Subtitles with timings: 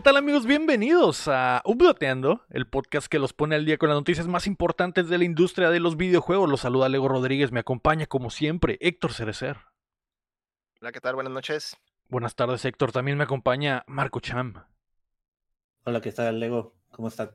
[0.00, 0.46] ¿Qué tal amigos?
[0.46, 5.10] Bienvenidos a Updateando, el podcast que los pone al día con las noticias más importantes
[5.10, 6.48] de la industria de los videojuegos.
[6.48, 9.58] Los saluda Lego Rodríguez, me acompaña como siempre Héctor Cerecer.
[10.80, 11.16] Hola, ¿qué tal?
[11.16, 11.76] Buenas noches.
[12.08, 14.64] Buenas tardes Héctor, también me acompaña Marco Cham.
[15.84, 16.74] Hola, ¿qué tal Lego?
[16.92, 17.32] ¿Cómo están?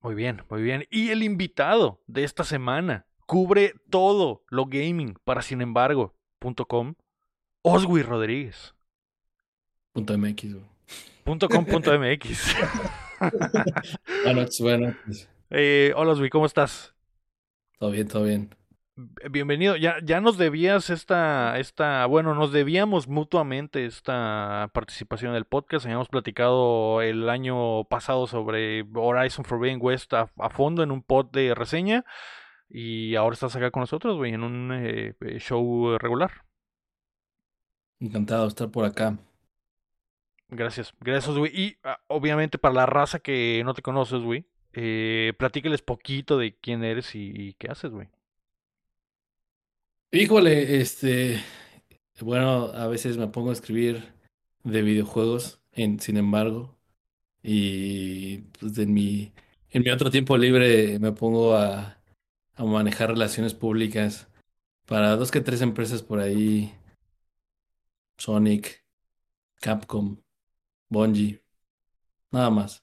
[0.00, 0.86] Muy bien, muy bien.
[0.90, 6.94] Y el invitado de esta semana cubre todo lo gaming para sin embargo.com,
[7.62, 8.76] Oswi Rodríguez.
[9.92, 10.77] Punto .mx,
[11.24, 12.56] .com.mx.
[14.24, 14.96] bueno, bueno.
[15.50, 16.94] Eh, hola, Oswi, ¿cómo estás?
[17.78, 18.54] Todo bien, todo bien.
[19.30, 19.76] Bienvenido.
[19.76, 25.86] Ya, ya nos debías esta, esta, bueno, nos debíamos mutuamente esta participación en el podcast.
[25.86, 31.54] Habíamos platicado el año pasado sobre Horizon Forbidden West a, fondo en un pod de
[31.54, 32.04] reseña.
[32.68, 36.32] Y ahora estás acá con nosotros, güey, en un eh, show regular.
[38.00, 39.16] Encantado de estar por acá.
[40.50, 41.52] Gracias, gracias, güey.
[41.54, 46.56] Y ah, obviamente para la raza que no te conoces, güey, eh, platícales poquito de
[46.56, 48.08] quién eres y, qué haces, güey.
[50.10, 51.42] Híjole, este,
[52.20, 54.12] bueno, a veces me pongo a escribir
[54.64, 56.78] de videojuegos, en, sin embargo,
[57.42, 59.32] y pues en mi,
[59.70, 61.98] en mi otro tiempo libre me pongo a,
[62.54, 64.28] a manejar relaciones públicas
[64.86, 66.72] para dos que tres empresas por ahí,
[68.16, 68.82] Sonic,
[69.60, 70.16] Capcom,
[70.88, 71.42] Bungie.
[72.30, 72.82] Nada más.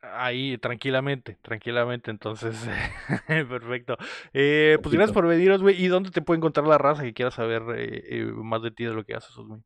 [0.00, 2.56] Ahí, tranquilamente, tranquilamente, entonces,
[3.26, 3.96] perfecto.
[4.32, 5.82] Eh, pues gracias por veniros, güey.
[5.82, 8.84] ¿Y dónde te puede encontrar la raza que quiera saber eh, eh, más de ti,
[8.84, 9.60] de lo que haces, güey?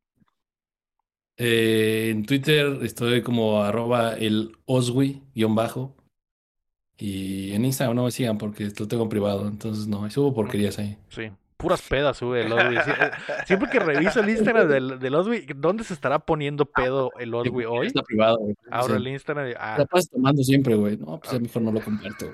[1.35, 5.95] en Twitter estoy como arroba el oswi, guion bajo.
[6.97, 10.97] Y en Instagram no me sigan porque lo tengo privado, entonces no, subo porquerías ahí.
[11.09, 11.31] Sí,
[11.63, 12.75] puras pedas sube el Oswi.
[12.75, 13.11] Eh,
[13.45, 17.63] siempre que reviso el Instagram del, del Oswi, ¿dónde se estará poniendo pedo el Oswi
[17.63, 17.87] hoy?
[17.87, 18.55] Está privado, güey.
[18.69, 19.53] Ahora el Instagram.
[19.57, 19.75] Ah.
[19.77, 20.97] La pasas tomando siempre, güey.
[20.97, 22.25] No, pues a mejor no lo comparto.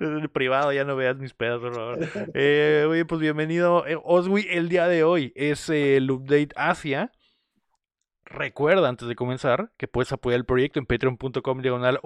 [0.00, 1.98] el privado, ya no veas mis pedos, por favor.
[2.34, 3.86] Eh, oye, pues bienvenido.
[3.86, 7.10] Eh, Oswi, el día de hoy es el update Asia
[8.24, 12.00] Recuerda antes de comenzar que puedes apoyar el proyecto en patreon.com diagonal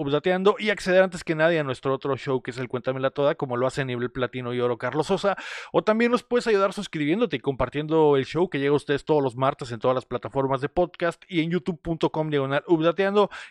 [0.59, 3.57] y acceder antes que nadie a nuestro otro show que es el Cuéntamela Toda, como
[3.57, 5.37] lo hace nivel platino y oro Carlos Sosa.
[5.73, 9.23] O también nos puedes ayudar suscribiéndote y compartiendo el show que llega a ustedes todos
[9.23, 12.65] los martes en todas las plataformas de podcast y en youtube.com diagonal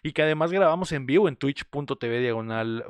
[0.04, 2.84] y que además grabamos en vivo en twitch.tv diagonal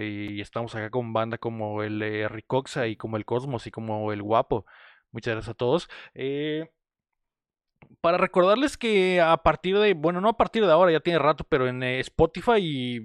[0.00, 4.12] y estamos acá con banda como el eh, Ricoxa y como el Cosmos y como
[4.12, 4.66] el Guapo.
[5.10, 5.88] Muchas gracias a todos.
[6.14, 6.70] Eh,
[8.00, 11.44] para recordarles que a partir de, bueno, no a partir de ahora, ya tiene rato,
[11.48, 13.02] pero en eh, Spotify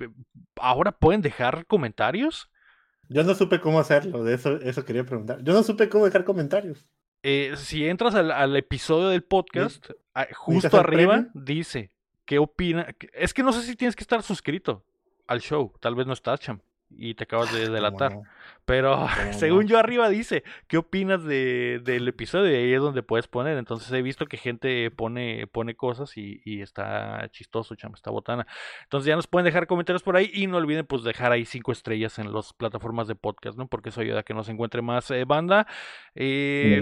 [0.56, 2.50] ahora pueden dejar comentarios.
[3.10, 5.44] Yo no supe cómo hacerlo, de eso, eso quería preguntar.
[5.44, 6.86] Yo no supe cómo dejar comentarios.
[7.24, 9.90] Eh, si entras al, episodio del podcast,
[10.34, 11.92] justo arriba dice,
[12.26, 12.88] ¿qué opina?
[13.14, 14.86] Es que no sé si tienes que estar suscrito
[15.28, 16.62] al show, tal vez no estás, Cham
[16.98, 18.20] y te acabas de delatar.
[18.66, 22.52] Pero según yo arriba dice, ¿qué opinas de, del episodio?
[22.52, 23.58] Y ahí es donde puedes poner.
[23.58, 28.48] Entonces he visto que gente pone, pone cosas y, y está chistoso, chama, está botana.
[28.84, 31.72] Entonces ya nos pueden dejar comentarios por ahí y no olviden pues dejar ahí cinco
[31.72, 33.68] estrellas en las plataformas de podcast, ¿no?
[33.68, 35.68] Porque eso ayuda a que nos encuentre más eh, banda.
[36.16, 36.80] Eh,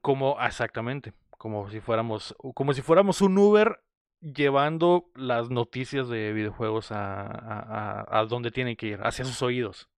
[0.00, 3.78] como, exactamente, como si fuéramos, como si fuéramos un Uber
[4.22, 9.88] llevando las noticias de videojuegos a, a, a, donde tienen que ir, hacia sus oídos.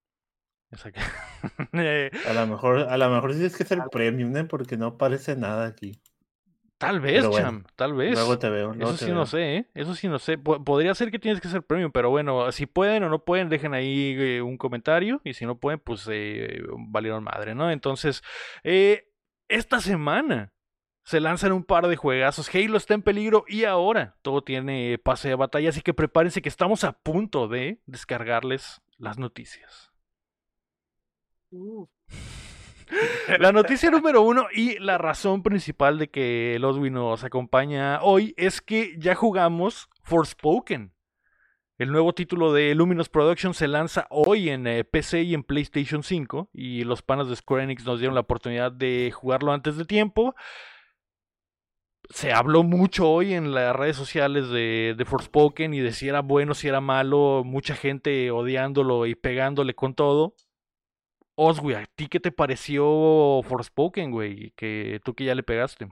[1.73, 4.45] a lo mejor, a lo mejor tienes que ser premium, ¿eh?
[4.45, 6.01] porque no parece nada aquí.
[6.79, 8.15] Tal vez, Cham, tal vez.
[8.15, 8.75] Luego te veo.
[8.75, 9.71] Eso sí no sé, ¿eh?
[9.75, 10.37] Eso sí no sé.
[10.39, 13.75] podría ser que tienes que ser premium, pero bueno, si pueden o no pueden, dejen
[13.75, 15.21] ahí eh, un comentario.
[15.25, 17.71] Y si no pueden, pues eh, valieron madre, ¿no?
[17.71, 18.23] Entonces,
[18.65, 19.13] eh,
[19.49, 20.53] esta semana
[21.05, 22.53] se lanzan un par de juegazos.
[22.55, 26.49] Halo está en peligro y ahora todo tiene pase de batalla, así que prepárense que
[26.49, 29.93] estamos a punto de descargarles las noticias.
[33.39, 38.61] La noticia número uno y la razón principal de que Loswi nos acompaña hoy es
[38.61, 40.93] que ya jugamos Forspoken.
[41.79, 46.03] El nuevo título de Luminous Productions se lanza hoy en eh, PC y en PlayStation
[46.03, 49.85] 5 y los panas de Square Enix nos dieron la oportunidad de jugarlo antes de
[49.85, 50.37] tiempo
[52.15, 56.21] se habló mucho hoy en las redes sociales de, de Forspoken y de si era
[56.21, 60.37] bueno, si era malo, mucha gente odiándolo y pegándole con todo.
[61.37, 64.53] Güey, ¿a ti qué te pareció Forspoken, güey?
[64.53, 65.89] Que tú que ya le pegaste.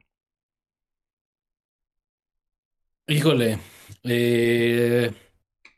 [3.09, 3.59] Híjole,
[4.05, 5.11] eh,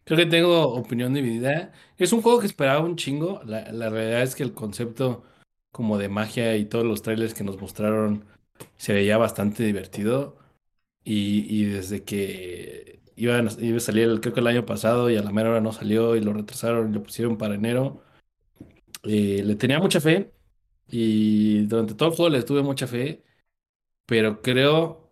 [0.05, 1.73] creo que tengo opinión dividida.
[1.97, 3.41] Es un juego que esperaba un chingo.
[3.47, 5.25] La, la realidad es que el concepto
[5.73, 8.27] como de magia y todos los trailers que nos mostraron
[8.77, 10.39] se veía bastante divertido.
[11.05, 15.11] Y, y desde que iban, a- iba a salir, el- creo que el año pasado,
[15.11, 18.03] y a la mera hora no salió, y lo retrasaron y lo pusieron para enero,
[19.05, 20.33] eh, le tenía mucha fe.
[20.89, 23.25] Y durante todo el juego le tuve mucha fe.
[24.07, 25.11] Pero creo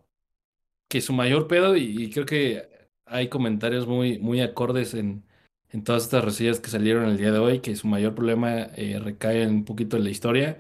[0.89, 2.69] que su mayor pedo, y, creo que
[3.07, 5.25] hay comentarios muy, muy acordes en,
[5.71, 9.01] en todas estas reseñas que salieron el día de hoy, que su mayor problema eh,
[9.03, 10.59] recae un poquito en la historia.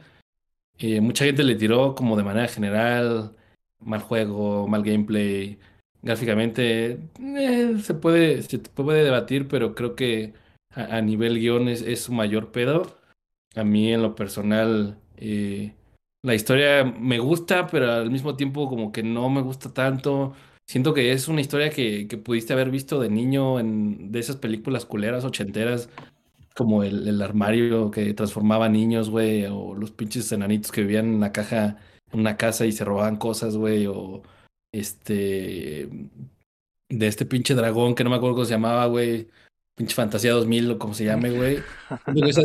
[0.82, 3.36] Eh, mucha gente le tiró como de manera general,
[3.78, 5.58] mal juego, mal gameplay.
[6.02, 10.34] Gráficamente, eh, se puede, se puede debatir, pero creo que
[10.70, 12.98] a, nivel guion es, es su mayor pedo.
[13.54, 15.74] A mí en lo personal, eh,
[16.22, 20.34] la historia me gusta, pero al mismo tiempo como que no me gusta tanto.
[20.66, 24.36] Siento que es una historia que, que pudiste haber visto de niño en de esas
[24.36, 25.90] películas culeras ochenteras,
[26.56, 31.20] como el, el armario que transformaba niños, güey, o los pinches enanitos que vivían en
[31.20, 31.78] la caja,
[32.12, 34.22] en una casa y se robaban cosas, güey, o
[34.72, 35.88] este,
[36.88, 39.28] de este pinche dragón que no me acuerdo cómo se llamaba, güey.
[39.74, 41.58] Pinche Fantasía 2000 o como se llame, güey.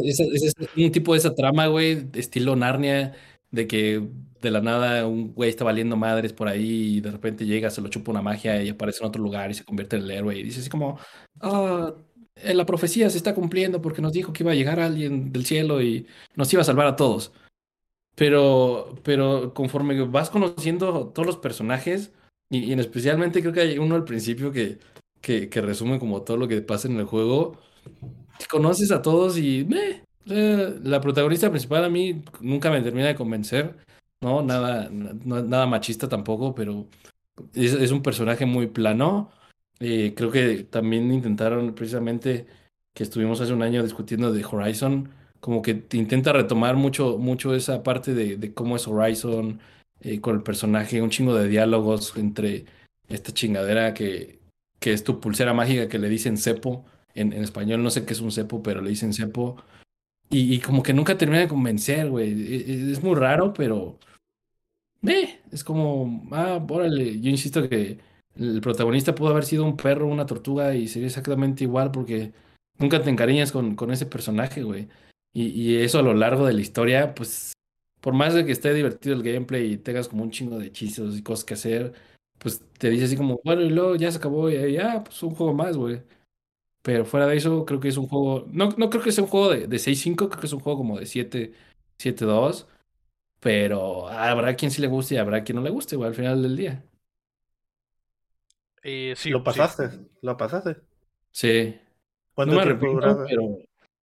[0.04, 3.14] Es un tipo de esa trama, güey, estilo Narnia,
[3.52, 4.08] de que
[4.42, 7.82] de la nada un güey está valiendo madres por ahí y de repente llega, se
[7.82, 10.38] lo chupa una magia y aparece en otro lugar y se convierte en el héroe.
[10.38, 11.00] Y dice así como,
[11.42, 11.94] ah,
[12.44, 15.82] la profecía se está cumpliendo porque nos dijo que iba a llegar alguien del cielo
[15.82, 17.32] y nos iba a salvar a todos.
[18.16, 22.12] Pero, pero conforme vas conociendo todos los personajes,
[22.50, 24.80] y, en especialmente creo que hay uno al principio que,
[25.22, 27.58] que, resume como todo lo que pasa en el juego,
[28.50, 29.68] conoces a todos y
[30.30, 33.76] eh, la protagonista principal a mí nunca me termina de convencer,
[34.22, 34.42] ¿no?
[34.42, 36.88] Nada, na- nada machista tampoco, pero
[37.54, 39.32] es un personaje muy plano.
[39.80, 42.48] Eh, creo que también intentaron precisamente
[42.94, 45.10] que estuvimos hace un año discutiendo de Horizon,
[45.40, 49.60] como que te intenta retomar mucho, mucho esa parte de, cómo es Horizon
[50.02, 52.66] eh, con el personaje, un chingo de diálogos entre
[53.08, 54.40] esta chingadera que,
[54.80, 56.86] que es tu pulsera mágica que le dicen cepo.
[57.14, 59.58] En, español no sé qué es un cepo, pero le dicen cepo.
[60.30, 62.32] Y, y como que nunca termina de convencer, güey.
[62.32, 64.00] E- e- Es muy raro, pero
[65.08, 67.20] eh, es como, ah, órale.
[67.22, 68.00] Yo insisto que
[68.40, 72.34] el protagonista pudo haber sido un perro, una tortuga y sería exactamente igual porque
[72.78, 74.88] nunca te encariñas con, con ese personaje, güey.
[75.34, 77.54] Y, eso a lo largo de la historia, pues,
[78.02, 81.18] por más de que esté divertido el gameplay y tengas como un chingo de hechizos
[81.18, 81.94] y cosas que hacer,
[82.40, 85.36] pues te dice así como, bueno, y luego ya se acabó y ya, pues un
[85.36, 86.02] juego más, güey.
[86.82, 88.48] Pero fuera de eso, creo que es un juego.
[88.52, 90.80] No, no creo que sea un juego de, de 6-5, creo que es un juego
[90.80, 91.54] como de 7,
[92.00, 92.68] 7-2.
[93.40, 96.42] Pero habrá quien sí le guste y habrá quien no le guste, güey, al final
[96.42, 96.87] del día.
[98.90, 99.44] Eh, sí, lo sí.
[99.44, 99.90] pasaste,
[100.22, 100.78] lo pasaste.
[101.32, 101.76] Sí.
[101.76, 101.82] No
[102.34, 103.26] ¿Cuánto me tiempo arrepiento, duraba?
[103.28, 103.58] pero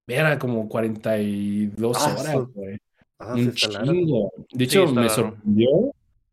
[0.06, 2.78] era como 42 Ah, horas, güey.
[3.19, 4.32] Ah, Un chingo.
[4.52, 5.69] De hecho, me sorprendió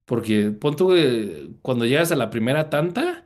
[0.05, 3.23] porque pon tú que cuando llegas a la primera tanta,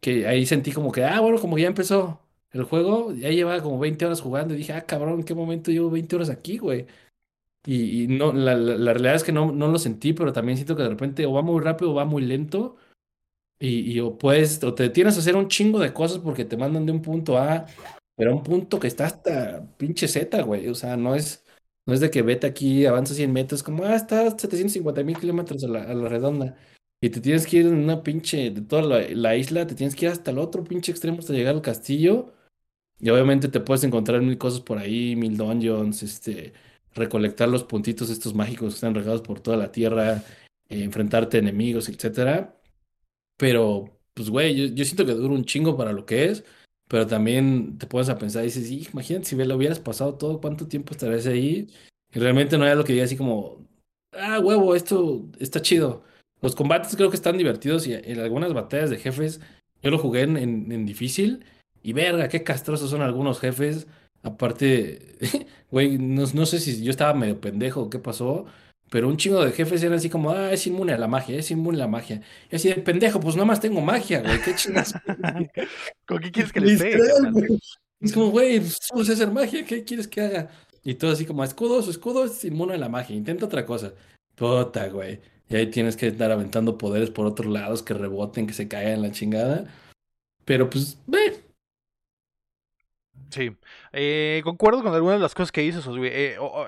[0.00, 2.20] que ahí sentí como que, ah, bueno, como ya empezó
[2.52, 5.72] el juego, ya llevaba como 20 horas jugando y dije, ah, cabrón, ¿en qué momento
[5.72, 6.86] llevo 20 horas aquí, güey?
[7.66, 10.56] Y, y no, la, la, la realidad es que no, no lo sentí, pero también
[10.56, 12.76] siento que de repente o va muy rápido o va muy lento.
[13.60, 16.56] Y, y o puedes, o te tienes a hacer un chingo de cosas porque te
[16.56, 17.66] mandan de un punto A,
[18.16, 20.68] pero a un punto que está hasta pinche Z, güey.
[20.68, 21.44] O sea, no es,
[21.86, 25.18] no es de que vete aquí, avanza 100 metros, como, ah, está a 750 mil
[25.18, 26.56] kilómetros a la, redonda.
[27.00, 29.94] Y te tienes que ir en una pinche, de toda la, la isla, te tienes
[29.94, 32.32] que ir hasta el otro pinche extremo hasta llegar al castillo.
[33.00, 36.52] Y obviamente te puedes encontrar mil cosas por ahí, mil dungeons, este,
[36.94, 40.24] recolectar los puntitos estos mágicos que están regados por toda la tierra,
[40.68, 42.57] enfrentarte a enemigos, etcétera.
[43.38, 46.44] Pero, pues, güey, yo, yo siento que dura un chingo para lo que es,
[46.88, 50.40] pero también te pones a pensar y dices, "Sí, imagínate si lo hubieras pasado todo,
[50.40, 51.68] ¿cuánto tiempo estarías ahí?
[52.12, 53.66] Y realmente no era lo que diga así como,
[54.12, 56.04] ah, huevo, esto está chido.
[56.42, 59.40] Los combates creo que están divertidos y en algunas batallas de jefes,
[59.82, 61.44] yo lo jugué en, en, en difícil
[61.82, 63.86] y verga, qué castrosos son algunos jefes.
[64.22, 65.16] Aparte,
[65.70, 68.46] güey, no, no sé si yo estaba medio pendejo o qué pasó,
[68.90, 71.50] pero un chingo de jefes eran así como, ah, es inmune a la magia, es
[71.50, 72.22] inmune a la magia.
[72.50, 74.94] Y así de pendejo, pues nada más tengo magia, güey, qué chingas.
[76.06, 76.98] ¿Con qué quieres que le pegue?
[77.30, 77.58] Güey.
[78.00, 80.50] Es como, güey, pues, solo sé hacer magia, ¿qué quieres que haga?
[80.84, 83.92] Y todo así como, escudo, su escudo es inmune a la magia, intenta otra cosa.
[84.34, 85.20] Puta, güey.
[85.48, 88.94] Y ahí tienes que estar aventando poderes por otros lados que reboten, que se caigan
[88.94, 89.66] en la chingada.
[90.44, 91.40] Pero pues, ve.
[93.30, 93.50] Sí,
[93.92, 95.84] eh, concuerdo con algunas de las cosas que dices.
[95.86, 96.66] Eh, o-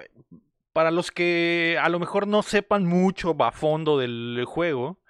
[0.73, 5.01] para los que a lo mejor no sepan mucho a fondo del juego,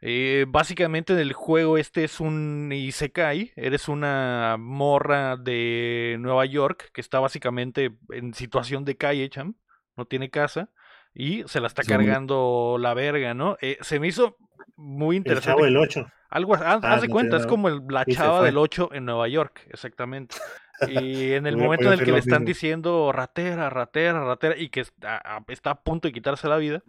[0.00, 6.90] eh, básicamente en el juego este es un Isekai, eres una morra de Nueva York
[6.92, 9.54] que está básicamente en situación de calle, cham,
[9.96, 10.70] no tiene casa
[11.14, 11.88] y se la está Sí.
[11.88, 13.56] cargando la verga, ¿no?
[13.60, 14.36] Eh, se me hizo
[14.76, 15.50] muy El interesante.
[15.56, 16.06] chavo del 8.
[16.30, 19.04] Algo, haz, haz Ah, de no cuenta, es como el- la chava del 8 en
[19.06, 20.36] Nueva York, exactamente.
[20.86, 22.48] Y en el momento en el que le están mismo.
[22.48, 26.82] diciendo ratera, ratera, ratera, y que está, a- está a punto de quitarse la vida,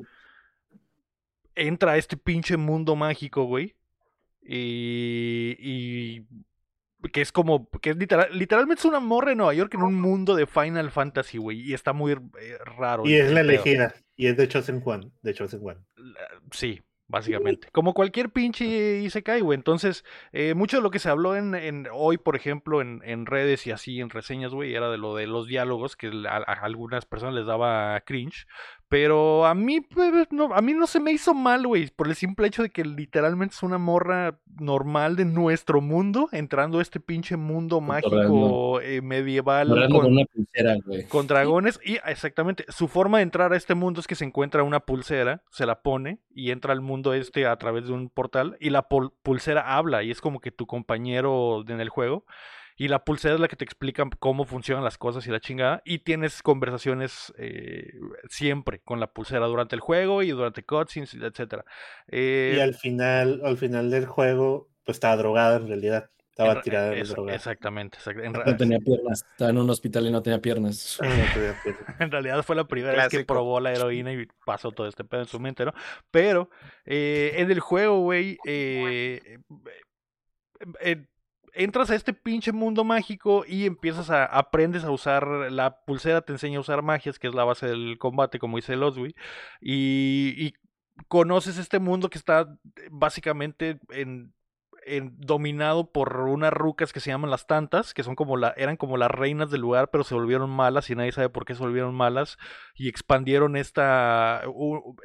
[1.56, 3.76] entra a este pinche mundo mágico, güey.
[4.42, 6.26] Y, y
[7.12, 10.00] que es como, que es literal, literalmente es una morra de Nueva York en un
[10.00, 11.62] mundo de Final Fantasy, güey.
[11.62, 13.06] Y está muy eh, raro.
[13.06, 13.94] Y es la elegida.
[14.16, 15.12] Y es de Chosen One.
[15.22, 15.80] De Chosen One.
[16.52, 17.68] Sí, básicamente.
[17.74, 19.58] Como cualquier pinche Isekai, güey.
[19.58, 23.26] Entonces, eh, mucho de lo que se habló en, en hoy, por ejemplo, en, en
[23.26, 26.54] redes y así, en reseñas, güey, era de lo de los diálogos, que a, a
[26.64, 28.46] algunas personas les daba cringe.
[28.90, 32.16] Pero a mí, pues, no, a mí no se me hizo mal, güey, por el
[32.16, 37.00] simple hecho de que literalmente es una morra normal de nuestro mundo, entrando a este
[37.00, 41.04] pinche mundo mágico eh, medieval con- con una pulsera, güey.
[41.08, 44.64] con dragones y exactamente su forma de entrar a este mundo es que se encuentra
[44.64, 48.58] una pulsera, se la pone y entra al mundo este a través de un portal
[48.60, 52.26] y la pul- pulsera habla y es como que tu compañero en el juego
[52.80, 55.82] y la pulsera es la que te explica cómo funcionan las cosas y la chingada
[55.86, 57.92] y tienes conversaciones eh,
[58.30, 61.66] siempre con la pulsera durante el juego y durante cutscenes etcétera.
[62.08, 66.10] Eh, Y al final, al final del juego, pues estaba drogada en realidad.
[66.30, 67.36] Estaba en ra- tirada es- drogada.
[67.36, 69.26] exactamente, exact- en No tenía piernas.
[69.30, 70.98] Estaba en un hospital y no tenía piernas.
[71.02, 71.96] No tenía pierna.
[72.00, 75.20] En realidad fue la primera vez que probó la heroína y pasó todo este pedo
[75.24, 75.74] en su mente, ¿no?
[76.12, 76.50] Pero
[76.86, 79.38] eh, en el juego, güey, eh,
[80.80, 81.06] eh,
[81.54, 86.34] entras a este pinche mundo mágico y empiezas a, aprendes a usar, la pulsera te
[86.34, 89.16] enseña a usar magias, que es la base del combate, como dice Loswy,
[89.62, 90.54] y, y
[91.08, 92.58] conoces este mundo que está
[92.92, 94.34] básicamente en
[95.18, 98.98] dominado por unas rucas que se llaman las tantas, que son como la, eran como
[98.98, 101.94] las reinas del lugar, pero se volvieron malas y nadie sabe por qué se volvieron
[101.96, 102.38] malas
[102.76, 104.42] y expandieron esta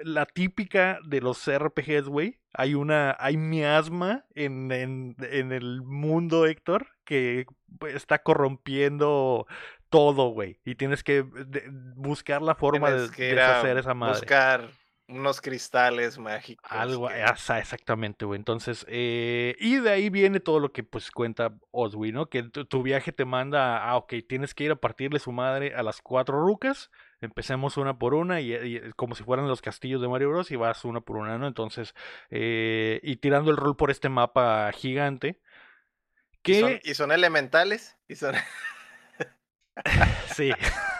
[0.02, 2.40] la típica de los RPGs, güey.
[2.52, 7.46] Hay una, hay miasma en, en, en el mundo, Héctor, que
[7.92, 9.46] está corrompiendo
[9.90, 10.60] todo, güey.
[10.64, 11.64] Y tienes que de-
[11.96, 14.14] buscar la forma de que deshacer esa madre.
[14.20, 14.68] buscar
[15.08, 16.66] unos cristales mágicos.
[16.70, 18.38] Algo, que- asa- exactamente, güey.
[18.38, 22.26] Entonces, eh, y de ahí viene todo lo que pues cuenta Oswi, ¿no?
[22.30, 25.30] Que tu, tu viaje te manda, a, ah, ok, tienes que ir a partirle su
[25.32, 26.90] madre a las cuatro rucas.
[27.20, 30.50] Empecemos una por una y, y como si fueran los castillos de Mario Bros.
[30.50, 31.46] y vas una por una, ¿no?
[31.46, 31.94] Entonces,
[32.30, 35.40] eh, y tirando el rol por este mapa gigante.
[36.46, 37.96] y, son, Que y son elementales.
[38.08, 38.34] Y son...
[40.34, 40.50] sí,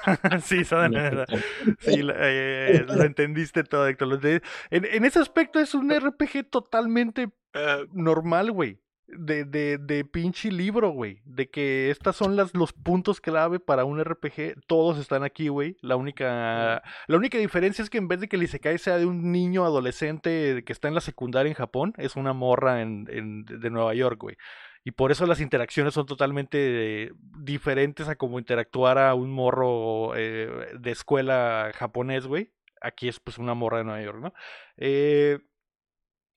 [0.43, 0.95] sí, son,
[1.81, 4.09] Sí, eh, lo entendiste todo, Héctor.
[4.09, 4.43] lo.
[4.71, 8.81] En, en ese aspecto es un RPG totalmente Ah, normal, güey.
[9.07, 11.21] De, de, de pinche libro, güey.
[11.25, 14.57] De que estas son las, los puntos clave para un RPG.
[14.67, 15.77] Todos están aquí, güey.
[15.83, 19.07] La única, la única diferencia es que en vez de que el Isekai sea de
[19.07, 23.45] un niño adolescente que está en la secundaria en Japón, es una morra en, en-
[23.45, 24.37] de Nueva York, güey.
[24.85, 30.91] Y por eso las interacciones son totalmente diferentes a como interactuara un morro eh, de
[30.91, 32.53] escuela japonés, güey.
[32.83, 34.35] Aquí es pues una morra de Nueva York, ¿no?
[34.77, 35.39] Eh,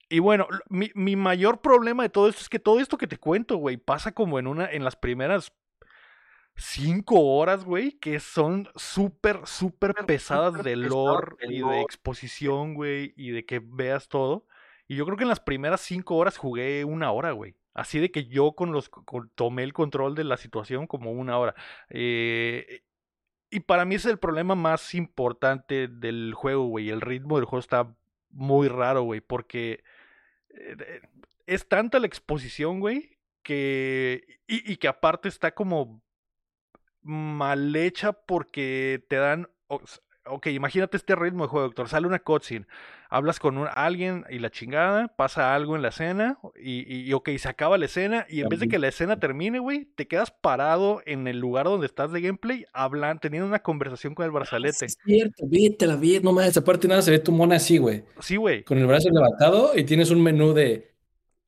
[0.08, 3.18] y bueno, mi, mi mayor problema de todo esto es que todo esto que te
[3.18, 5.52] cuento, güey, pasa como en una, en las primeras
[6.58, 13.30] cinco horas, güey, que son súper, súper pesadas de lore y de exposición, güey, y
[13.30, 14.46] de que veas todo.
[14.86, 17.54] Y yo creo que en las primeras cinco horas jugué una hora, güey.
[17.78, 18.90] Así de que yo con los
[19.36, 21.54] tomé el control de la situación como una hora.
[21.90, 22.82] Eh,
[23.50, 26.90] y para mí es el problema más importante del juego, güey.
[26.90, 27.94] El ritmo del juego está
[28.30, 29.84] muy raro, güey, porque
[30.50, 31.02] eh,
[31.46, 34.40] es tanta la exposición, güey, que...
[34.48, 36.02] Y que aparte está como
[37.02, 39.48] mal hecha porque te dan...
[40.30, 41.88] Ok, imagínate este ritmo de juego, doctor.
[41.88, 42.66] Sale una cutscene,
[43.10, 47.12] hablas con un- alguien y la chingada, pasa algo en la escena y, y, y,
[47.12, 50.06] ok, se acaba la escena y en vez de que la escena termine, güey, te
[50.06, 54.30] quedas parado en el lugar donde estás de gameplay, hablan, teniendo una conversación con el
[54.30, 54.86] brazalete.
[54.86, 58.04] Es cierto, vete la vi, no mames, aparte nada se ve tu mona así, güey.
[58.20, 60.92] Sí, güey, Con el brazo levantado y tienes un menú de.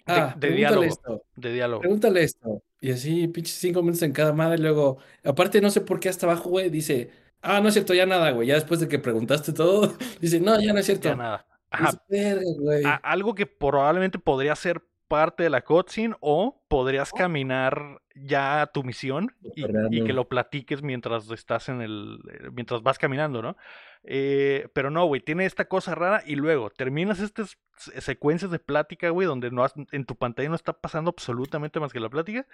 [0.07, 0.83] Ah, de diálogo.
[0.85, 1.83] esto, de diálogo.
[1.83, 2.63] pregúntale esto.
[2.81, 4.59] Y así, pinches cinco minutos en cada madre.
[4.59, 7.11] Y luego, aparte, no sé por qué hasta abajo, güey, dice,
[7.43, 8.49] ah, no es cierto, ya nada, güey.
[8.49, 11.09] Ya después de que preguntaste todo, dice, no, ya no es cierto.
[11.09, 11.47] Ya nada.
[11.71, 12.83] Ajá, verga, güey.
[13.03, 19.35] algo que probablemente podría ser parte de la cutscene o podrías caminar ya tu misión
[19.55, 23.57] y, y que lo platiques mientras estás en el eh, mientras vas caminando, ¿no?
[24.03, 28.59] Eh, pero no, güey, tiene esta cosa rara y luego terminas estas se- secuencias de
[28.59, 32.09] plática, güey, donde no has- en tu pantalla no está pasando absolutamente más que la
[32.09, 32.47] plática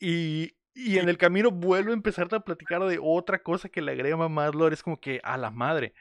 [0.00, 3.92] y, y en el camino vuelve a empezarte a platicar de otra cosa que le
[3.92, 5.92] agrega más lore, es como que a la madre.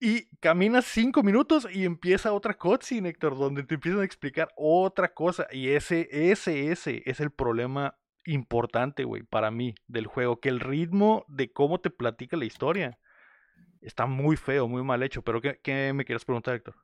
[0.00, 5.14] Y caminas cinco minutos y empieza otra cutscene, Héctor, donde te empiezan a explicar otra
[5.14, 5.46] cosa.
[5.50, 10.40] Y ese, ese, ese es el problema importante, güey, para mí del juego.
[10.40, 12.98] Que el ritmo de cómo te platica la historia
[13.80, 15.22] está muy feo, muy mal hecho.
[15.22, 16.74] Pero ¿qué, qué me quieres preguntar, Héctor?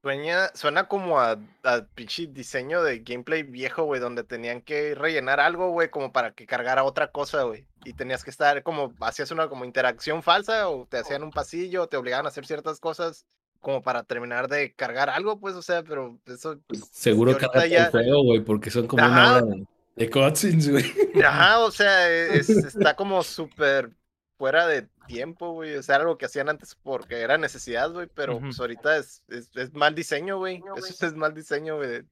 [0.00, 5.40] Sueña, suena como a, a pinche diseño de gameplay viejo, güey, donde tenían que rellenar
[5.40, 7.66] algo, güey, como para que cargara otra cosa, güey.
[7.84, 11.82] Y tenías que estar como, hacías una como interacción falsa, o te hacían un pasillo,
[11.82, 13.26] o te obligaban a hacer ciertas cosas
[13.60, 16.60] como para terminar de cargar algo, pues, o sea, pero eso.
[16.92, 19.42] Seguro y ahorita carga ya- feo, güey, porque son como Ajá.
[19.42, 19.64] una
[19.96, 20.84] de cutscenes, güey.
[21.24, 23.90] Ajá, o sea, es- está como súper
[24.38, 25.76] fuera de tiempo, güey.
[25.76, 29.22] O sea, era algo que hacían antes porque era necesidad, güey, pero pues ahorita es,
[29.28, 30.62] es, es mal diseño, güey.
[30.76, 32.04] Eso es mal diseño, güey.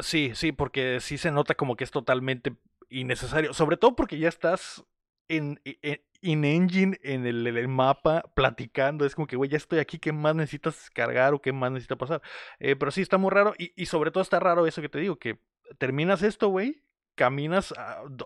[0.00, 2.56] Sí, sí, porque sí se nota como que es totalmente
[2.88, 3.54] innecesario.
[3.54, 4.84] Sobre todo porque ya estás
[5.28, 9.06] en, en, in engine en el, en el mapa platicando.
[9.06, 11.96] Es como que, güey, ya estoy aquí, ¿qué más necesitas cargar o qué más necesita
[11.96, 12.20] pasar?
[12.58, 13.54] Eh, pero sí, está muy raro.
[13.58, 15.38] Y, y sobre todo está raro eso que te digo, que
[15.78, 16.82] terminas esto, güey.
[17.14, 17.74] Caminas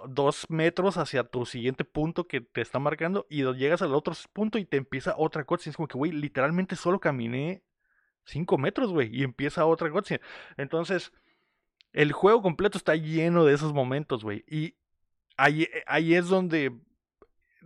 [0.09, 4.59] dos metros hacia tu siguiente punto que te está marcando y llegas al otro punto
[4.59, 5.73] y te empieza otra cutscene.
[5.73, 7.65] Es como que, güey, literalmente solo caminé
[8.25, 10.21] cinco metros, güey, y empieza otra cutscene.
[10.57, 11.13] Entonces,
[11.93, 14.45] el juego completo está lleno de esos momentos, güey.
[14.49, 14.75] Y
[15.37, 16.73] ahí, ahí es donde.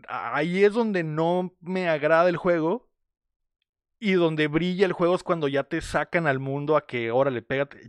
[0.06, 2.88] Ahí es donde no me agrada el juego.
[4.00, 7.42] Y donde brilla el juego es cuando ya te sacan al mundo a que, órale,
[7.42, 7.80] pégate,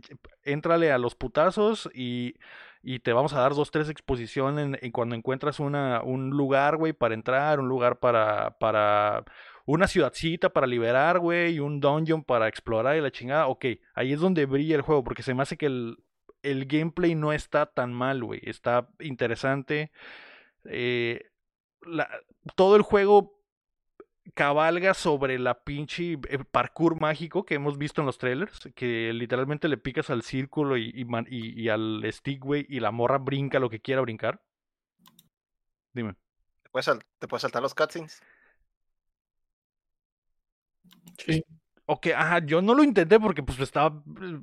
[0.42, 2.34] éntrale a los putazos y,
[2.82, 6.92] y te vamos a dar dos, tres exposiciones en, cuando encuentras una, un lugar, güey,
[6.92, 9.24] para entrar, un lugar para, para
[9.66, 13.48] una ciudadcita para liberar, güey, y un dungeon para explorar y la chingada.
[13.48, 15.98] Ok, ahí es donde brilla el juego, porque se me hace que el,
[16.42, 18.40] el gameplay no está tan mal, güey.
[18.44, 19.92] Está interesante.
[20.64, 21.30] Eh,
[22.56, 23.39] todo el juego
[24.34, 29.68] cabalga sobre la pinche eh, parkour mágico que hemos visto en los trailers, que literalmente
[29.68, 33.18] le picas al círculo y, y man- y- y al stick, güey, y la morra
[33.18, 34.42] brinca lo que quiera brincar.
[35.92, 36.14] Dime.
[36.62, 38.20] ¿Te puedes, sal- te puedes saltar los cutscenes?
[41.18, 41.44] Sí.
[41.86, 44.02] Ok, ajá, yo no lo intenté porque pues estaba...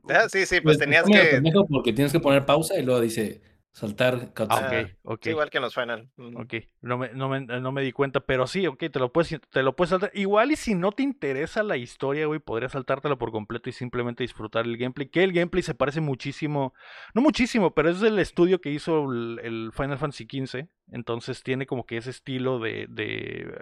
[0.10, 1.67] Ah, sí, sí, pues tenías está medio que.
[1.69, 3.41] porque tienes que poner pausa y luego dice
[3.78, 4.84] saltar Ah, cutscene.
[4.84, 5.24] ok, ok.
[5.24, 6.10] Sí, igual que en los Final.
[6.36, 9.40] Ok, no me, no, me, no me di cuenta, pero sí, ok, te lo puedes,
[9.52, 10.10] te lo puedes saltar.
[10.16, 14.24] Igual y si no te interesa la historia, güey, podrías saltártela por completo y simplemente
[14.24, 15.10] disfrutar el gameplay.
[15.10, 16.74] Que el gameplay se parece muchísimo,
[17.13, 20.68] no muchísimo, pero es del estudio que hizo el, el Final Fantasy XV.
[20.92, 23.54] Entonces tiene como que ese estilo de, de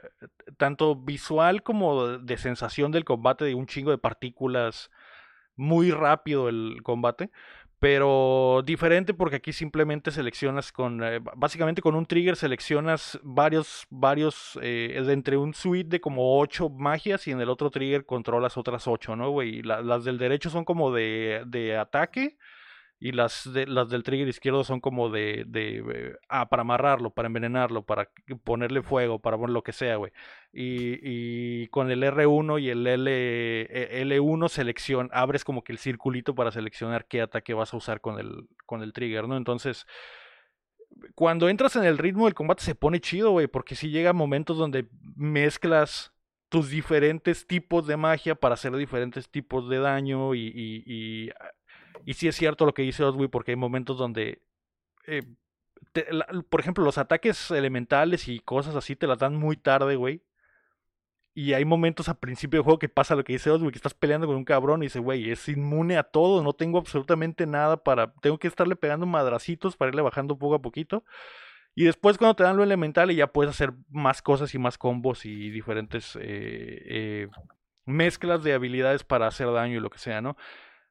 [0.57, 4.91] tanto visual como de sensación del combate, de un chingo de partículas,
[5.55, 7.31] muy rápido el combate.
[7.79, 14.57] Pero diferente porque aquí simplemente seleccionas con, eh, básicamente con un trigger seleccionas varios, varios,
[14.61, 18.87] eh, entre un suite de como ocho magias y en el otro trigger controlas otras
[18.87, 19.61] ocho, ¿no, güey?
[19.61, 22.37] Las del derecho son como de, de ataque
[22.99, 27.09] y las, de, las del trigger izquierdo son como de, de, eh, ah, para amarrarlo,
[27.09, 28.09] para envenenarlo, para
[28.43, 30.11] ponerle fuego, para poner lo que sea, güey.
[30.53, 35.77] Y, y con el R1 y el L, eh, L1 selección, abres como que el
[35.77, 39.35] circulito para seleccionar qué ataque vas a usar con el, con el trigger, ¿no?
[39.35, 39.85] Entonces,
[41.13, 44.57] cuando entras en el ritmo del combate se pone chido, güey, porque si llega momentos
[44.57, 46.13] donde mezclas
[46.49, 51.29] tus diferentes tipos de magia para hacer diferentes tipos de daño y, y,
[52.05, 54.41] y sí es cierto lo que dice Oswi porque hay momentos donde
[55.07, 55.23] eh,
[55.91, 56.07] te-
[56.49, 60.23] por ejemplo, los ataques elementales y cosas así te las dan muy tarde, güey.
[61.37, 63.93] Y hay momentos a principio del juego que pasa lo que dice Oswi, que estás
[63.93, 67.75] peleando con un cabrón y dice, güey, es inmune a todo, no tengo absolutamente nada
[67.83, 68.13] para...
[68.21, 71.03] Tengo que estarle pegando madracitos para irle bajando poco a poquito.
[71.75, 74.77] Y después cuando te dan lo elemental y ya puedes hacer más cosas y más
[74.77, 77.27] combos y diferentes eh, eh,
[77.85, 80.37] mezclas de habilidades para hacer daño y lo que sea, ¿no?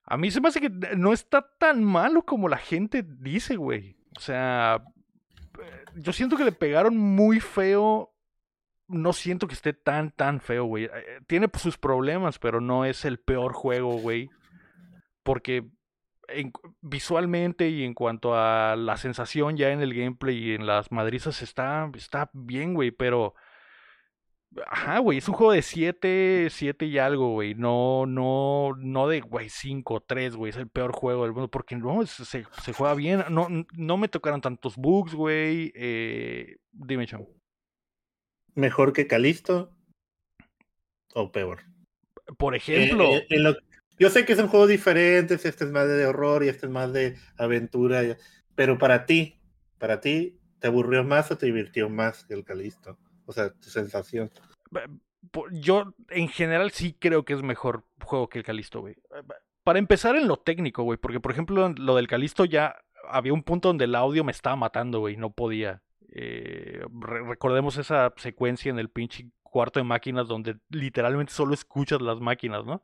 [0.06, 3.96] A mí se me hace que no está tan malo como la gente dice, güey.
[4.16, 4.82] O sea,
[5.62, 8.12] eh, yo siento que le pegaron muy feo.
[8.86, 10.84] No siento que esté tan, tan feo, güey.
[10.84, 10.90] Eh,
[11.26, 14.28] Tiene sus problemas, pero no es el peor juego, güey.
[15.22, 15.64] Porque
[16.28, 20.92] en- visualmente y en cuanto a la sensación ya en el gameplay y en las
[20.92, 23.34] madrizas está, está bien, güey, pero...
[24.66, 27.54] Ajá, güey, es un juego de 7, 7 y algo, güey.
[27.54, 30.50] No, no, no de, güey, 5, 3, güey.
[30.50, 31.50] Es el peor juego del mundo.
[31.50, 33.24] Porque no, se, se juega bien.
[33.30, 35.72] No, no me tocaron tantos bugs, güey.
[35.74, 37.28] Eh, dime, chamo.
[38.54, 39.74] ¿Mejor que Calisto?
[41.14, 41.62] ¿O peor?
[42.38, 43.56] Por Eh, ejemplo, eh, en lo-
[43.98, 46.92] yo sé que son juegos diferentes, este es más de horror y este es más
[46.92, 48.02] de aventura,
[48.54, 49.40] pero para ti,
[49.78, 52.98] para ti, ¿te aburrió más o te divirtió más que el Calisto?
[53.26, 54.30] O sea, tu sensación.
[55.52, 58.94] yo en general sí creo que es mejor juego que el Calisto, güey.
[58.94, 59.22] Eh,
[59.62, 62.76] Para empezar en lo técnico, güey, porque por ejemplo lo del Calisto ya
[63.08, 65.82] había un punto donde el audio me estaba matando, güey, no podía.
[66.16, 72.00] Eh, re- recordemos esa secuencia en el pinche cuarto de máquinas donde literalmente solo escuchas
[72.02, 72.82] las máquinas, ¿no?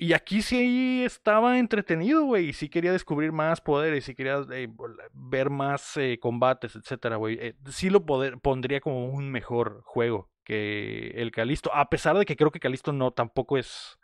[0.00, 2.50] Y aquí sí estaba entretenido, güey.
[2.50, 4.68] Y sí quería descubrir más poderes, sí quería eh,
[5.12, 7.36] ver más eh, combates, etcétera, güey.
[7.40, 11.74] Eh, sí lo poder- pondría como un mejor juego que el Calisto.
[11.74, 13.98] A pesar de que creo que Calisto no tampoco es.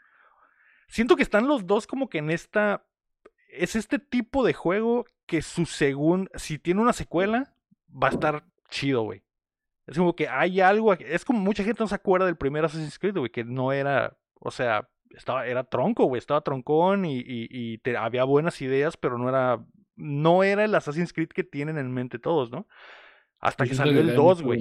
[0.89, 2.85] Siento que están los dos como que en esta.
[3.49, 6.29] Es este tipo de juego que su según.
[6.35, 7.55] Si tiene una secuela,
[7.89, 9.23] va a estar chido, güey.
[9.87, 10.93] Es como que hay algo.
[10.95, 14.19] Es como mucha gente no se acuerda del primer Assassin's Creed, güey, que no era.
[14.41, 16.19] O sea, estaba, era tronco, güey.
[16.19, 19.65] Estaba troncón y, y- y te- había buenas ideas, pero no era.
[19.97, 22.67] No era el Assassin's Creed que tienen en mente todos, ¿no?
[23.41, 24.61] Hasta que salió el era 2, güey.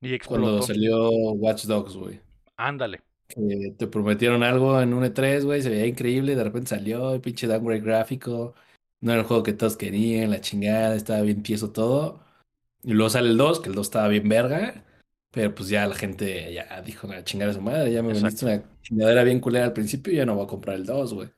[0.00, 0.62] Y Cuando explotó.
[0.62, 2.20] salió Watch Dogs, güey.
[2.56, 3.02] Ándale.
[3.28, 7.20] Que te prometieron algo en un E3, güey, se veía increíble, de repente salió el
[7.20, 8.54] pinche downgrade gráfico,
[9.00, 12.20] no era el juego que todos querían, la chingada, estaba bien tieso todo.
[12.84, 14.84] Y luego sale el 2, que el 2 estaba bien verga,
[15.36, 18.46] pero pues ya la gente ya dijo, a chingar a su madre, ya me vendiste
[18.46, 21.28] una chingadera bien culera al principio y ya no voy a comprar el 2, güey.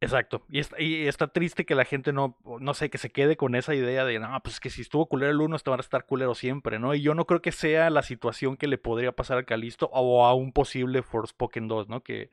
[0.00, 0.44] Exacto.
[0.48, 3.54] Y está, y está triste que la gente no, no sé, que se quede con
[3.54, 6.06] esa idea de, no, pues que si estuvo culero el 1, este va a estar
[6.06, 6.92] culero siempre, ¿no?
[6.92, 10.26] Y yo no creo que sea la situación que le podría pasar al Calisto o
[10.26, 12.02] a un posible Forspoken 2, ¿no?
[12.02, 12.30] Que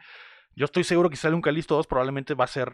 [0.55, 2.73] yo estoy seguro que si sale un Calisto 2 probablemente va a ser,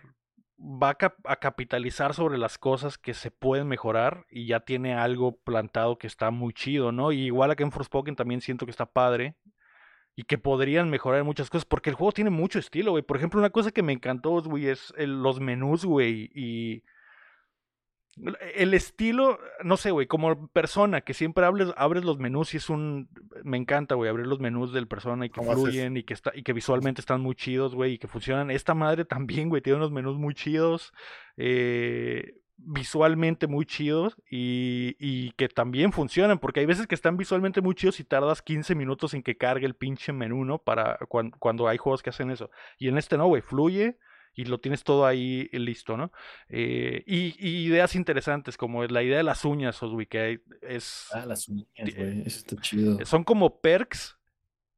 [0.58, 4.94] va a, cap- a capitalizar sobre las cosas que se pueden mejorar y ya tiene
[4.96, 7.12] algo plantado que está muy chido, ¿no?
[7.12, 9.36] Y igual acá en Forspoken también siento que está padre
[10.16, 13.04] y que podrían mejorar muchas cosas, porque el juego tiene mucho estilo, güey.
[13.04, 16.84] Por ejemplo, una cosa que me encantó, güey, es el- los menús, güey, y
[18.56, 22.70] el estilo, no sé, güey, como persona que siempre hables, abres los menús y es
[22.70, 23.10] un,
[23.46, 26.44] me encanta, güey, abrir los menús del persona y que fluyen y que está y
[26.44, 28.52] que visualmente están muy chidos, güey, y que funcionan.
[28.52, 30.92] Esta madre también, güey, tiene unos menús muy chidos.
[31.38, 37.62] Eh, visualmente muy chidos y, y que también funcionan, porque hay veces que están visualmente
[37.62, 40.58] muy chidos y tardas 15 minutos en que cargue el pinche menú, ¿no?
[40.60, 42.50] Para cuan- cuando, hay juegos que hacen eso.
[42.78, 43.98] Y en este no, güey, fluye
[44.36, 46.12] y lo tienes todo ahí listo, ¿no?
[46.50, 51.08] Eh, y, y ideas interesantes, como la idea de las uñas, Oswi, que es...
[51.14, 53.06] Ah, las uñas, güey, eso está chido.
[53.06, 54.18] Son como perks.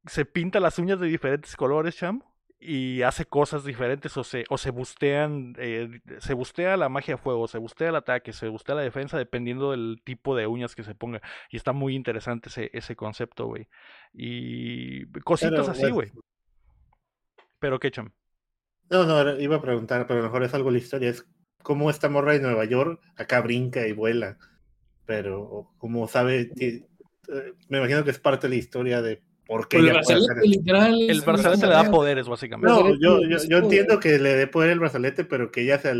[0.06, 2.22] Se pinta las uñas de diferentes colores, Cham.
[2.60, 4.16] Y hace cosas diferentes.
[4.16, 5.54] O se, o se bustean.
[5.58, 7.46] eh, se bustea la magia de fuego.
[7.46, 8.32] Se bustea el ataque.
[8.32, 9.18] Se bustea la defensa.
[9.18, 11.20] Dependiendo del tipo de uñas que se ponga.
[11.50, 13.68] Y está muy interesante ese, ese concepto, güey.
[14.12, 16.10] Y cositas Pero, así, güey.
[17.58, 18.12] Pero qué, Cham.
[18.90, 21.10] No, no, iba a preguntar, pero a lo mejor es algo la historia.
[21.10, 21.26] Es
[21.62, 24.38] cómo esta morra de Nueva York acá brinca y vuela.
[25.04, 26.86] Pero como sabe, eh,
[27.68, 31.00] me imagino que es parte de la historia de por qué Pero el brazalete, literal.
[31.00, 32.70] El le da poderes, básicamente.
[32.70, 35.92] No, yo, yo, yo entiendo que le dé poder el brazalete, pero que ella se,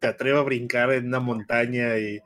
[0.00, 2.20] atreva a brincar en una montaña y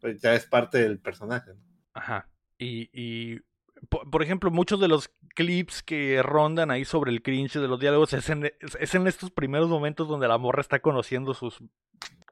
[0.00, 1.52] pues, ya es parte del personaje.
[1.54, 1.60] ¿no?
[1.94, 2.28] Ajá.
[2.58, 3.40] Y, y
[3.88, 7.80] po- por, ejemplo, muchos de los clips que rondan ahí sobre el cringe de los
[7.80, 11.62] diálogos es en, es- es en estos primeros momentos donde la morra está conociendo sus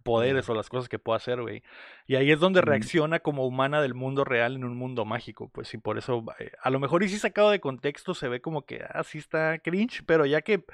[0.02, 1.62] poderes o las cosas que puede hacer, güey.
[2.08, 5.72] Y ahí es donde reacciona como humana del mundo real en un mundo mágico, pues,
[5.74, 8.62] y por eso, eh, a lo mejor y sí sacado de contexto se ve como
[8.66, 10.64] que, ah, sí está cringe, pero ya que,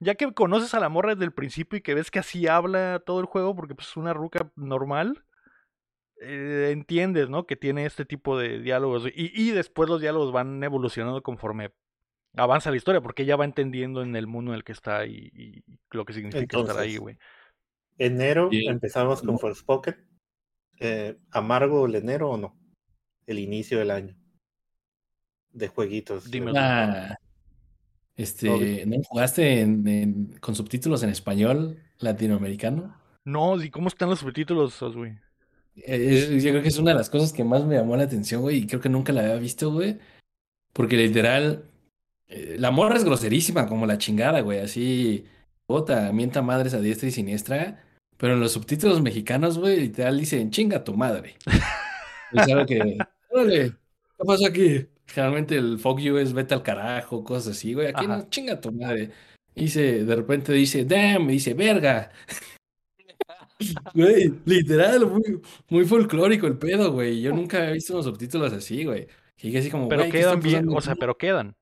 [0.00, 3.00] ya que conoces a la morra desde el principio y que ves que así habla
[3.06, 5.22] todo el juego, porque pues es una ruca normal,
[6.22, 7.46] eh, entiendes, ¿no?
[7.46, 9.06] Que tiene este tipo de diálogos.
[9.14, 11.70] Y, y después los diálogos van evolucionando conforme
[12.36, 15.30] avanza la historia, porque ella va entendiendo en el mundo en el que está y,
[15.34, 17.18] y lo que significa estar ahí, Entonces, güey.
[17.98, 19.38] Enero empezamos con No.
[19.38, 19.96] Forspoken.
[20.80, 22.58] Eh, ¿Amargo el enero o no?
[23.26, 24.16] El inicio del año.
[25.50, 26.30] De jueguitos.
[26.30, 26.58] Dímelo.
[26.58, 27.14] Ah,
[28.16, 32.96] este, ¿no jugaste en- en- con subtítulos en español latinoamericano?
[33.24, 35.18] No, ¿y cómo están los subtítulos, güey?
[35.76, 38.42] Es- yo creo que es una de las cosas que más me llamó la atención,
[38.42, 39.98] güey, y creo que nunca la había visto, güey,
[40.72, 41.64] porque literal,
[42.28, 45.24] eh, la morra es groserísima como la chingada, güey, así,
[45.66, 47.82] bota, mienta madres a diestra y siniestra,
[48.18, 51.36] pero en los subtítulos mexicanos, güey, literal dicen, chinga tu madre.
[52.32, 52.78] Es algo que,
[53.30, 54.86] órale, ¿qué pasó aquí?
[55.06, 58.16] Generalmente el fuck you es vete al carajo, cosas así, güey, aquí Ajá.
[58.18, 59.10] no, chinga tu madre.
[59.54, 62.10] Dice, de repente dice, damn, y dice, verga.
[63.94, 67.20] Güey, literal, muy, muy folclórico el pedo, güey.
[67.20, 69.06] Yo nunca había visto unos subtítulos así, güey.
[69.36, 71.56] Así como, Pero güey, ¿qué está quedan bien, o sea, pero quedan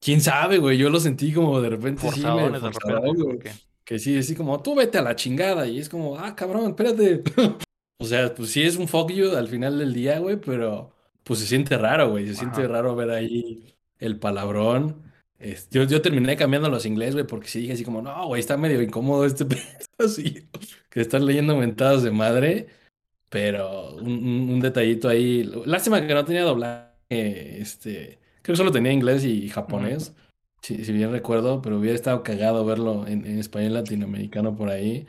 [0.00, 0.78] ¿Quién sabe, güey?
[0.78, 3.22] Yo lo sentí como de repente sí, medio forzadones de forzadón, repente.
[3.22, 3.36] güey.
[3.36, 3.52] ¿por qué?
[3.84, 5.66] Que sí, así como, tú vete a la chingada.
[5.66, 7.22] Y es como, ah, cabrón, espérate.
[8.00, 11.40] O sea, pues sí es un fuck you al final del día, güey, pero pues
[11.40, 12.28] se siente raro, güey.
[12.28, 15.07] Se siente raro ver ahí el palabrón.
[15.38, 18.40] Es- yo, yo terminé cambiando los inglés, güey, porque sí dije así como, no, güey,
[18.40, 19.60] está medio incómodo este pedo,
[19.98, 20.48] así,
[20.90, 22.66] que están leyendo mentadas de madre,
[23.28, 25.44] pero un, un- un detallito ahí.
[25.66, 26.90] Lástima que no tenía doblaje,
[27.60, 30.14] este, creo que solo tenía inglés y japonés,
[30.62, 35.06] si, si bien recuerdo, pero hubiera estado cagado verlo en, en español latinoamericano por ahí.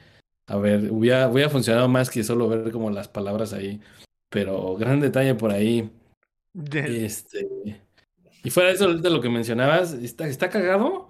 [0.48, 3.82] A ver, hubiera, hubiera funcionado más que solo ver como las palabras ahí,
[4.30, 5.90] pero gran detalle por ahí.
[6.54, 7.48] De- Este,
[8.44, 11.10] y fuera de eso, de lo que mencionabas, está, está cagado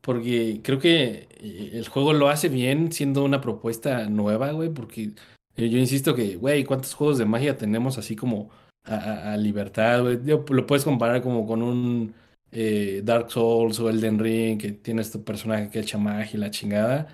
[0.00, 5.12] porque creo que eh, el juego lo hace bien siendo una propuesta nueva, güey, porque
[5.56, 8.50] yo, yo insisto que, güey, ¿cuántos juegos de magia tenemos así como
[8.84, 10.18] a, libertad, güey?
[10.24, 12.14] Lo puedes comparar como con un
[12.52, 16.50] eh, Dark Souls o Elden Ring, que tienes tu personaje que echa magia y la
[16.50, 17.08] chingada,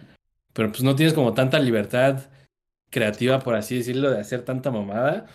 [0.52, 2.30] pero pues no tienes como tanta libertad
[2.90, 5.26] creativa, por así decirlo, de hacer tanta mamada.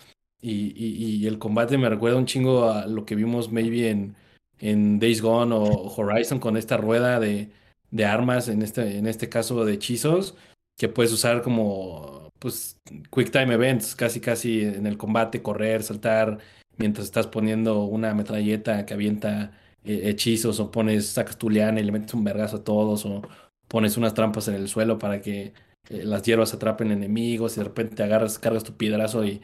[0.42, 4.16] Y, y- y el combate me recuerda un chingo a lo que vimos maybe en,
[4.58, 5.62] en Days Gone o
[5.96, 7.50] Horizon con esta rueda de,
[7.92, 10.36] de armas, en este, en este caso de hechizos,
[10.78, 12.76] que puedes usar como pues
[13.12, 16.38] quick time events, casi casi en el combate, correr, saltar,
[16.76, 19.52] mientras estás poniendo una metralleta que avienta
[19.84, 23.22] eh, hechizos, o pones, sacas tu liana y le metes un vergazo a todos, o
[23.68, 25.52] pones unas trampas en el suelo para que
[25.88, 29.40] eh, las hierbas atrapen enemigos y de repente agarras, cargas tu piedrazo y,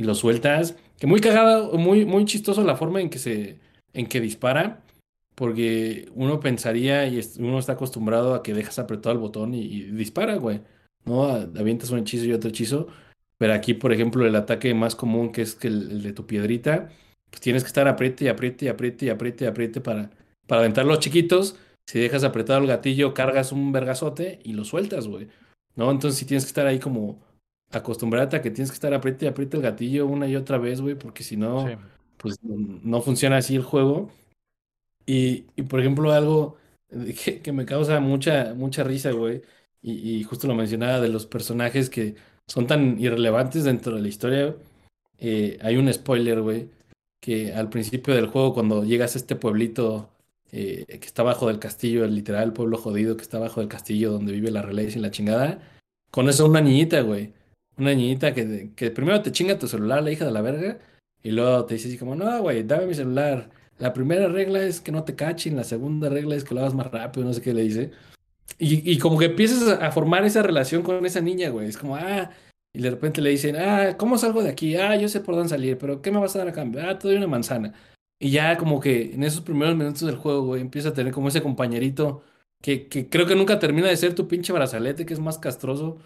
[0.00, 0.76] y lo sueltas.
[0.98, 3.58] Que muy cagada, muy, muy chistoso la forma en que se,
[3.92, 4.82] en que dispara,
[5.34, 10.36] porque uno pensaría y uno está acostumbrado a que dejas apretado el botón y, dispara,
[10.36, 10.62] güey.
[11.04, 11.24] ¿No?
[11.24, 12.88] Avientas un hechizo y otro hechizo.
[13.36, 16.90] Pero aquí, por ejemplo, el ataque más común, que es que el, de tu piedrita,
[17.30, 20.10] pues tienes que estar apriete y apriete y apriete y apriete y apriete para,
[20.46, 21.56] para aventar los chiquitos.
[21.86, 25.28] Si dejas apretado el gatillo, cargas un vergazote y lo sueltas, güey.
[25.76, 25.90] ¿No?
[25.90, 27.20] Entonces sí tienes que estar ahí como
[27.70, 30.80] acostumbrarte a que tienes que estar apriete y apriete el gatillo una y otra vez,
[30.80, 31.74] güey, porque si no, sí.
[32.16, 34.10] pues no, funciona así el juego.
[35.06, 36.56] Y, y, por ejemplo, algo
[37.24, 39.42] que, que me causa mucha, mucha risa, güey,
[39.82, 44.08] y, y justo lo mencionaba de los personajes que son tan irrelevantes dentro de la
[44.08, 44.56] historia.
[45.18, 46.70] eh, hay un spoiler, güey,
[47.20, 50.10] que al principio del juego, cuando llegas a este pueblito
[50.52, 54.12] eh, que está bajo del castillo, el literal pueblo jodido que está bajo del castillo
[54.12, 55.60] donde vive la realeza y la chingada,
[56.10, 57.32] conoces a una niñita, güey.
[57.76, 60.78] Una niñita que, que primero te chinga tu celular, la hija de la verga,
[61.22, 63.50] y luego te dice así como, no, güey, dame mi celular.
[63.78, 66.74] La primera regla es que no te cachen, la segunda regla es que lo hagas
[66.74, 67.90] más rápido, no sé qué le dice.
[68.58, 71.68] Y, y como que empiezas a formar esa relación con esa niña, güey.
[71.68, 72.30] Es como, ah,
[72.72, 74.76] y de repente le dicen, ah, ¿cómo salgo de aquí?
[74.76, 76.82] Ah, yo sé por dónde salir, pero ¿qué me vas a dar a cambio?
[76.86, 77.74] Ah, te doy una manzana.
[78.18, 81.28] Y ya como que en esos primeros minutos del juego, güey, empieza a tener como
[81.28, 82.22] ese compañerito
[82.62, 85.98] que, que creo que nunca termina de ser tu pinche brazalete, que es más castroso.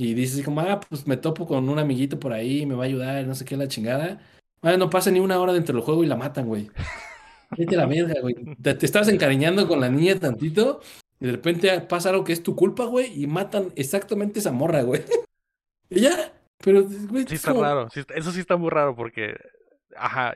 [0.00, 2.86] Y dices como, ah, pues me topo con un amiguito por ahí, me va a
[2.86, 4.20] ayudar, no sé qué, la chingada.
[4.62, 6.70] Ah, no pasa ni una hora dentro del juego y la matan, güey.
[7.58, 8.36] Vete a la verga, güey.
[8.62, 10.80] Te, te estás encariñando con la niña tantito
[11.18, 14.82] y de repente pasa algo que es tu culpa, güey, y matan exactamente esa morra,
[14.82, 15.02] güey.
[15.90, 16.32] Y ya.
[16.58, 19.34] Pero, güey, Sí es está como- raro, sí eso sí está muy raro porque,
[19.96, 20.34] ajá,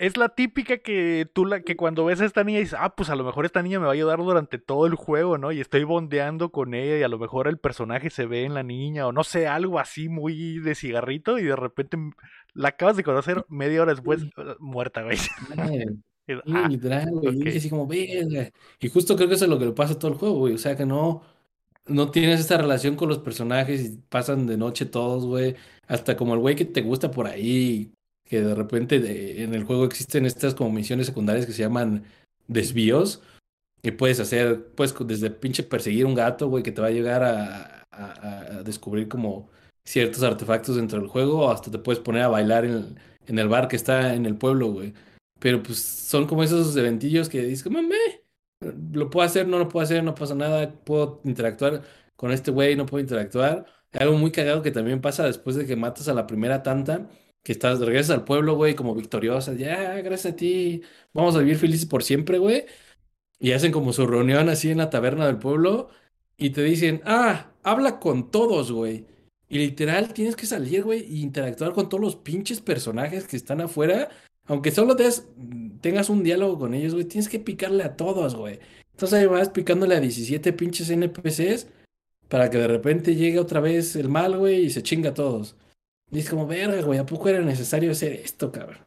[0.00, 3.10] es la típica que tú la que cuando ves a esta niña dices, ah, pues
[3.10, 5.52] a lo mejor esta niña me va a ayudar durante todo el juego, ¿no?
[5.52, 8.62] Y estoy bondeando con ella y a lo mejor el personaje se ve en la
[8.62, 11.98] niña o no sé, algo así muy de cigarrito y de repente
[12.54, 15.18] la acabas de conocer media hora después uh, muerta, güey.
[16.26, 17.54] Sí, ah, literal, güey.
[17.54, 18.52] Y así como, verga.
[18.78, 20.54] Y justo creo que eso es lo que le pasa a todo el juego, güey.
[20.54, 21.22] O sea, que no,
[21.86, 25.56] no tienes esta relación con los personajes y pasan de noche todos, güey.
[25.88, 27.92] Hasta como el güey que te gusta por ahí,
[28.30, 32.04] que de repente de- en el juego existen estas como misiones secundarias que se llaman
[32.48, 33.22] desvíos.
[33.82, 37.22] Y puedes hacer, pues, desde pinche perseguir un gato, güey, que te va a llegar
[37.24, 39.50] a, a- descubrir como
[39.84, 43.68] ciertos artefactos dentro del juego, hasta te puedes poner a bailar en en el bar
[43.68, 44.92] que está en el pueblo, güey.
[45.40, 48.22] Pero pues son como esos eventillos que dices, "Meh,
[48.92, 51.82] lo puedo hacer, no lo puedo hacer, no pasa nada, puedo interactuar
[52.16, 53.66] con este güey, no puedo interactuar.
[53.92, 57.08] Algo muy cagado que también pasa después de que matas a la primera tanta,
[57.42, 61.56] que estás, regresas al pueblo, güey, como victoriosa, ya, gracias a ti, vamos a vivir
[61.56, 62.66] felices por siempre, güey.
[63.38, 65.90] Y hacen como su reunión así en la taberna del pueblo
[66.36, 69.06] y te dicen, ah, habla con todos, güey.
[69.48, 73.60] Y literal tienes que salir, güey, e interactuar con todos los pinches personajes que estestán
[73.60, 74.10] afuera.
[74.46, 78.60] Aunque solo tengas un diálogo con ellos, güey, tienes que picarle a todos, güey.
[78.92, 81.66] Entonces ahí vas picándole a 17 pinches NPCs
[82.28, 85.56] para que de repente llegue otra vez el mal, güey, y se chinga a todos.
[86.10, 88.86] Y es como, verga, güey, ¿a poco era necesario hacer esto, cabrón?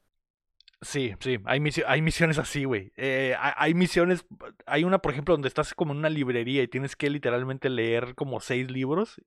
[0.81, 2.91] Sí, sí, hay, misi- hay misiones así, güey.
[2.97, 4.25] Eh, hay, hay misiones,
[4.65, 8.15] hay una, por ejemplo, donde estás como en una librería y tienes que literalmente leer
[8.15, 9.21] como seis libros,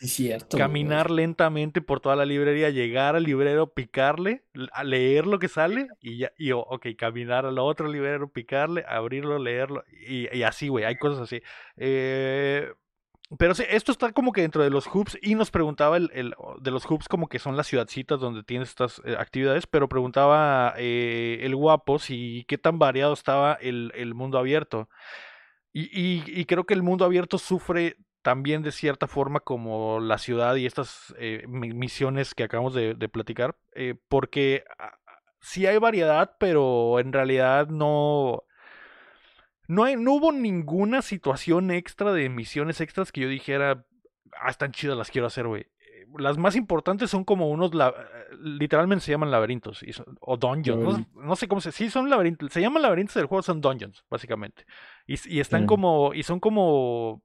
[0.00, 0.58] Sí, cierto.
[0.58, 5.94] caminar lentamente por toda la librería, llegar al librero, picarle, a leer lo que sale
[6.00, 10.68] y ya, y, o- ok, caminar al otro librero, picarle, abrirlo, leerlo y, y así,
[10.68, 11.42] güey, hay cosas así.
[11.76, 12.70] Eh,
[13.38, 16.34] pero sí, esto está como que dentro de los hubs y nos preguntaba el, el-
[16.60, 20.74] de los hubs como que son las ciudadcitas donde tienes estas eh, actividades, pero preguntaba
[20.76, 24.88] eh, el guapo si qué tan variado estaba el, el mundo abierto.
[25.72, 30.54] Y, y- creo que el mundo abierto sufre también de cierta forma como la ciudad
[30.56, 33.56] y estas eh, mi- misiones que acabamos de, platicar,
[34.08, 34.92] porque ah,
[35.40, 38.44] sí hay variedad, pero en realidad no...
[39.72, 43.84] No, hay, no hubo ninguna situación extra de misiones extras que yo dijera,
[44.40, 45.66] ah, están chidas, las quiero hacer, güey.
[46.18, 47.94] Las más importantes son como unos, la-
[48.38, 52.52] literalmente se llaman laberintos y son- o dungeons, no, sé cómo se, sí son laberintos,
[52.52, 54.66] se llaman laberintos del juego, son dungeons, básicamente.
[55.06, 57.22] Y, están como, y son como,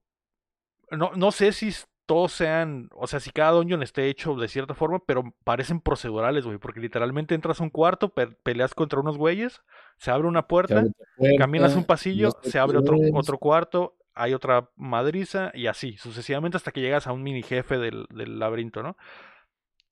[0.92, 1.74] no, no sé si
[2.08, 6.46] todos sean, o sea, si cada dungeon esté hecho de cierta forma, pero parecen procedurales,
[6.46, 9.62] güey, porque literalmente entras a un cuarto, pe- peleas contra unos güeyes,
[9.98, 13.96] se abre una puerta, abre otra puerta, caminas un pasillo, se abre otro, otro cuarto,
[14.16, 18.40] hay otra madriza y así, sucesivamente hasta que llegas a un mini jefe del, del
[18.40, 18.98] laberinto, ¿no?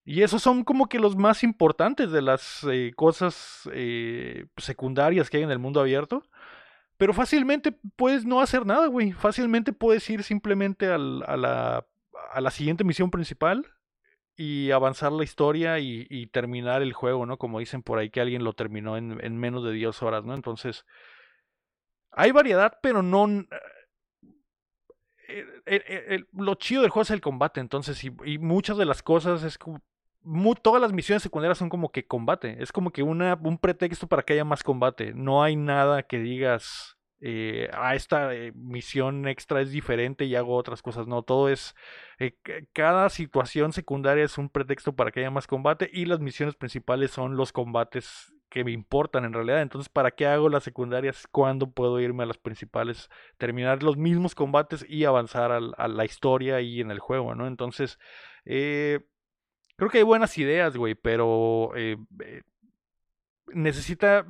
[0.08, 5.38] Y esos son como que los más importantes de las eh, cosas eh, secundarias que
[5.38, 6.23] hay en el mundo abierto.
[6.97, 9.12] Pero fácilmente puedes no hacer nada, güey.
[9.12, 11.86] Fácilmente puedes ir simplemente al- a, la,
[12.35, 13.65] a la siguiente misión principal
[14.35, 17.37] y avanzar la historia y, terminar el juego, ¿no?
[17.37, 20.33] Como dicen por ahí que alguien lo terminó en, en menos de 10 horas, ¿no?
[20.33, 20.85] Entonces,
[22.11, 23.27] hay variedad, pero no...
[25.27, 29.01] eh, eh, eh, lo chido del juego es el combate, entonces, y, muchas de las
[29.01, 29.81] cosas es como...
[30.61, 34.23] todas las misiones secundarias son como que combate, es como que una, un pretexto para
[34.23, 35.13] que haya más combate.
[35.13, 40.56] No hay nada que digas, eh, ah, esta eh, misión extra es diferente y hago
[40.56, 41.08] otras cosas.
[41.08, 41.75] No, todo es,
[42.19, 46.19] eh, ca- cada situación secundaria es un pretexto para que haya más combate y las
[46.19, 49.62] misiones principales son los combates que me importan en realidad.
[49.62, 51.28] Entonces, ¿para qué hago las secundarias?
[51.32, 53.10] ¿Cuándo puedo irme a las principales?
[53.38, 57.47] Terminar los mismos combates y avanzar al- a la historia y en el juego, ¿no?
[57.47, 57.99] Entonces,
[59.78, 61.71] creo que hay buenas ideas, güey, pero
[63.54, 64.25] necesita...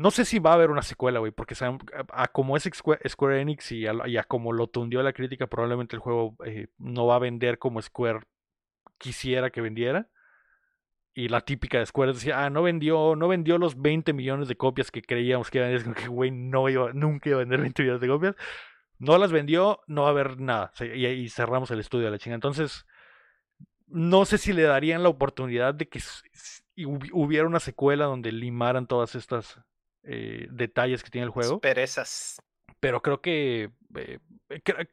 [0.00, 3.38] No sé si va a haber una secuela, güey, porque saben, a, como es Square,
[3.38, 7.18] Enix y a, como lo tundió la crítica, probablemente el juego eh, no va a
[7.18, 8.20] vender como Square
[8.96, 10.08] quisiera que vendiera.
[11.12, 14.56] Y la típica de Square decía, ah, no vendió, no vendió los 20 millones de
[14.56, 18.36] copias que creíamos que güey, no iba, nunca iba a vender 20 millones de copias.
[18.98, 20.72] No las vendió, no va a haber nada.
[20.80, 22.36] Y, cerramos el estudio de la chinga.
[22.36, 22.86] Entonces,
[23.86, 26.00] no sé si le darían la oportunidad de que
[27.12, 29.60] hubiera una secuela donde limaran todas estas
[30.04, 31.60] eh, detalles que tiene el juego.
[31.60, 32.40] Perezas.
[32.80, 33.70] Pero creo que.
[33.96, 34.88] eh, eh, cre-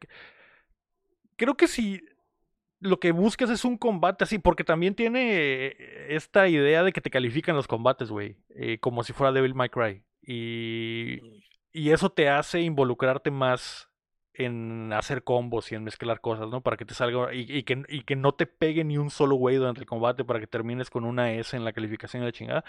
[1.36, 2.02] creo que si
[2.80, 5.74] lo que buscas es un combate así, porque también tiene
[6.08, 9.68] esta idea de que te califican los combates, güey, eh, como si fuera Devil May
[9.68, 10.04] Cry.
[10.22, 11.20] Y,
[11.72, 13.88] y eso te hace involucrarte más
[14.34, 16.60] en hacer combos y en mezclar cosas, ¿no?
[16.60, 19.34] Para que te salga y, y que, y que no te pegue ni un solo
[19.34, 22.32] güey durante el combate para que termines con una S en la calificación de la
[22.32, 22.64] chingada.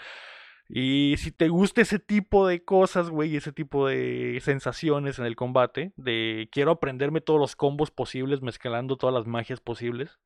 [0.72, 5.34] Y si te gusta ese tipo de cosas, güey, ese tipo de sensaciones en el
[5.34, 10.20] combate, de quiero aprenderme todos los combos posibles, mezclando todas las magias posibles,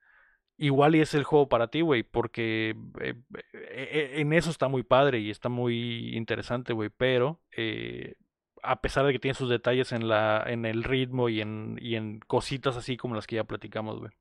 [0.59, 4.83] igual y es el juego para ti, güey, porque eh, eh, en eso está muy
[4.83, 8.17] padre y está muy interesante, güey, pero eh,
[8.63, 11.97] a pesar de que tiene sus detalles en la en el ritmo y en, y
[11.97, 14.13] en cositas así como las que ya platicamos, güey.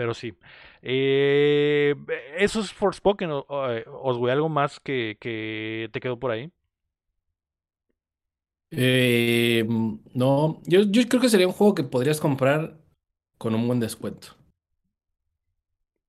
[0.00, 0.32] Pero sí.
[0.80, 1.94] Eh,
[2.38, 6.50] eso es Forspoken, eh, Oswe, ¿algo más que, que te quedó por ahí?
[8.70, 9.62] Eh,
[10.14, 12.78] no, yo, yo creo que sería un juego que podrías comprar
[13.36, 14.28] con un buen descuento.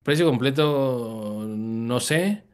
[0.03, 2.45] Precio completo, no sé,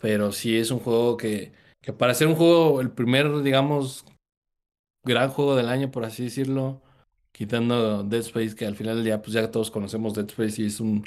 [0.00, 1.50] pero sí es un juego que,
[1.80, 4.06] que para ser un juego, el primer, digamos,
[5.02, 6.82] gran juego del año, por así decirlo,
[7.38, 10.66] quitando Dead Space, que al final del día, pues ya todos conocemos Dead Space y
[10.66, 11.04] es un,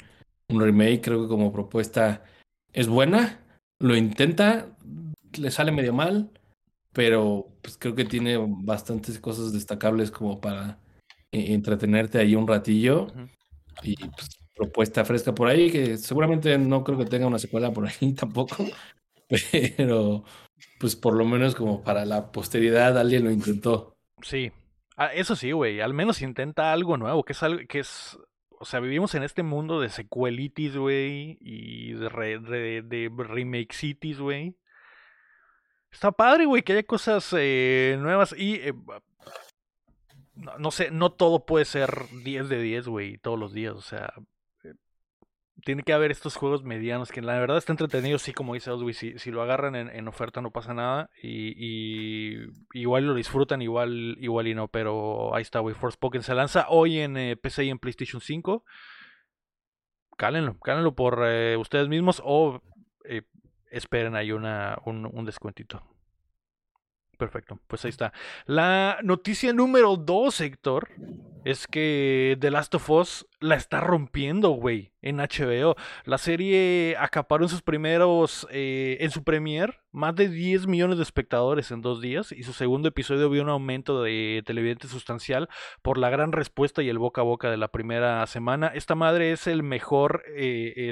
[0.48, 2.24] un remake, creo que como propuesta
[2.72, 3.44] es buena,
[3.78, 4.74] lo intenta,
[5.38, 6.30] le sale medio mal,
[6.94, 10.78] pero pues creo que tiene bastantes cosas destacables como para
[11.32, 13.08] eh, entretenerte ahí un ratillo
[13.82, 17.86] y pues propuesta fresca por ahí, que seguramente no creo que tenga una secuela por
[17.86, 18.56] ahí tampoco,
[19.28, 20.24] pero
[20.80, 23.92] pues por lo menos como para la posteridad alguien lo intentó.
[24.22, 24.50] Sí.
[25.04, 25.80] Ah, eso sí, güey.
[25.80, 28.18] Al menos intenta algo nuevo, que es algo que es.
[28.50, 33.72] o sea, vivimos en este mundo de sequelitis, güey, y de, re- de, de remake
[33.72, 34.56] cities, güey.
[35.90, 38.54] Está padre, güey, que haya cosas eh, nuevas y...
[38.56, 38.72] eh,
[40.34, 41.90] no, no sé, no todo puede ser
[42.24, 44.14] 10 de 10, güey, todos los días, o sea...
[45.64, 48.94] Tiene que haber estos juegos medianos que la verdad está entretenido, sí, como dice Oswi,
[48.94, 54.16] si, si lo agarran en, oferta no pasa nada y, y igual lo disfrutan, igual,
[54.18, 57.70] igual y no, pero ahí está, güey, Forspoken se lanza hoy en eh, PC y
[57.70, 58.64] en PlayStation 5.
[60.16, 62.60] Cálenlo, cálenlo por eh, ustedes mismos o
[63.04, 63.22] eh,
[63.70, 65.91] esperen ahí una, un, un descuentito.
[67.22, 68.12] Perfecto, pues ahí está.
[68.46, 70.88] La noticia número 2, Héctor,
[71.44, 75.76] es que The Last of Us la está rompiendo, güey, en HBO.
[76.04, 81.04] La serie acaparó en sus primeros, eh, en su premier, más de 10 millones de
[81.04, 85.48] espectadores en dos días y su segundo episodio vio un aumento de televidentes sustancial
[85.80, 88.66] por la gran respuesta y el boca a boca de la primera semana.
[88.66, 90.90] Esta madre es el mejor, eh,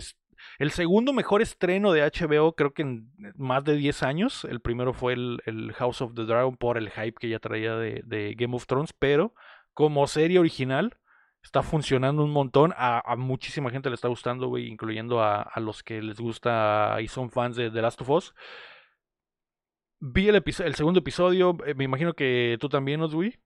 [0.58, 4.44] el segundo mejor estreno de HBO, creo que en más de 10 años.
[4.44, 7.76] El primero fue el, el House of the Dragon por el hype que ya traía
[7.76, 9.34] de, de Game of Thrones, pero
[9.74, 10.98] como serie original
[11.42, 12.72] está funcionando un montón.
[12.76, 16.96] A, a muchísima gente le está gustando, güey, incluyendo a, a, los que les gusta
[17.00, 18.34] y son fans de The Last of Us.
[20.00, 23.38] Vi el, el segundo episodio, eh, me imagino que tú también, Oswi.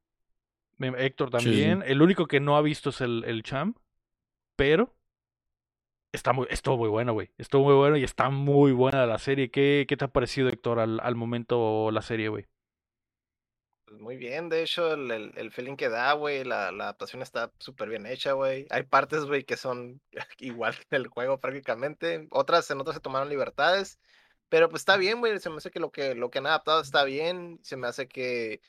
[0.79, 1.83] Héctor también.
[1.83, 1.91] Sí.
[1.91, 3.77] El único que no ha visto es el, el Champ,
[4.57, 4.95] pero
[6.17, 7.31] está muy, estuvo muy bueno, güey.
[7.39, 9.51] Estuvo muy bueno y está muy buena la serie.
[9.51, 12.47] ¿Qué, qué te ha parecido, Héctor, al, al momento la serie, güey?
[13.85, 17.21] Pues muy bien, de hecho, el, el, el feeling que da, güey, la, la adaptación
[17.23, 18.67] está súper bien hecha, güey.
[18.71, 20.01] Hay partes, güey, que son
[20.39, 22.27] igual que el juego prácticamente.
[22.31, 23.99] Otras, en otras se tomaron libertades.
[24.49, 25.39] Pero pues está bien, güey.
[25.41, 27.59] Se me hace que lo que, lo que han adaptado está bien.
[27.63, 28.61] Se me hace que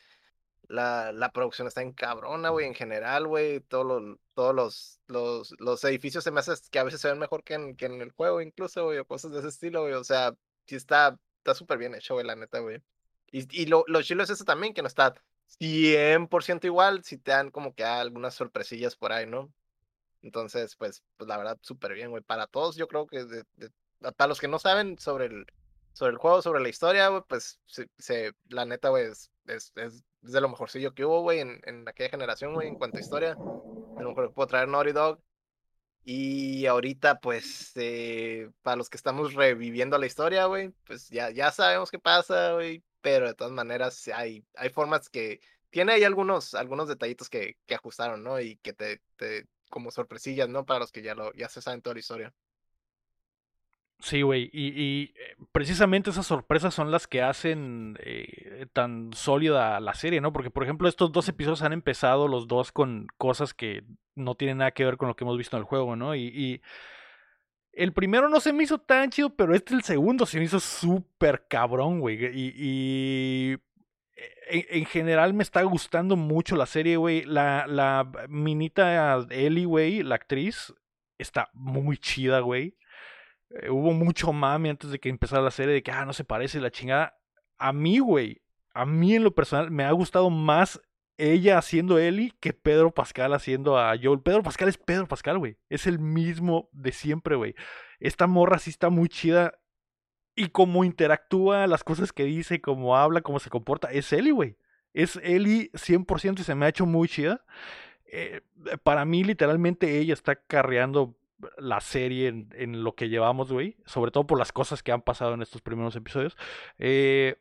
[0.68, 3.60] la, la producción está en cabrona, güey, en general, güey.
[3.62, 7.20] Todos los, todos los, los, los edificios se me hace que a veces se ven
[7.20, 9.94] mejor que en, que en el juego, incluso, güey, o cosas de ese estilo, güey.
[9.94, 10.36] O sea,
[10.66, 11.18] sí está
[11.54, 12.82] súper bien hecho, güey, la neta, güey.
[13.32, 15.14] Y, y lo, lo chilo es eso también, que no está
[15.60, 19.52] 100% igual, si te dan como que algunas sorpresillas por ahí, ¿no?
[20.22, 22.24] Entonces, pues, pues la verdad, súper bien, güey.
[22.24, 23.72] Para todos, yo creo que de, de,
[24.14, 25.46] para los que no saben sobre el,
[25.94, 29.72] sobre el juego, sobre la historia, güey, pues se, se, la neta, güey, es, es,
[29.76, 33.02] es, de lo mejorcillo que hubo, güey, en, en aquella generación, güey, en cuanto a
[33.02, 33.36] historia.
[33.36, 35.22] De lo mejor puedo traer Naughty Dog.
[36.04, 41.52] Y ahorita, pues, eh, para los que estamos reviviendo la historia, güey, pues ya, ya
[41.52, 42.84] sabemos qué pasa, güey.
[43.02, 45.40] Pero de todas maneras, hay, hay formas que.
[45.72, 48.40] Tiene ahí algunos, algunos detallitos que, que ajustaron, ¿no?
[48.40, 49.48] Y que te, te.
[49.70, 50.66] como sorpresillas, ¿no?
[50.66, 52.34] Para los que ya lo, ya se saben toda la historia.
[54.00, 55.14] Sí, güey, y, y,
[55.52, 60.32] precisamente esas sorpresas son las que hacen eh, tan sólida la serie, ¿no?
[60.34, 63.84] Porque, por ejemplo, estos dos episodios han empezado los dos con cosas que
[64.14, 66.14] no tienen nada que ver con lo que hemos visto en el juego, ¿no?
[66.14, 66.62] Y, y
[67.74, 70.60] el primero no se me hizo tan chido, pero este, el segundo, se me hizo
[70.60, 72.26] súper cabrón, güey.
[72.26, 73.52] Y, y
[74.48, 77.24] en, en, general me está gustando mucho la serie, güey.
[77.24, 80.74] La, la minita Ellie, güey, la actriz,
[81.18, 82.78] está muy chida, güey.
[83.62, 86.24] Eh, hubo mucho mame antes de que empezara la serie de que, ah, no se
[86.24, 87.18] parece la chingada.
[87.58, 88.42] A mí, güey,
[88.74, 90.82] a mí en lo personal me ha gustado más
[91.18, 94.20] ella haciendo Ellie que Pedro Pascal haciendo a Joel.
[94.22, 95.58] Pedro Pascal es Pedro Pascal, güey.
[95.70, 97.56] Es el mismo de siempre, güey.
[98.00, 99.54] Esta morra sí está muy chida.
[100.36, 104.58] Y cómo interactúa, las cosas que dice, cómo habla, cómo se comporta, es Ellie, güey.
[104.94, 107.46] Es Ellie 100% y se me ha hecho muy chida.
[108.12, 108.42] Eh,
[108.84, 111.18] para mí, literalmente, ella está carreando
[111.58, 113.78] la serie en, lo que llevamos, güey.
[113.86, 116.38] Sobre todo por las cosas que han pasado en estos primeros episodios.
[116.78, 117.38] Eh,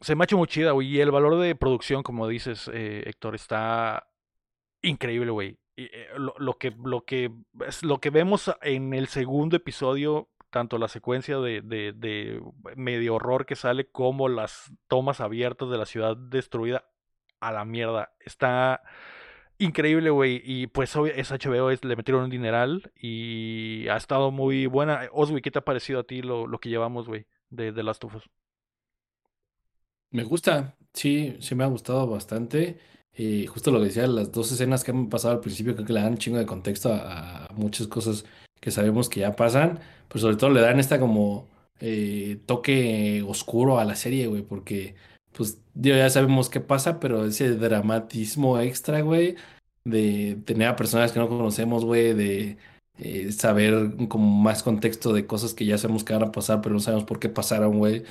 [0.00, 0.88] se me ha hecho muy chida, güey.
[0.88, 4.08] Y el valor de producción, como dices, eh, Héctor, está
[4.82, 5.58] increíble, güey.
[5.76, 7.30] Eh, lo, lo, que, lo, que,
[7.82, 12.42] lo que vemos en el segundo episodio, tanto la secuencia de, de,
[12.76, 16.84] medio horror que sale como las tomas abiertas de la ciudad destruida,
[17.40, 18.12] a la mierda.
[18.20, 18.82] Está
[19.58, 20.42] increíble, güey.
[20.44, 25.08] Y pues es HBO, es, le metieron un dineral y ha estado muy buena.
[25.12, 28.04] Oswi, ¿qué te ha parecido a ti lo, lo que llevamos, güey, de, de Last
[28.04, 28.14] of?
[30.10, 32.78] Me gusta, sí, sí me ha gustado bastante.
[33.16, 35.92] Y justo lo que decía, las dos escenas que han pasado al principio creo que
[35.92, 38.24] le dan chingo de contexto a, a muchas cosas
[38.60, 41.48] que sabemos que ya pasan, pues sobre todo le dan esta como
[41.80, 44.94] eh, toque oscuro a la serie, güey, porque
[45.38, 49.36] pues ya sabemos qué pasa, pero ese dramatismo extra, güey,
[49.84, 52.56] de tener a personas que no conocemos, güey, de
[52.98, 56.74] eh, saber como más contexto de cosas que ya sabemos que van a pasar, pero
[56.74, 58.02] no sabemos por qué pasaron, güey.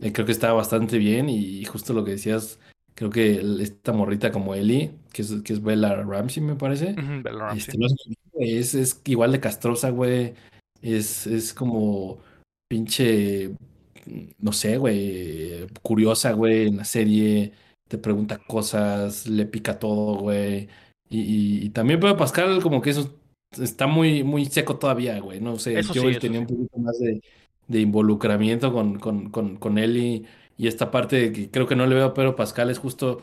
[0.00, 2.58] Eh, creo que está bastante bien y justo lo que decías,
[2.94, 6.92] creo que esta morrita como Ellie, que es, que es Bella Ramsey, me parece.
[6.92, 7.74] Uh -huh, Bella Ramsey.
[7.82, 10.34] Este, es, es igual de castrosa, güey.
[10.82, 12.18] Es, es como
[12.68, 13.54] pinche,
[14.38, 17.52] no sé, güey, curiosa, güey, en la serie.
[17.88, 20.68] Te pregunta cosas, le pica todo, güey.
[21.08, 23.14] Y, y- y también Pedro Pascal como que eso
[23.60, 25.40] está muy, muy seco todavía, güey.
[25.40, 26.40] No sé, Eso yo sí, tenía sí.
[26.40, 27.20] un poquito más de,
[27.68, 30.26] de involucramiento con, con, con, con él y,
[30.56, 33.22] y esta parte de que creo que no le veo a Pedro Pascal es justo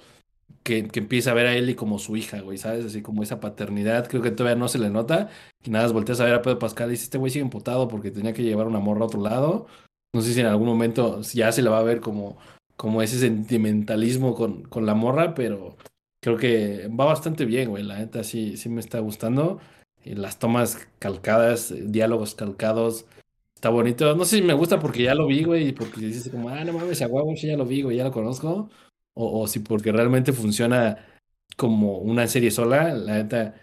[0.64, 2.86] que, que empieza a ver a Ellie como su hija, güey, ¿sabes?
[2.86, 5.30] Así como esa paternidad, creo que todavía no se le nota.
[5.64, 8.12] Y nada, volteas a ver a Pedro Pascal y dices, este güey sigue emputado porque
[8.12, 9.68] tenía que llevar una morra a otro lado.
[10.14, 12.38] No sé si en algún momento ya se le va a ver como,
[12.78, 15.76] como ese sentimentalismo con, con la morra, pero
[16.22, 17.84] creo que va bastante bien, güey.
[17.84, 19.60] La neta sí, sí me está gustando.
[20.06, 23.06] Y las tomas calcadas, eh, diálogos calcados.
[23.56, 24.16] Está bonito.
[24.16, 26.64] No sé si me gusta porque ya lo vi, güey, y porque dices como, ah,
[26.64, 28.70] no mames, a huevo, ya lo vi, güey, ya lo conozco.
[29.16, 30.98] O, o si porque realmente funciona
[31.58, 33.56] como una serie sola, la neta,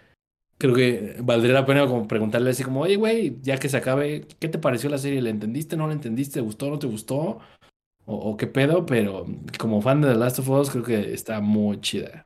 [0.61, 4.27] creo que valdría la pena como preguntarle así como, oye, güey, ya que se acabe,
[4.39, 5.21] ¿qué te pareció la serie?
[5.21, 5.75] ¿Le entendiste?
[5.75, 6.35] ¿No le entendiste?
[6.35, 6.69] ¿Te gustó?
[6.69, 7.39] ¿No te gustó?
[8.05, 9.25] O, o qué pedo, pero
[9.59, 12.25] como fan de The Last of Us, creo que está muy chida.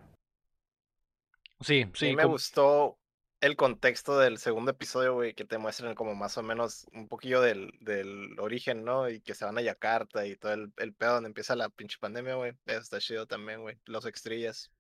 [1.62, 2.06] Sí, A sí.
[2.08, 3.00] mí me gustó
[3.42, 7.42] el contexto del segundo episodio, güey, que te muestran como más o menos un poquillo
[7.42, 9.10] del, del origen, ¿no?
[9.10, 11.98] Y que se van a Yakarta y todo el, el pedo donde empieza la pinche
[12.00, 12.54] pandemia, güey.
[12.66, 13.78] Eso está chido también, güey.
[13.86, 14.72] Los extrillas.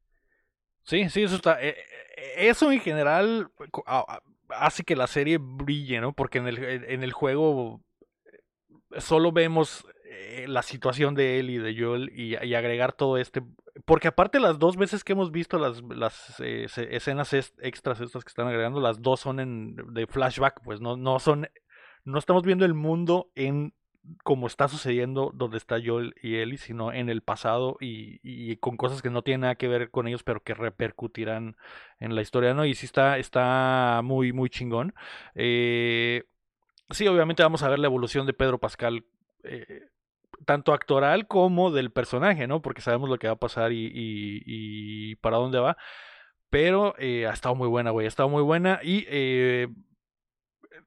[0.85, 1.61] Sí, sí, eso está.
[1.61, 1.75] eh,
[2.17, 3.51] eh, Eso en general
[4.49, 6.13] hace que la serie brille, ¿no?
[6.13, 7.81] Porque en el, en el juego
[8.99, 13.41] solo vemos eh, la situación de él y de Joel y, agregar todo este.
[13.85, 18.29] Porque aparte las dos veces que hemos visto las, las eh, escenas extras estas que
[18.29, 21.47] están agregando, las dos son en de flashback, pues no, no son.
[22.03, 23.73] No estamos viendo el mundo en
[24.23, 28.77] como está sucediendo donde está Joel y Ellie, sino en el pasado y, y con
[28.77, 31.55] cosas que no tienen nada que ver con ellos, pero que repercutirán
[31.99, 32.65] en la historia, ¿no?
[32.65, 34.93] Y sí está, está muy, muy chingón.
[35.35, 36.23] Eh,
[36.91, 39.05] sí, obviamente vamos a ver la evolución de Pedro Pascal,
[39.43, 39.83] eh,
[40.45, 42.61] tanto actoral como del personaje, ¿no?
[42.61, 45.77] Porque sabemos lo que va a pasar y, y- para dónde va.
[46.49, 48.05] Pero eh, ha estado muy buena, güey.
[48.05, 48.79] Ha estado muy buena.
[48.83, 49.67] Y eh,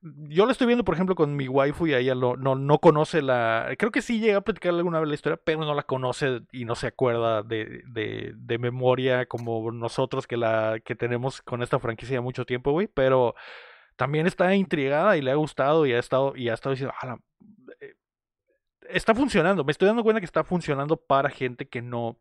[0.03, 3.22] yo lo estoy viendo, por ejemplo, con mi waifu y ella lo- no, no conoce
[3.22, 3.68] la.
[3.78, 6.64] Creo que sí llega a platicar alguna vez la historia, pero no la conoce y
[6.64, 11.78] no se acuerda de, de, de memoria como nosotros que la que tenemos con esta
[11.78, 12.86] franquicia ya mucho tiempo, güey.
[12.86, 13.34] Pero
[13.97, 17.07] también está intrigada y le ha gustado y ha estado, y ha estado diciendo, "Ah,
[17.07, 17.18] la-
[17.80, 17.95] eh,
[18.91, 19.64] está funcionando.
[19.64, 22.16] Me estoy dando cuenta que está funcionando para gente que no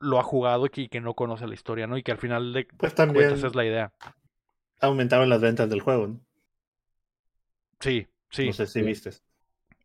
[0.00, 1.96] lo ha jugado y que, no conoce la historia, ¿no?
[1.98, 3.92] Y que al final de Pues cuentas también es la idea.
[4.80, 6.20] aumentaron las ventas del juego, ¿no?
[7.80, 8.46] Sí, sí.
[8.46, 8.82] No sé si sí.
[8.82, 9.10] viste.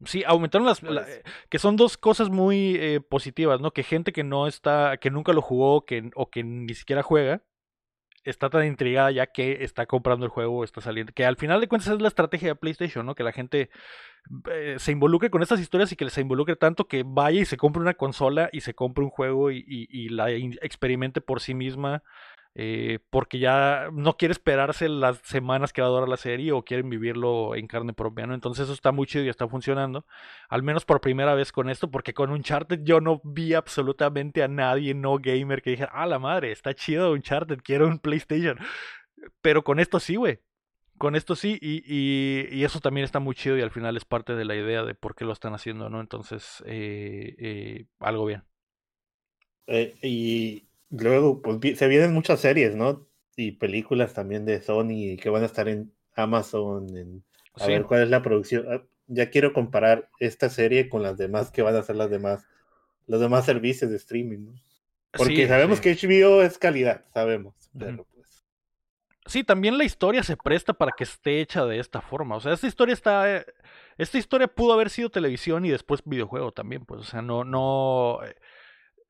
[0.06, 3.72] Sí, aumentaron las, la- Pues- que son dos cosas muy eh, positivas, ¿no?
[3.72, 7.44] Que gente que no está, que nunca lo jugó, que, o que ni siquiera juega,
[8.24, 11.68] está tan intrigada ya que está comprando el juego, está saliendo, que al final de
[11.68, 13.16] cuentas es la estrategia de PlayStation, ¿no?
[13.16, 13.70] Que la gente
[14.52, 17.58] eh, se involucre con estas historias y que se involucre tanto que vaya y se
[17.58, 21.54] compre una consola y se compre un juego y, y- y la experimente por sí
[21.54, 22.04] misma.
[22.56, 26.64] Eh, porque ya no quiere esperarse las semanas que va a durar la serie o
[26.64, 28.34] quieren vivirlo en carne propia, ¿no?
[28.34, 30.06] Entonces eso está muy chido y está funcionando.
[30.50, 34.48] Al menos por primera vez con esto, porque con Uncharted yo no vi absolutamente a
[34.48, 38.58] nadie no gamer que dijera, ah, la madre, está chido Uncharted, quiero un PlayStation.
[39.42, 40.40] Pero con esto sí, güey.
[40.98, 44.36] Con esto sí, y, y- eso también está muy chido y al final es parte
[44.36, 46.02] de la idea de por qué lo están haciendo, ¿no?
[46.02, 48.44] Entonces, eh, eh, algo bien.
[49.68, 53.08] Eh, y luego, pues se vienen muchas series, ¿no?
[53.36, 56.96] Y películas también de Sony que van a estar en Amazon.
[56.98, 57.24] En,
[57.56, 57.72] a Sí.
[57.72, 58.66] ver cuál es la producción.
[58.70, 62.46] Ah, Ya quiero comparar esta serie con las demás que van a ser las demás,
[63.08, 64.54] los demás servicios de streaming, ¿no?
[65.12, 65.84] Porque Sí, sabemos sí.
[65.84, 67.56] que HBO es calidad, sabemos.
[67.78, 68.44] Pues.
[69.28, 72.36] Sí, también la historia se presta para que esté hecha de esta forma.
[72.36, 73.38] O sea, esta historia está.
[73.38, 73.46] eh,
[73.98, 77.02] Esta historia pudo haber sido televisión y después videojuego también, pues.
[77.02, 78.20] O sea, no, no.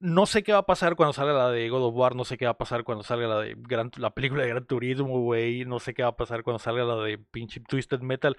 [0.06, 2.26] Eh, No sé qué va a pasar cuando salga la de God of War, no
[2.26, 5.20] sé qué va a pasar cuando salga la de Gran, la película de Gran Turismo,
[5.22, 8.38] güey, no sé qué va a pasar cuando salga la de pinche Twisted Metal.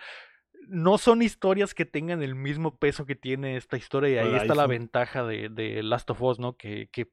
[0.69, 4.55] No son historias que tengan el mismo peso que tiene esta historia y ahí está
[4.55, 6.57] la ventaja de, de Last of Us, ¿no?
[6.57, 7.09] Que, que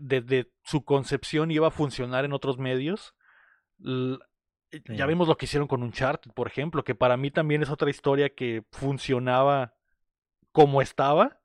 [0.00, 3.14] desde su concepción iba a funcionar en otros medios.
[3.82, 4.18] L-
[4.96, 7.88] Ya vimos lo que hicieron con Uncharted, por ejemplo, que para mí también es otra
[7.88, 9.74] historia que funcionaba
[10.52, 11.40] como estaba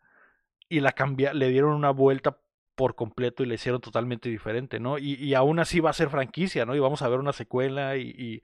[0.67, 2.39] y la cambia le dieron una vuelta
[2.75, 4.97] por completo y la hicieron totalmente diferente, ¿no?
[4.97, 6.75] Y, y aún así va a ser franquicia, ¿no?
[6.75, 8.41] Y vamos a ver una secuela y, y,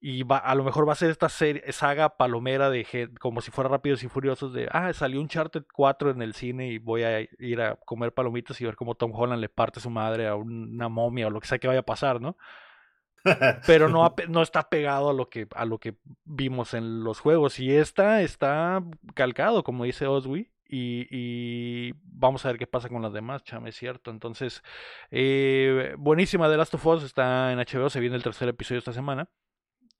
[0.00, 3.50] y va, a lo mejor va a ser esta serie, saga palomera de como si
[3.50, 7.20] fuera Rápidos y Furiosos de, ah, salió Uncharted 4 en el cine y voy a
[7.38, 10.90] ir a comer palomitas y ver cómo Tom Holland le parte su madre a una
[10.90, 12.36] momia o lo que sea que vaya a pasar, ¿no?
[13.66, 17.58] pero no, no está pegado a lo que a lo que vimos en los juegos
[17.58, 18.84] y esta está
[19.14, 23.76] calcado como dice Oswi y, vamos a ver qué pasa con las demás chame es
[23.76, 24.10] cierto.
[24.10, 24.62] Entonces
[25.10, 28.92] eh, buenísima The Last of Us está en HBO se viene el tercer episodio esta
[28.92, 29.28] semana.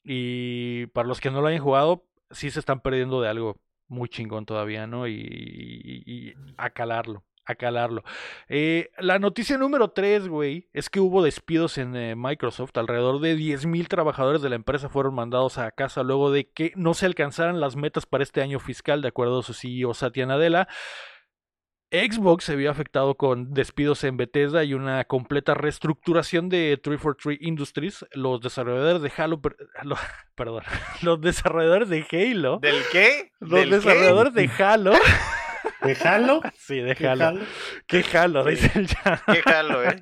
[0.05, 4.09] Y para los que no lo hayan jugado sí se están perdiendo de algo muy
[4.09, 8.03] chingón todavía no y, y- y a calarlo a calarlo.
[8.49, 12.77] Eh, la noticia número 3, güey, es que hubo despidos en eh, Microsoft.
[12.77, 16.95] Alrededor de 10.000 trabajadores de la empresa fueron mandados a casa luego de que no
[16.95, 20.69] se alcanzaran las metas para este año fiscal, de acuerdo a su CEO Satya Nadella.
[21.91, 28.05] Xbox se vio afectado con despidos en Bethesda y una completa reestructuración de 343 Industries.
[28.15, 29.97] Los desarrolladores de Halo, per- lo-
[30.35, 30.65] perdón,
[31.03, 33.31] los desarrolladores de Halo, ¿Del qué?
[33.39, 33.75] los ¿Del qué?
[33.77, 34.93] desarrolladores de Halo,
[35.85, 36.41] Déjalo.
[36.57, 37.41] sí, de Halo, Déjalo.
[37.87, 38.45] ¿qué Halo?
[38.45, 39.21] Dice el chat.
[39.27, 39.97] ¿Qué jalo, eh?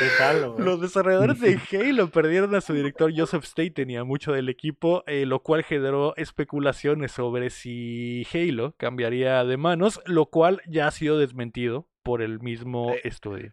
[0.00, 0.56] Déjalo.
[0.58, 5.04] Los desarrolladores de Halo perdieron a su director Joseph Staten y a mucho del equipo,
[5.06, 10.90] eh, lo cual generó especulaciones sobre si Halo cambiaría de manos, lo cual ya ha
[10.90, 13.00] sido desmentido por el mismo Eh.
[13.04, 13.52] estudio.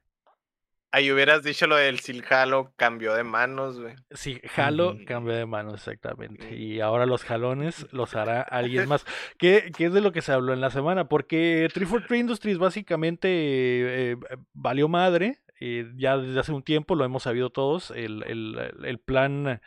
[0.94, 3.96] Ahí hubieras dicho lo del Silhalo, cambió de manos, güey.
[4.12, 5.06] Sí, Halo Mm.
[5.06, 6.54] cambió de manos exactamente.
[6.54, 9.06] Y ahora los jalones los hará alguien más.
[9.38, 11.08] ¿Qué, qué es de lo que se habló en la semana?
[11.08, 14.18] Porque 343 Industries básicamente eh, eh,
[14.54, 15.38] valió madre.
[15.62, 17.92] eh, ya desde hace un tiempo lo hemos sabido todos.
[17.92, 19.62] El, el- el plan.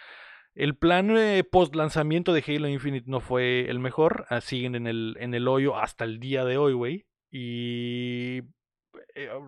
[0.57, 1.13] El plan
[1.51, 4.27] post lanzamiento de Halo Infinite no fue el mejor.
[4.29, 7.07] ah, siguen en el, en el hoyo hasta el día de hoy, güey.
[7.31, 8.43] Y eh,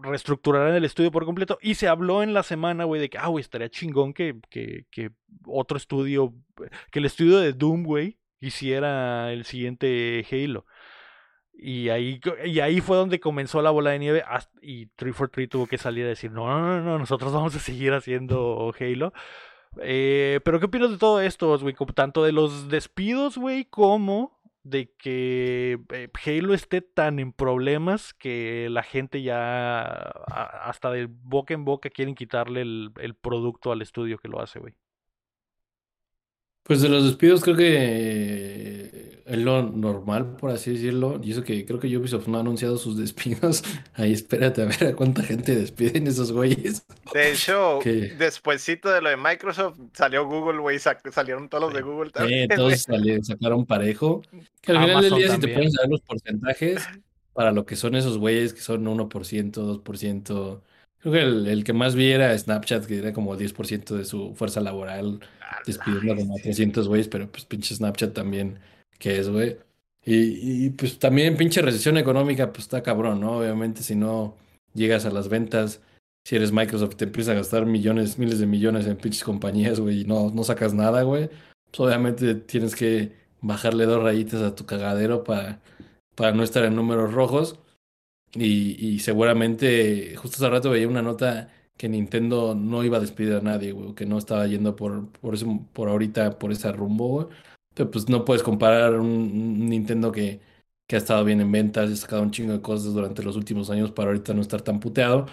[0.03, 1.59] reestructurarán el estudio por completo.
[1.61, 5.11] Y se habló en la semana, güey, de que, ah, estaría chingón que, que, que
[5.47, 6.34] otro estudio,
[6.90, 10.66] que el estudio de Doom, güey, hiciera el siguiente Halo.
[11.59, 14.22] Y ahí, y ahí fue donde comenzó la bola de nieve
[14.61, 17.94] y 343 tuvo que salir a decir, no, no, no, no, nosotros vamos a seguir
[17.94, 19.12] haciendo Halo.
[19.80, 21.74] Eh, pero ¿qué opinas de todo esto, güey?
[21.94, 24.36] Tanto de los despidos, güey, como
[24.70, 31.54] de que eh, Halo esté tan en problemas que la gente ya hasta de boca
[31.54, 34.74] en boca quieren quitarle el, el producto al estudio que lo hace, güey.
[36.66, 41.20] Pues de los despidos creo que es lo normal, por así decirlo.
[41.22, 43.62] Y eso que creo que Ubisoft no ha anunciado sus despidos.
[43.94, 46.84] Ahí espérate a ver a cuánta gente despiden esos güeyes.
[47.12, 47.80] De hecho,
[48.18, 52.48] despuésito de lo de Microsoft, salió Google, güey, salieron todos los de Google Eh, también,
[52.48, 52.78] todos güey.
[52.78, 54.22] sali- sacaron parejo.
[54.60, 55.58] Que al final del Amazon día, si te también.
[55.58, 56.88] pones a ver los porcentajes,
[57.32, 59.52] para lo que son esos güeyes que son 1%,
[59.82, 60.60] 2%.
[61.01, 64.34] Creo que el, el que más vi era Snapchat, que era como 10% de su
[64.34, 65.20] fuerza laboral,
[65.64, 66.53] despidiendo como a bestia.
[66.53, 68.59] 300 güeyes, pero pues pinche Snapchat también,
[68.99, 69.59] que es, güey.
[70.05, 73.38] Y, y, pues también pinche recesión económica, pues está cabrón, ¿no?
[73.38, 74.36] Obviamente si no
[74.72, 75.80] llegas a las ventas,
[76.24, 80.03] si eres Microsoft, te empiezas a gastar millones, miles de millones en pinches compañías, güey,
[80.03, 81.28] y no, no sacas nada, güey.
[81.70, 85.61] Pues obviamente tienes que bajarle dos rayitas a tu cagadero para,
[86.14, 87.59] para no estar en números rojos.
[88.34, 93.34] Y, y seguramente, justo hace rato veía una nota que Nintendo no iba a despedir
[93.34, 97.08] a nadie, güey, que no estaba yendo por, por eso, por ahorita, por ese rumbo,
[97.08, 97.26] güey.
[97.74, 100.40] Pero pues no puedes comparar un, Nintendo que,
[100.86, 103.70] que ha estado bien en ventas, ha sacado un chingo de cosas durante los últimos
[103.70, 105.26] años para ahorita no estar tan puteado,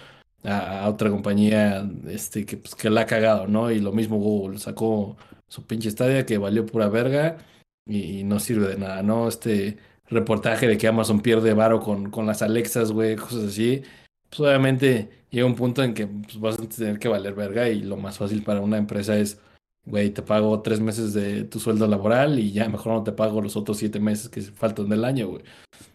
[0.44, 3.70] a, otra compañía este, que, pues, que la ha cagado, ¿no?
[3.70, 5.16] Y lo mismo Google, sacó
[5.48, 7.38] su pinche Stadia que valió pura verga
[7.86, 9.28] y, y no sirve de nada, ¿no?
[9.28, 9.78] Este
[10.08, 13.82] reportaje de que Amazon pierde varo con, con las Alexas, güey, cosas así.
[14.28, 17.82] Pues obviamente llega un punto en que pues, vas a tener que valer verga y
[17.82, 19.40] lo más fácil para una empresa es,
[19.84, 23.40] güey, te pago tres meses de tu sueldo laboral y ya mejor no te pago
[23.40, 25.44] los otros siete meses que faltan del año, güey.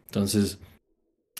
[0.05, 0.59] Entonces,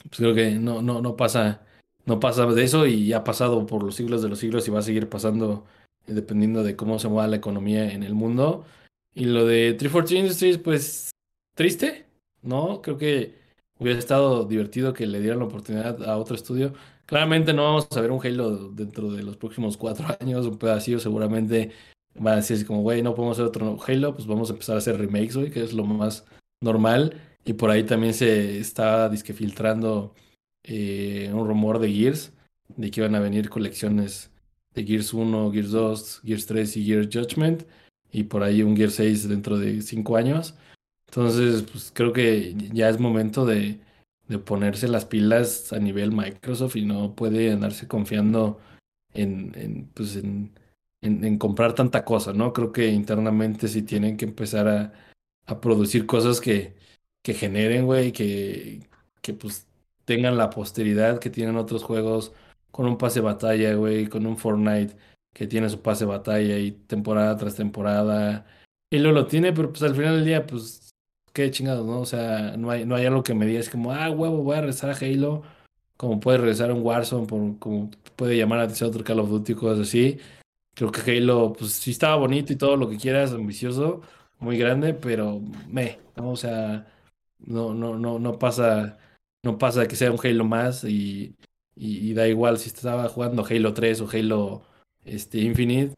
[0.04, 1.62] pues creo que no, no, no pasa,
[2.06, 4.80] no pasa de eso y ha pasado por los siglos de los siglos y va
[4.80, 5.66] a seguir pasando
[6.08, 8.66] eh, dependiendo de cómo se mueva la economía en el mundo.
[9.14, 11.12] Y lo de 343 Industries, pues
[11.56, 12.09] triste,
[12.42, 12.82] ¿no?
[12.82, 13.36] Creo que
[13.80, 16.74] hubiera estado divertido que le dieran la oportunidad a otro estudio.
[17.06, 21.00] Claramente no vamos a ver un Halo dentro de los próximos cuatro años, un pedacillo
[21.00, 21.72] seguramente
[22.26, 24.80] va a decir como, güey, no podemos hacer otro Halo, pues vamos a empezar a
[24.80, 26.26] hacer remakes, güey, que es lo más
[26.62, 27.22] normal.
[27.46, 30.14] Y por ahí también se está disque filtrando
[30.64, 32.34] eh, un rumor de Gears,
[32.76, 34.32] de que iban a venir colecciones
[34.74, 37.64] de Gears 1, Gears 2, Gears 3 y Gears Judgment,
[38.12, 40.56] y por ahí un Gears 6 dentro de cinco años.
[41.10, 43.80] Entonces, pues creo que ya es momento de,
[44.28, 48.60] de ponerse las pilas a nivel Microsoft y no puede andarse confiando
[49.14, 50.54] en, en, pues en,
[51.02, 52.54] en, comprar tanta cosa, ¿no?
[52.54, 54.94] Creo que internamente sí tienen que empezar a,
[55.48, 56.76] a producir cosas que,
[57.24, 58.88] que generen, güey, que,
[59.22, 59.68] que pues
[60.06, 62.34] tengan la posteridad que tienen otros juegos
[62.72, 64.96] con un pase batalla, güey, con un Fortnite
[65.34, 68.46] que tiene su pase de batalla y temporada tras temporada.
[68.92, 70.89] Halo lo tiene, pero pues al final del día, pues,
[71.40, 72.02] qué chingados, ¿no?
[72.02, 74.58] O sea, no hay, no hay algo que me diga, es como, ah, huevo, voy
[74.58, 75.44] a regresar a Halo,
[75.98, 79.30] como puede regresar a un Warzone, por, como puede llamar a atención otro Call of
[79.30, 80.20] Duty, cosas así.
[80.76, 84.02] Creo que Halo, pues sí estaba bonito y todo lo que quieras, ambicioso,
[84.40, 86.32] muy grande, pero me, ¿no?
[86.32, 86.88] O sea,
[87.40, 88.98] no, no, no, no pasa,
[89.44, 91.36] no pasa que sea un Halo más y,
[91.76, 94.64] y, da igual si estaba jugando Halo 3 o Halo
[95.06, 95.96] este, Infinite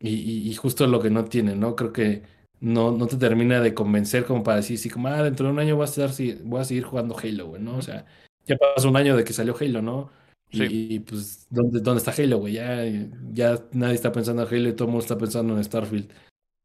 [0.00, 1.76] y, y justo lo que no tiene, ¿no?
[1.76, 5.46] Creo que no, no te termina de convencer como para decir, sí, como, ah, dentro
[5.46, 6.10] de un año voy a, estar,
[6.44, 7.76] voy a seguir jugando Halo, güey, ¿no?
[7.76, 8.06] O sea,
[8.46, 10.10] ya pasó un año de que salió Halo, ¿no?
[10.50, 10.66] Y, Sí.
[10.70, 12.54] y, pues, ¿dónde, dónde está Halo, güey?
[12.54, 12.84] Ya,
[13.32, 16.10] ya nadie está pensando en Halo y todo el mundo está pensando en Starfield.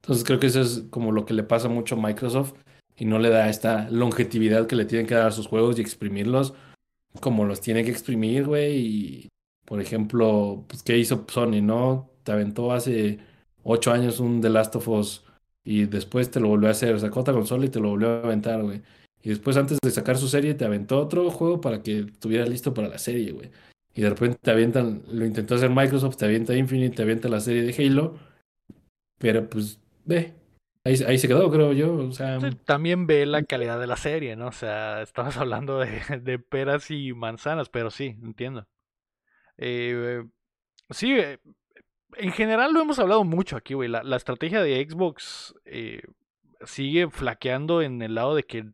[0.01, 2.53] Entonces creo que eso es como lo que le pasa mucho a Microsoft
[2.97, 5.81] y no le da esta longevidad que le tienen que dar a sus juegos y
[5.81, 6.53] exprimirlos
[7.19, 8.77] como los tiene que exprimir, güey.
[8.77, 9.29] Y,
[9.65, 12.09] por ejemplo, pues, ¿qué hizo Sony, no?
[12.23, 13.19] Te aventó hace
[13.63, 15.23] ocho años un The Last of Us
[15.63, 16.99] y después te lo volvió a hacer.
[16.99, 18.81] Sacó otra consola y te lo volvió a aventar, güey.
[19.21, 22.73] Y después, antes de sacar su serie, te aventó otro juego para que estuvieras listo
[22.73, 23.49] para la serie, güey.
[23.95, 27.39] Y de repente te avientan, lo intentó hacer Microsoft, te avienta Infinite, te avienta la
[27.39, 28.17] serie de Halo.
[29.19, 30.33] Pero pues, ve,
[30.83, 31.95] ahí, ahí se quedó, creo yo.
[31.95, 34.47] O sea, también ve la calidad de la serie, ¿no?
[34.47, 38.67] O sea, estabas hablando de, de peras y manzanas, pero sí, entiendo.
[39.57, 40.23] Eh,
[40.89, 41.39] sí, eh,
[42.17, 43.89] en general lo hemos hablado mucho aquí, güey.
[43.89, 46.01] La, la estrategia de Xbox eh,
[46.65, 48.65] sigue flaqueando en el lado de que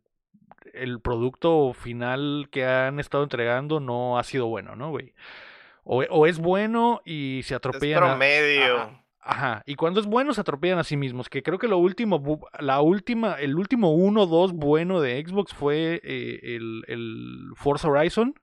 [0.74, 5.14] el producto final que han estado entregando no ha sido bueno, ¿no, güey?
[5.84, 8.04] O, o es bueno y se Es atropellan.
[8.04, 8.76] a- promedio.
[8.78, 9.64] Ajá, ajá.
[9.66, 11.30] Y cuando es bueno se atropellan a sí mismos.
[11.30, 12.22] Que creo que lo último,
[12.60, 18.36] la última, el último 1-2 bueno de Xbox fue eh, el, el Forza Horizon.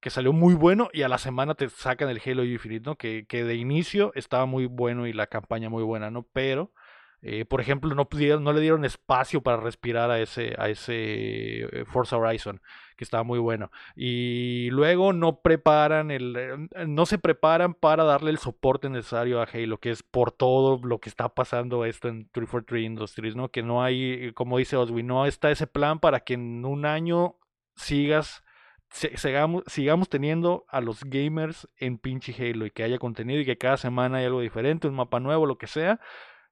[0.00, 2.96] Que salió muy bueno y a la semana te sacan el Halo Infinite, ¿no?
[2.96, 6.22] Que, que de inicio estaba muy bueno y la campaña muy buena, ¿no?
[6.32, 6.72] Pero,
[7.20, 11.62] eh, por ejemplo, no, pudieron, no le dieron espacio para respirar a ese, a ese
[11.64, 12.60] eh, Forza Horizon,
[12.96, 13.72] que estaba muy bueno.
[13.96, 19.48] Y luego no preparan el, eh, no se preparan para darle el soporte necesario a
[19.52, 23.48] Halo, que es por todo lo que está pasando esto en 343 Industries, ¿no?
[23.50, 27.36] Que no hay, como dice Oswin, no está ese plan para que en un año
[27.74, 28.44] sigas,
[28.90, 33.58] sigamos, sigamos teniendo a los gamers en pinche Halo y que haya contenido y que
[33.58, 36.00] cada semana hay algo diferente, un mapa nuevo, lo que sea,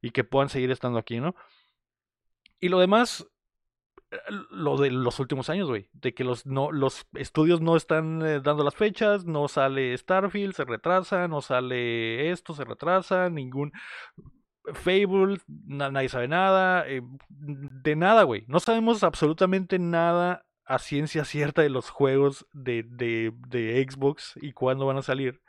[0.01, 1.34] y que puedan seguir estando aquí, ¿no?
[2.61, 3.26] Y lo demás,
[4.11, 4.18] eh,
[4.51, 5.89] lo de los últimos años, güey.
[5.93, 10.55] De que los, no, los estudios no están eh, dando las fechas, no sale Starfield,
[10.55, 13.72] se retrasa, no sale esto, se retrasa, ningún
[14.74, 18.45] Fable, na- nadie sabe nada, eh, de nada, güey.
[18.49, 24.52] No sabemos absolutamente nada a ciencia cierta de los juegos de, de, de Xbox y
[24.52, 25.40] cuándo van a salir.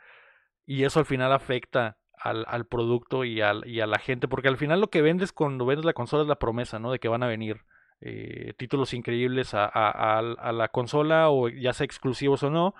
[0.66, 4.48] Y eso al final afecta al, al producto y, al, y a la gente, porque
[4.48, 6.92] al final lo que vendes cuando vendes la consola es la promesa, ¿no?
[6.92, 7.62] De que van a venir
[8.00, 12.74] eh, títulos increíbles a, a- a- la consola, o ya sea exclusivos o no.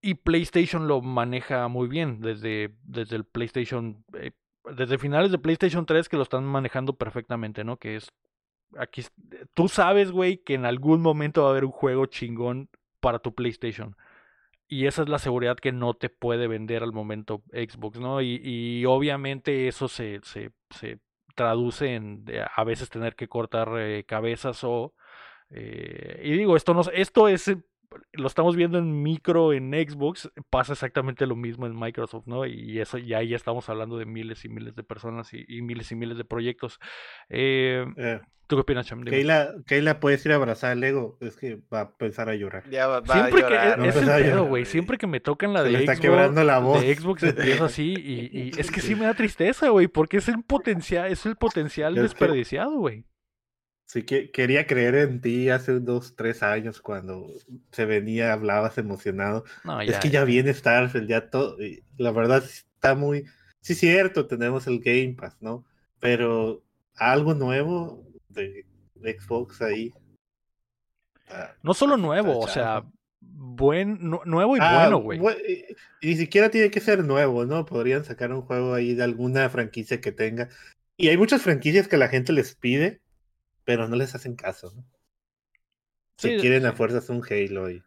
[0.00, 4.32] Y PlayStation lo maneja muy bien desde, desde el PlayStation, eh,
[4.76, 7.78] desde finales de PlayStation 3 que lo están manejando perfectamente, ¿no?
[7.78, 8.12] Que es,
[8.78, 9.12] aquí, es-
[9.54, 12.68] tú sabes, güey, que en algún momento va a haber un juego chingón
[13.00, 13.96] para tu PlayStation.
[14.68, 18.22] Y esa es la seguridad que no te puede vender al momento Xbox, ¿no?
[18.22, 21.00] Y, obviamente eso se, se, se
[21.34, 24.94] traduce en de a veces tener que cortar eh, cabezas o...
[25.50, 27.54] eh, y digo, esto, no, esto es...
[28.12, 32.46] Lo estamos viendo en micro en Xbox, pasa exactamente lo mismo en Microsoft, ¿no?
[32.46, 35.62] Y eso ya ahí ya estamos hablando de miles y miles de personas y, y
[35.62, 36.78] miles y miles de proyectos.
[37.28, 39.02] Eh, Eh, ¿Tú qué opinas, Cham?
[39.04, 41.16] Keila, Keila, puedes ir a abrazar al Lego.
[41.22, 42.68] Es que va a empezar a llorar.
[42.68, 43.78] Ya va, va Siempre a que llorar.
[43.78, 44.64] No es el pedo, llorar, güey.
[44.66, 46.82] Siempre que me tocan la Se de está Xbox, quebrando la voz.
[46.82, 50.28] de Xbox empiezo así y, y es que sí me da tristeza, güey, porque es
[50.28, 53.06] el potencial, es el potencial Es que- desperdiciado, güey.
[53.86, 57.26] Sí, que quería creer en ti hace unos tres años cuando
[57.70, 59.44] se venía, hablabas emocionado.
[59.62, 61.56] No, es ya, que ya viene Starfield, ya todo.
[61.98, 63.24] La verdad está muy.
[63.60, 65.64] Sí, cierto, tenemos el Game Pass, ¿no?
[66.00, 66.62] Pero
[66.96, 68.64] algo nuevo de,
[68.94, 69.92] de Xbox ahí.
[71.28, 72.84] Ah, No solo nuevo, o sea,
[73.20, 75.20] buen, nu- nuevo y Ah, bueno, güey.
[76.02, 77.64] y ni siquiera tiene que ser nuevo, ¿no?
[77.64, 80.48] Podrían sacar un juego ahí de alguna franquicia que tenga.
[80.96, 83.00] Y hay muchas franquicias que la gente les pide,
[83.64, 84.84] pero no les hacen caso, ¿no?
[86.16, 87.80] Si quieren a fuerzas un Halo y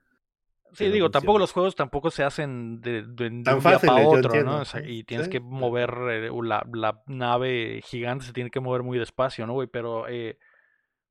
[0.73, 3.99] Sí, digo, tampoco los juegos tampoco se hacen de, de- de Tan un día para
[3.99, 4.59] otro, ¿no?
[4.61, 8.51] O sea, sí, y tienes sí, que mover eh, la, la nave gigante, se tiene
[8.51, 9.67] que mover muy despacio, ¿no, güey?
[9.67, 10.37] Pero, eh,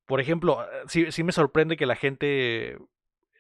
[0.07, 2.75] por ejemplo, eh, sí, sí me sorprende que la gente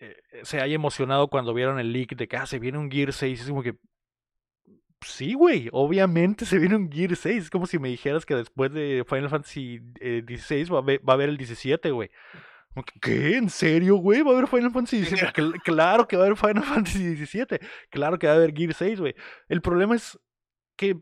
[0.00, 3.12] eh, se haya emocionado cuando vieron el leak de que ah, se viene un Gear
[3.12, 3.42] 6.
[3.42, 3.76] Es como que
[5.06, 7.44] sí, güey, obviamente se viene un Gear 6.
[7.44, 11.00] Es como si me dijeras que después de Final Fantasy eh, 16 va a, haber,
[11.08, 12.10] va a haber el 17, güey.
[13.00, 13.36] ¿Qué?
[13.38, 14.20] ¿En serio, güey?
[14.22, 15.32] ¿Va a haber Final Fantasy 17?
[15.42, 17.60] Cl- claro que va a haber Final Fantasy 17.
[17.90, 19.14] Claro que va a haber Gear 6, güey.
[19.48, 20.18] El problema es
[20.76, 20.96] que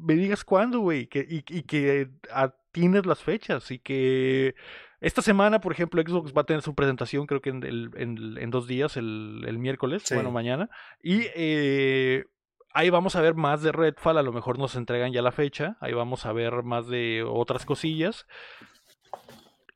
[0.00, 1.06] me digas cuándo, güey.
[1.06, 3.70] Que, y, y que atines las fechas.
[3.70, 4.54] Y que
[5.00, 8.38] esta semana, por ejemplo, Xbox va a tener su presentación, creo que en, el- en-
[8.38, 10.14] en dos días, el, el miércoles, Sí.
[10.14, 10.70] bueno, mañana.
[11.02, 12.24] Y eh,
[12.72, 15.76] ahí vamos a ver más de Redfall, a lo mejor nos entregan ya la fecha,
[15.80, 18.26] ahí vamos a ver más de otras cosillas.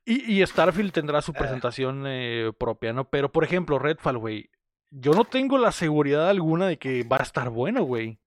[0.05, 1.39] Y, y Starfield tendrá su Ah.
[1.39, 3.09] presentación eh, propia, ¿no?
[3.09, 4.49] Pero, por ejemplo, Redfall, güey,
[4.91, 8.19] yo no tengo la seguridad alguna de que va a estar bueno, güey.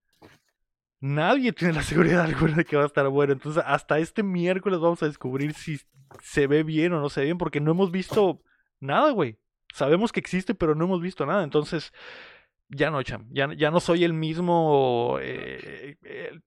[0.99, 3.33] Nadie tiene la seguridad alguna de que va a estar bueno.
[3.33, 5.79] Entonces, hasta este miércoles vamos a descubrir si
[6.23, 8.41] se ve bien o no se ve bien, porque no hemos visto
[8.79, 9.37] nada, güey.
[9.73, 11.43] Sabemos que existe, pero no hemos visto nada.
[11.43, 11.93] Entonces,
[12.69, 13.27] ya no, cham.
[13.31, 16.39] Ya, ya no soy el mismo eh, eh,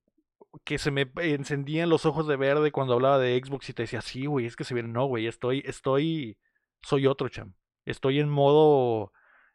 [0.65, 4.01] que se me encendían los ojos de verde cuando hablaba de Xbox y te decía,
[4.01, 4.89] sí, güey, es que se viene.
[4.89, 6.39] No, güey, estoy, estoy,
[6.83, 7.55] soy otro, cham.
[7.85, 9.13] Estoy en modo,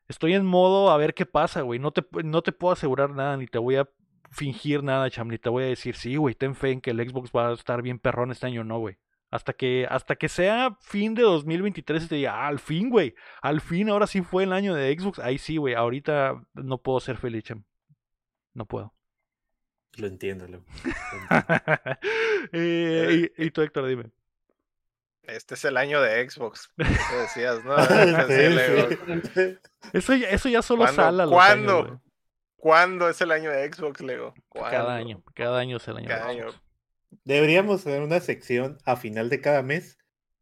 [0.07, 1.79] estoy en modo a ver qué pasa, güey.
[1.79, 3.89] No te, no te puedo asegurar nada, ni te voy a
[4.31, 7.09] fingir nada, cham, ni te voy a decir, sí, güey, ten fe en que el
[7.09, 8.97] Xbox va a estar bien perrón este año, no, güey.
[9.35, 13.13] Hasta que, hasta que sea fin de 2023 y te diga, "Ah, al fin, güey,
[13.41, 15.19] al fin, ahora sí fue el año de Xbox.
[15.19, 17.63] Ahí sí, güey, ahorita no puedo ser feliz, cham.
[18.53, 18.93] No puedo.
[19.97, 20.63] Lo entiendo, Leo.
[22.51, 24.11] Eh, y, y tú, Héctor, dime.
[25.23, 26.69] Este es el año de Xbox.
[26.77, 27.75] Te decías, ¿no?
[27.85, 28.89] Sí, Así, Lego.
[29.33, 29.57] sí.
[29.93, 31.01] Eso ya, eso ya solo ¿Cuándo?
[31.01, 31.79] sale a los ¿Cuándo?
[31.85, 31.99] años.
[32.57, 34.33] ¿Cuándo es el año de Xbox, Lego?
[34.49, 34.71] ¿Cuándo?
[34.77, 36.07] Cada año, cada año es el año.
[36.07, 36.45] de Cada año.
[37.23, 39.97] Deberíamos tener una sección a final de cada mes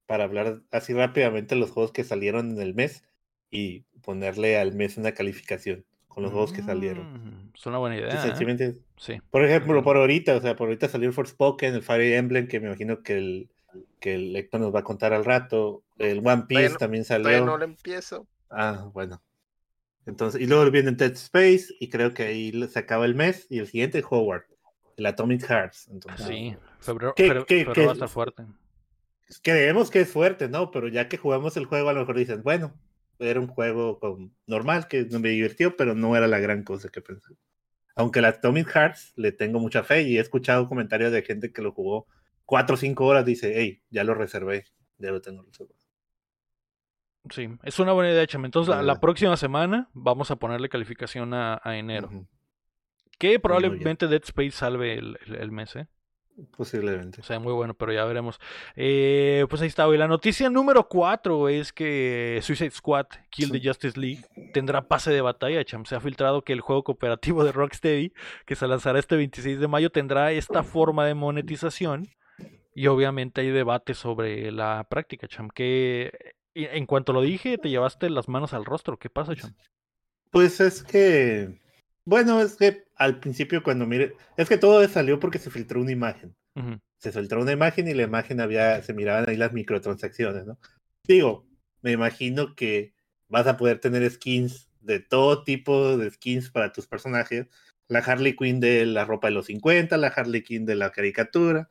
[0.06, 3.04] para hablar así rápidamente los juegos que salieron en el mes
[3.52, 7.14] y ponerle al mes una calificación con los juegos que salieron.
[7.14, 8.10] Mm, Es una buena idea.
[8.10, 8.18] ¿eh?
[8.22, 9.20] sencillamente, Sí.
[9.32, 12.60] por ejemplo, por ahorita, o sea, por ahorita salió el Forspoken, el Fire Emblem, que
[12.60, 13.50] me imagino que el,
[14.00, 15.84] que el Héctor nos va a contar al rato.
[15.98, 17.46] El One Piece no- también salió.
[17.46, 18.28] no lo empiezo.
[18.50, 19.22] Ah, bueno.
[20.06, 23.60] Entonces, y luego viene Dead Space, y creo que ahí se acaba el mes, y
[23.60, 24.44] el siguiente Howard,
[24.98, 25.88] el Atomic Hearts.
[25.90, 28.44] Entonces, Sí, febrero, ¿Qué- febrero- qué- febrero qué- va a estar fuerte.
[29.42, 30.72] creemos que es fuerte, ¿no?
[30.72, 32.74] Pero ya que jugamos el juego, a lo mejor dicen, bueno,
[33.20, 37.02] era un juego con- normal que me divirtió, pero no era la gran cosa que
[37.02, 37.34] pensé.
[37.96, 41.62] Aunque el Atomic Hearts le tengo mucha fe y he escuchado comentarios de gente que
[41.62, 42.08] lo jugó
[42.46, 44.66] cuatro o cinco horas, dice, hey, ya lo reservé,
[44.98, 45.78] ya lo tengo reservado.
[47.30, 48.44] Sí, es una buena idea, Cham.
[48.46, 52.10] Entonces, la, la próxima semana vamos a ponerle calificación a, a enero.
[53.20, 55.88] Que probablemente Dead Space salve el, el- el mes, ¿eh?
[56.58, 57.22] Posiblemente.
[57.22, 58.40] O sea, muy bueno, pero ya veremos.
[58.76, 60.00] Eh, pues ahí está, güey.
[60.00, 65.22] La noticia número 4 es que Suicide Squad, Kill the Justice League, tendrá pase de
[65.22, 65.86] batalla, cham.
[65.86, 68.14] Se ha filtrado que el juego cooperativo de Rocksteady,
[68.48, 72.08] que se lanzará este 26 de mayo, tendrá esta forma de monetización.
[72.74, 75.50] Y obviamente hay debate sobre la práctica, cham.
[75.54, 78.98] Que y en cuanto lo dije, te llevaste las manos al rostro.
[78.98, 79.54] ¿Qué pasa, cham?
[80.32, 81.62] Pues es que,
[82.06, 85.92] bueno, es que al principio cuando mire, es que todo salió porque se filtró una
[85.92, 86.36] imagen.
[87.00, 90.58] Se filtró una imagen y la imagen había, se miraban ahí las microtransacciones, ¿no?
[91.06, 91.48] Digo,
[91.82, 92.94] me imagino que
[93.28, 97.48] vas a poder tener skins de todo tipo de skins para tus personajes.
[97.88, 101.68] La Harley Quinn de la ropa de los 50, la Harley Quinn de la caricatura.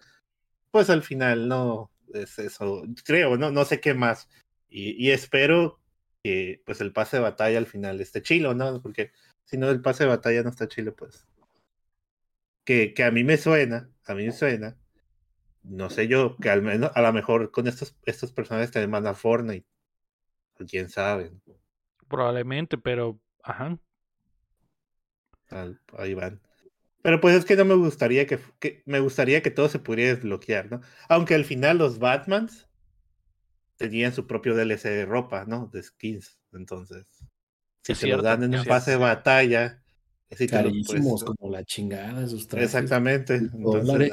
[0.70, 4.28] Pues al final no es eso, creo, no, no sé qué más.
[4.68, 5.80] Y, y espero
[6.22, 8.80] que pues el pase de batalla al final esté chilo, ¿no?
[8.82, 9.12] Porque
[9.44, 11.26] si no el pase de batalla no está chilo, pues.
[12.64, 14.76] Que, que a mí me suena, a mí me suena,
[15.64, 19.16] no sé yo, que al menos, a lo mejor con estos, estos personajes te demandan
[19.16, 19.66] Fortnite.
[20.68, 21.32] Quién sabe.
[22.08, 23.18] Probablemente, pero.
[23.42, 23.78] Ajá.
[25.50, 26.40] Al- ahí van.
[27.02, 30.14] Pero pues es que no me gustaría que, que me gustaría que todo se pudiera
[30.14, 30.80] desbloquear, ¿no?
[31.08, 32.68] Aunque al final los Batmans
[33.76, 35.66] tenían su propio DLC de ropa, ¿no?
[35.66, 36.38] De skins.
[36.52, 37.21] Entonces,
[37.82, 39.82] si Es te cierto, lo dan en un pase de batalla,
[40.30, 42.66] sí pues, Carísimos, como la chingada, esos trajes.
[42.66, 43.34] Exactamente.
[43.34, 44.12] Entonces,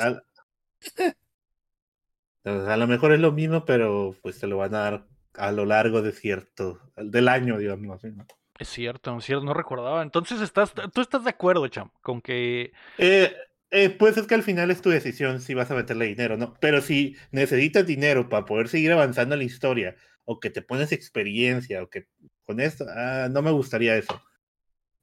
[2.43, 5.05] a lo mejor es lo mismo, pero pues te lo van a dar
[5.35, 8.03] a lo largo de cierto, del año, digamos.
[8.03, 8.25] así, ¿no?
[8.57, 10.01] Es cierto, es cierto, no recordaba.
[10.01, 12.73] Entonces, estás, tú estás de acuerdo, cham, con que.
[12.97, 13.33] Eh,
[13.71, 16.55] eh, pues es que al final es tu decisión si vas a meterle dinero, ¿no?
[16.59, 19.95] Pero si necesitas dinero para poder seguir avanzando en la historia,
[20.25, 22.07] o que te pones experiencia, o que
[22.49, 24.23] con esto, ah, no me gustaría eso.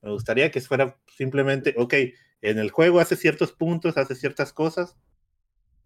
[0.03, 1.95] Me gustaría que fuera simplemente, ok,
[2.43, 4.97] en el juego hace ciertos puntos, hace ciertas cosas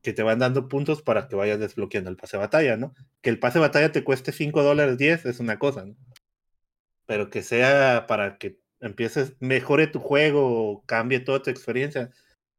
[0.00, 2.94] que te van dando puntos para que vayas desbloqueando el pase de batalla, ¿no?
[3.20, 5.96] Que el pase de batalla te cueste 5 dólares 10 es una cosa, ¿no?
[7.04, 12.10] Pero que sea para que empieces, mejore tu juego, cambie toda tu experiencia,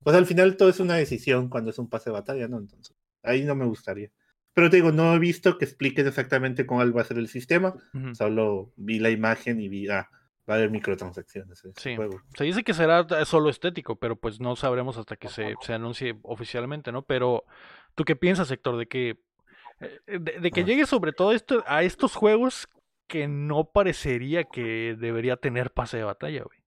[0.03, 2.59] Pues al final todo es una decisión cuando es un pase de batalla, ¿no?
[2.59, 4.11] Entonces, ahí no me gustaría.
[4.53, 7.73] Pero te digo, no he visto que expliquen exactamente cómo va a ser el sistema.
[8.13, 10.09] Solo vi la imagen y vi, ah,
[10.49, 11.95] va a haber microtransacciones en Sí.
[11.95, 12.21] juego.
[12.37, 16.17] Se dice que será solo estético, pero pues no sabremos hasta que se, se anuncie
[16.23, 17.03] oficialmente, ¿no?
[17.03, 17.45] Pero,
[17.95, 19.19] ¿tú qué piensas, Héctor, de que,
[19.79, 20.65] eh, de, de que Ah.
[20.65, 22.67] llegue sobre todo esto, a estos juegos
[23.07, 26.59] que no parecería que debería tener pase de batalla, güey?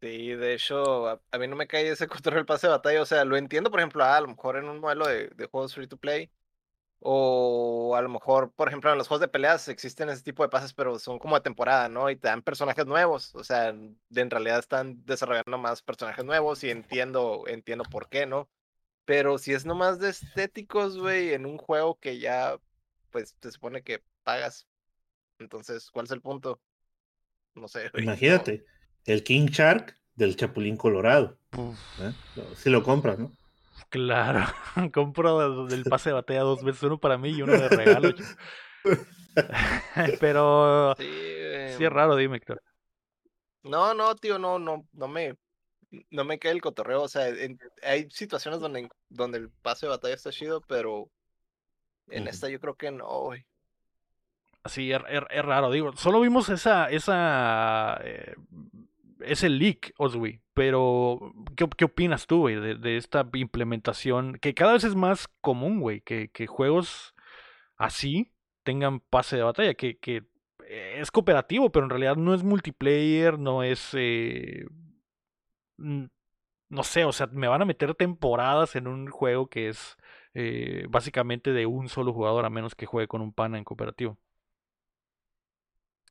[0.00, 3.02] Sí, de hecho, a, a mí no me cae ese cotorreo del pase de batalla.
[3.02, 5.46] O sea, lo entiendo, por ejemplo, ah, a lo mejor en un modelo de, de
[5.46, 6.30] juegos free to play.
[7.00, 10.48] O a lo mejor, por ejemplo, en los juegos de peleas existen ese tipo de
[10.48, 12.10] pases, pero son como de temporada, ¿no?
[12.10, 13.34] Y te dan personajes nuevos.
[13.36, 18.26] O sea, de- en realidad están desarrollando más personajes nuevos y entiendo, entiendo por qué,
[18.26, 18.48] ¿no?
[19.04, 22.58] Pero si es nomás de estéticos, güey, en un juego que ya,
[23.10, 24.66] pues, se supone que pagas.
[25.38, 26.60] Entonces, ¿cuál es el punto?
[27.54, 28.64] No sé, no- Imagínate,
[29.04, 31.38] el King Shark del Chapulín Colorado.
[31.52, 32.12] ¿eh?
[32.56, 33.32] Si lo compras, ¿no?
[33.90, 34.40] Claro,
[34.92, 38.10] compro del pase de batalla dos veces, uno para mí y uno de regalo.
[40.20, 42.62] pero Sí, sí es raro, dime, Héctor.
[43.62, 45.36] No, no, tío, no, no, no me,
[46.10, 47.02] no me cae el cotorreo.
[47.02, 51.10] O sea, en- hay situaciones donde, donde el pase de batalla está chido, pero
[52.08, 53.44] en esta yo creo que no, güey.
[54.64, 58.34] Sí, es, es- es raro, digo, solo vimos esa, esa, eh,
[59.20, 64.72] ese leak, Oswi, pero ¿qué, qué opinas tú, güey, de, de esta implementación que cada
[64.74, 67.14] vez es más común, güey, que, que juegos
[67.76, 70.24] así tengan pase de batalla, que, que
[70.68, 74.66] es cooperativo, pero en realidad no es multiplayer, no es, eh,
[75.76, 79.96] no sé, o sea, me van a meter temporadas en un juego que es
[80.34, 84.18] eh, básicamente de un solo jugador, a menos que juegue con un pana en cooperativo.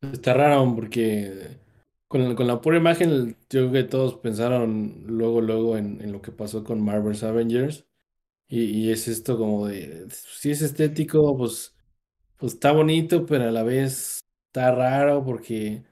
[0.01, 1.59] Está raro porque
[2.07, 6.31] con, con la pura imagen, yo creo que todos pensaron luego, luego en, lo que
[6.31, 7.85] pasó con Marvel's Avengers.
[8.49, 11.75] Y, y es esto como de, si es estético, pues,
[12.37, 15.83] pues está bonito, pero a la vez está raro porque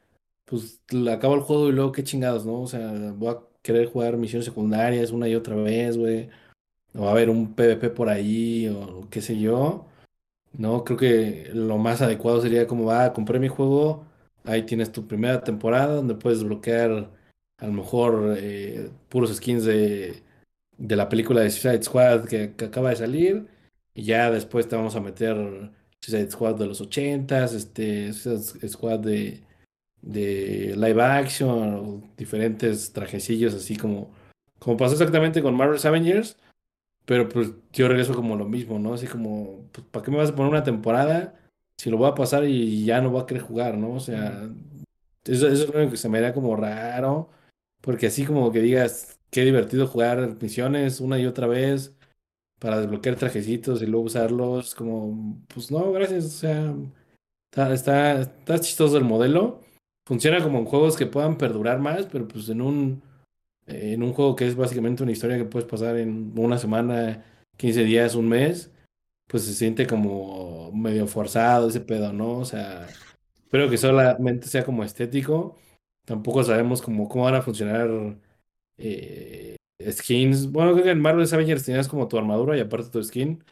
[0.45, 2.61] pues le acabo el juego y luego qué chingados, ¿no?
[2.61, 6.30] O sea, voy a querer jugar misiones secundarias una y otra vez, güey.
[6.95, 9.88] O va a haber un PvP por ahí o qué sé yo.
[10.53, 14.05] No, creo que lo más adecuado sería como, ah, compré mi juego,
[14.46, 17.12] ahí tienes tu primera temporada donde puedes desbloquear
[17.58, 20.24] a lo mejor eh, puros skins de,
[20.78, 23.48] de la película de Suicide Squad que, que acaba de salir,
[23.93, 25.72] y ya después te vamos a meter
[26.02, 29.41] Suicide Squad de los 80s, este, Suicide Squad de,
[30.02, 34.12] de live action, o diferentes trajecillos así como,
[34.60, 36.38] como pasó exactamente con Marvel's Avengers.
[37.06, 38.96] Pero pues yo regreso como lo mismo, ¿no?
[38.96, 41.36] Así como, pues, ¿para qué me vas a poner una temporada
[41.78, 43.93] si lo voy a pasar y ya no voy a querer jugar, ¿no?
[43.93, 44.49] O sea,
[45.26, 47.30] eso, eso es lo único que se me da como raro,
[47.82, 51.95] porque así como que digas, qué divertido jugar misiones una y otra vez
[52.59, 56.76] para desbloquear trajecitos y luego usarlos, como, pues no, gracias, o sea,
[57.51, 59.61] está, está, está chistoso el modelo,
[60.07, 63.03] funciona como en juegos que puedan perdurar más, pero pues en un
[63.67, 67.26] en un juego que es básicamente una historia que puedes pasar en una semana,
[67.57, 68.71] 15 días, un mes,
[69.28, 72.39] pues se siente como medio forzado ese pedo, ¿no?
[72.39, 72.88] O sea,
[73.43, 75.57] espero que solamente sea como estético.
[76.05, 77.89] Tampoco sabemos cómo, cómo van a funcionar
[78.78, 79.55] eh,
[79.91, 80.51] skins.
[80.51, 83.43] Bueno, creo que en Marvel Avengers tenías como tu armadura y aparte tu skin,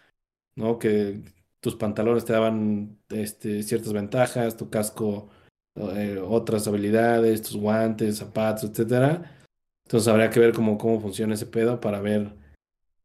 [0.56, 0.80] ¿no?
[0.80, 1.24] Que
[1.60, 5.30] tus pantalones te daban este, ciertas ventajas, tu casco,
[5.76, 9.40] eh, otras habilidades, tus guantes, zapatos, etcétera.
[9.86, 12.43] Entonces habría que ver cómo, cómo funciona ese pedo para ver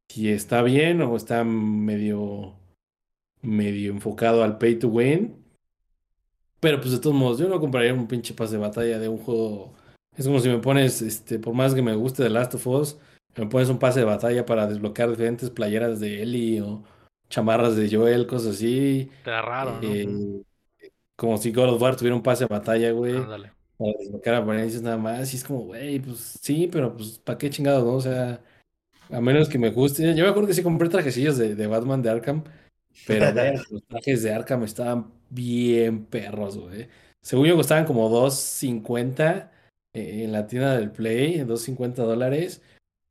[0.09, 2.54] si está bien o está medio,
[3.42, 5.44] medio enfocado al pay to win.
[6.61, 9.18] Pero pues de todos modos, yo no compraría un pinche pase de batalla de un
[9.18, 9.74] juego.
[10.16, 12.98] Es como si me pones, este, por más que me guste The Last of Us,
[13.36, 16.82] me pones un pase de batalla para desbloquear diferentes playeras de Ellie o
[17.28, 19.09] chamarras de Joel, cosas así.
[19.18, 19.88] Está raro, ¿no?
[19.88, 20.42] Eh,
[21.14, 23.52] como si God of War tuviera un pase de batalla, güey Ándale.
[23.76, 25.32] para desbloquear apariencias nada más.
[25.32, 27.94] Y es como, güey, pues sí, pero pues, ¿para qué chingados, no?
[27.94, 28.40] O sea,
[29.11, 30.14] a menos que me guste.
[30.14, 32.44] Yo me acuerdo que sí compré trajecillos de, de Batman de Arkham,
[33.06, 36.88] pero ver, los trajes de Arkham estaban bien perros, güey.
[37.22, 39.50] Según yo costaban como 2.50
[39.94, 42.62] eh, en la tienda del Play, 2.50 dólares.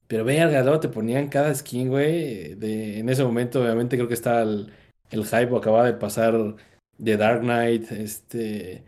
[0.08, 2.56] Pero verga, luego te ponían cada skin, güey.
[2.56, 4.72] De, en ese momento, obviamente, creo que estaba el,
[5.12, 6.56] el hype, acababa de pasar
[6.98, 8.84] de Dark Knight, este.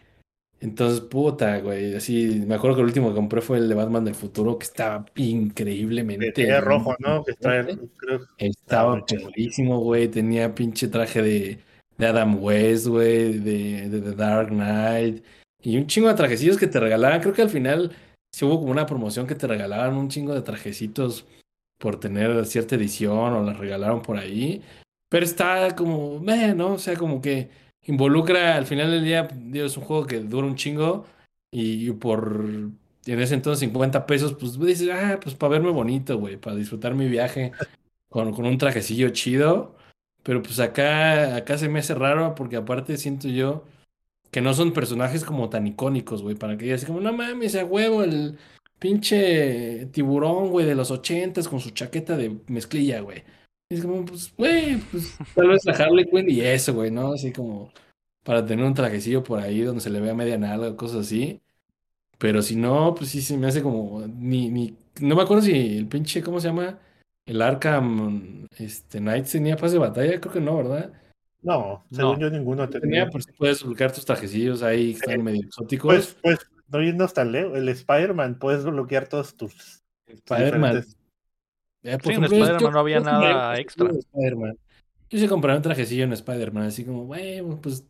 [0.61, 1.95] Entonces, puta, güey.
[1.95, 4.65] Así, me acuerdo que el último que compré fue el de Batman del futuro, que
[4.65, 6.43] estaba increíblemente.
[6.43, 7.23] Es rojo, ¿no?
[7.23, 7.65] Que está,
[7.97, 10.09] creo, Estaba perrísimo, güey.
[10.09, 11.59] Tenía pinche traje de,
[11.97, 15.23] de Adam West, güey, de, de The Dark Knight.
[15.61, 17.21] Y un chingo de trajecillos que te regalaban.
[17.21, 17.91] Creo que al final
[18.33, 21.25] sí hubo como una promoción que te regalaban un chingo de trajecitos
[21.79, 24.61] por tener cierta edición o la regalaron por ahí.
[25.09, 26.73] Pero está como, meh, ¿no?
[26.73, 27.49] O sea, como que
[27.83, 31.05] involucra al final del día, digo, es un juego que dura un chingo
[31.51, 32.45] y por
[33.05, 36.93] en ese entonces 50 pesos, pues dices, ah, pues para verme bonito, güey, para disfrutar
[36.93, 37.51] mi viaje
[38.09, 39.75] con, con un trajecillo chido.
[40.23, 43.63] Pero pues acá, acá se me hace raro porque aparte siento yo
[44.31, 47.65] que no son personajes como tan icónicos, güey, para que digas como, no mames, a
[47.65, 48.37] huevo, el
[48.77, 53.23] pinche tiburón, güey, de los ochentas con su chaqueta de mezclilla, güey.
[53.71, 57.13] Es como, pues, güey, pues tal vez la Harley Quinn y eso, güey, ¿no?
[57.13, 57.71] Así como
[58.23, 61.39] para tener un trajecillo por ahí donde se le vea media nalga, cosas así.
[62.17, 65.77] Pero si no, pues sí se me hace como, ni, ni, no me acuerdo si
[65.77, 66.79] el pinche, ¿cómo se llama?
[67.27, 70.91] El Arkham este, Knights tenía pase de batalla, creo que no, ¿verdad?
[71.43, 72.19] No, según No.
[72.19, 73.07] yo ninguno Tenía, tenía.
[73.09, 75.93] por si puedes bloquear tus trajecillos ahí que están medio exóticos.
[75.93, 76.39] Pues, pues,
[76.69, 80.71] no yendo tan lejos, el Spider-Man, puedes bloquear todos tus Spider-Man.
[80.77, 80.95] diferentes-
[81.83, 83.89] Eh, por Sí, en ejemplo, Spider-Man no había nada extra.
[85.11, 87.83] Yo sí compraría un trajecillo en Spider-Man, así como, güey, pues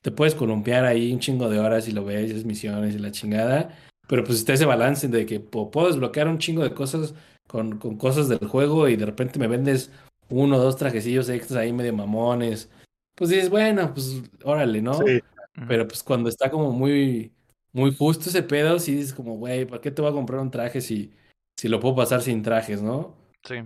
[0.00, 3.10] te puedes columpiar ahí un chingo de horas y lo ves, es misiones y la
[3.10, 3.76] chingada.
[4.06, 7.14] Pero pues está ese balance de que po- puedo desbloquear un chingo de cosas
[7.48, 9.90] con, con cosas del juego y de repente me vendes
[10.28, 12.70] uno o dos trajecillos extras ahí medio mamones.
[13.16, 14.94] Pues dices, bueno, pues órale, ¿no?
[14.94, 15.20] Sí.
[15.66, 17.32] Pero pues cuando está como muy,
[17.72, 20.50] muy justo ese pedo, sí dices como, güey, ¿para qué te voy a comprar un
[20.50, 21.10] traje si,
[21.56, 23.16] si lo puedo pasar sin trajes, ¿no?
[23.44, 23.56] Sí.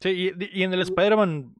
[0.00, 0.08] Sí,
[0.38, 1.54] y, y en el Spider-Man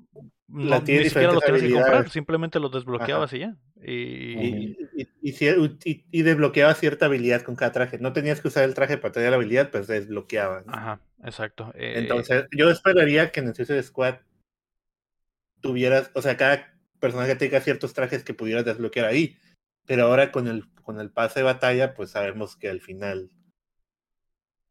[0.48, 3.56] no, ni siquiera lo diferentes tienes que comprar, simplemente lo desbloqueabas y ya.
[3.82, 7.98] Y, y, y, y, cier- y- y desbloqueaba cierta habilidad con cada traje.
[7.98, 10.62] No tenías que usar el traje para tener la habilidad, pues desbloqueaba.
[10.66, 10.72] ¿no?
[10.74, 11.72] Ajá, exacto.
[11.74, 14.16] Eh, Entonces, yo esperaría que en el Suicide Squad
[15.60, 19.36] tuvieras, o sea, cada personaje tenga ciertos trajes que pudieras desbloquear ahí.
[19.86, 23.30] Pero ahora con el, con el pase de batalla, pues sabemos que al final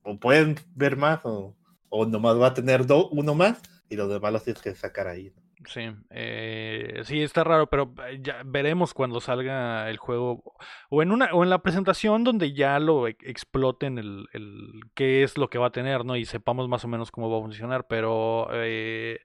[0.04, 1.56] o pueden ver más o,
[1.90, 5.34] o nomás va a tener uno más y los demás los tienes que sacar ahí.
[5.66, 10.56] Sí, eh, sí, está raro, pero eh, ya veremos cuando salga el juego
[10.90, 15.24] o en una o en la presentación donde ya lo e- exploten el, el qué
[15.24, 16.18] es lo que va a tener, ¿no?
[16.18, 19.20] Y sepamos más o menos cómo va a funcionar, pero eh,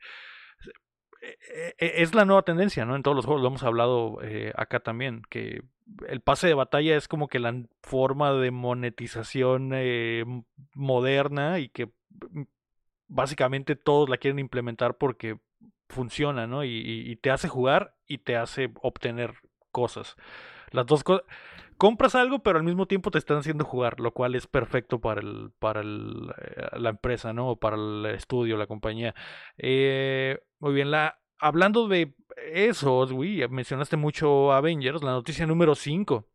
[1.20, 2.94] eh, es la nueva tendencia, ¿no?
[2.94, 4.18] En todos los juegos lo hemos hablado
[4.54, 5.62] acá también, que
[6.09, 10.24] el pase de batalla es como que la forma de monetización eh,
[10.74, 12.43] moderna y que mm,
[13.09, 15.39] básicamente todos la quieren implementar porque
[15.89, 16.64] funciona, ¿no?
[16.64, 19.34] Y, te hace jugar y te hace obtener
[19.70, 20.16] cosas.
[20.70, 21.24] Las dos cosas.
[21.78, 25.20] Compras algo, pero al mismo tiempo te están haciendo jugar, lo cual es perfecto para
[25.20, 25.84] el, para eh,
[26.72, 27.51] la empresa, ¿no?
[27.51, 29.14] O para el estudio, la compañía.
[29.57, 32.14] Eh, muy bien, la, hablando de
[32.53, 36.26] eso, Oswi, mencionaste mucho Avengers, la noticia número 5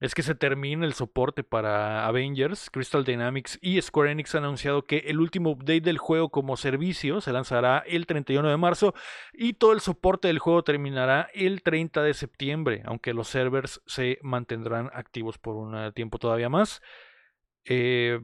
[0.00, 2.70] es que se termina el soporte para Avengers.
[2.70, 7.20] Crystal Dynamics y Square Enix han anunciado que el último update del juego como servicio
[7.20, 8.94] se lanzará el 31 de marzo
[9.32, 14.18] y todo el soporte del juego terminará el 30 de septiembre, aunque los servers se
[14.22, 16.80] mantendrán activos por un eh, tiempo todavía más.
[17.64, 18.20] Eh,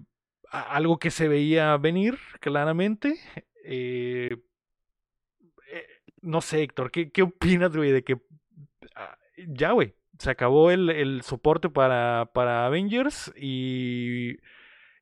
[0.51, 3.18] algo que se veía venir claramente.
[3.64, 4.37] Eh,
[6.25, 8.20] no sé, Héctor, ¿qué, qué opinas, güey, de que
[8.97, 9.18] ah,
[9.49, 14.37] ya, güey, se acabó el, el soporte para, para Avengers y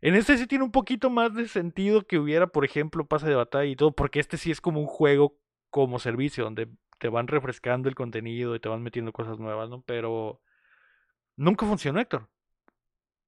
[0.00, 3.36] en este sí tiene un poquito más de sentido que hubiera, por ejemplo, pase de
[3.36, 5.38] batalla y todo, porque este sí es como un juego
[5.70, 6.68] como servicio, donde
[6.98, 9.82] te van refrescando el contenido y te van metiendo cosas nuevas, ¿no?
[9.82, 10.40] Pero
[11.36, 12.28] nunca funcionó, Héctor.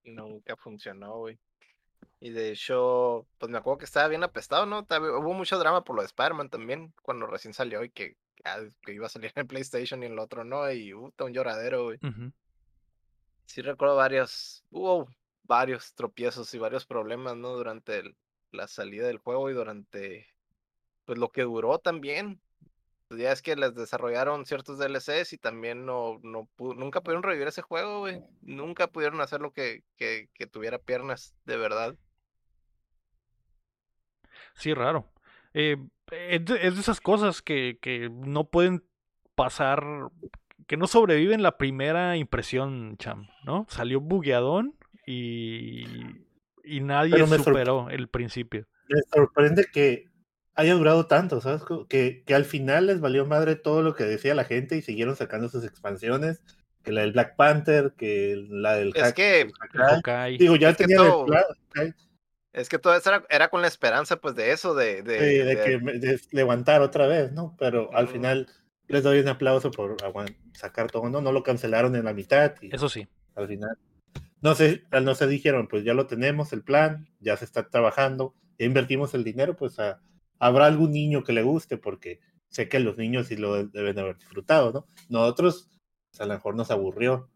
[0.04, 1.38] Nunca funcionó, güey.
[2.20, 4.80] Y de hecho, pues me acuerdo que estaba bien apestado, ¿no?
[4.80, 8.92] Hubo mucho drama por lo de Spider-Man también, cuando recién salió y que, ah, que
[8.94, 11.98] iba a salir en PlayStation y en el otro no, y uh, un lloradero, güey.
[13.46, 15.08] Sí recuerdo varios, hubo
[15.44, 17.50] varios tropiezos y varios problemas, ¿no?
[17.50, 18.16] Durante el-
[18.50, 20.26] la salida del juego y durante,
[21.04, 22.40] pues lo que duró también.
[23.14, 27.46] Pues ya es que les desarrollaron ciertos DLCs y también no, no nunca pudieron revivir
[27.46, 28.20] ese juego, güey.
[28.42, 31.94] Nunca pudieron hacer lo que, que, que tuviera piernas, de verdad.
[34.54, 35.12] Sí, raro.
[35.52, 35.76] Eh,
[36.10, 38.82] es, de, es de esas cosas que, que no pueden
[39.36, 39.84] pasar,
[40.66, 43.64] que no sobreviven la primera impresión, cham, ¿no?
[43.68, 44.76] Salió bugueadón
[45.06, 45.84] y,
[46.64, 48.66] y nadie superó el principio.
[48.88, 50.08] Me sorprende que
[50.54, 51.62] haya durado tanto, ¿sabes?
[51.88, 55.16] Que, que al final les valió madre todo lo que decía la gente y siguieron
[55.16, 56.40] sacando sus expansiones,
[56.82, 60.36] que la del Black Panther, que la del Es Hack- que-.
[60.38, 61.44] Digo, ya es que tenían el todo- plan,
[62.52, 65.02] Es que todo eso era, era con la esperanza, pues, de eso, de...
[65.02, 67.56] de, de, de de- que me- de levantar otra vez, ¿no?
[67.58, 68.46] Pero al final
[68.86, 69.96] les doy un aplauso por
[70.52, 71.20] sacar todo, ¿no?
[71.20, 73.08] No lo cancelaron en la mitad y Eso sí.
[73.34, 73.76] al final.
[74.40, 78.34] No sé, no se dijeron, pues ya lo tenemos, el plan, ya se está trabajando,
[78.58, 80.00] ya invertimos el dinero, pues a-
[80.38, 84.16] habrá algún niño que le guste, porque sé que los niños sí lo deben haber
[84.16, 84.86] disfrutado, ¿no?
[85.08, 85.68] Nosotros,
[86.10, 87.28] pues, a lo mejor nos aburrió.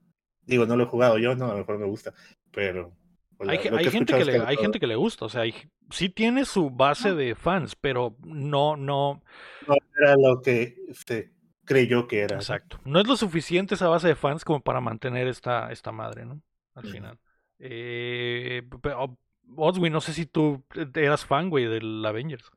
[0.43, 2.15] Digo, no lo he jugado yo, no, a lo mejor me gusta,
[2.51, 2.97] pero...
[3.37, 3.59] pues, Hay,
[3.91, 5.55] gente que le, hay gente que le gusta, o sea, hay-
[5.91, 9.23] sí tiene su base de fans, pero no, no,
[9.67, 11.33] No era lo que se
[11.65, 12.37] creyó que era.
[12.37, 12.81] exacto.
[12.85, 16.41] No es lo suficiente esa base de fans como para mantener esta, esta madre, ¿no?
[16.75, 17.19] Al final.
[17.59, 19.19] Eh, pero,
[19.57, 20.65] Oswin, no sé si tú
[20.95, 22.51] eras fan, güey, del Avengers.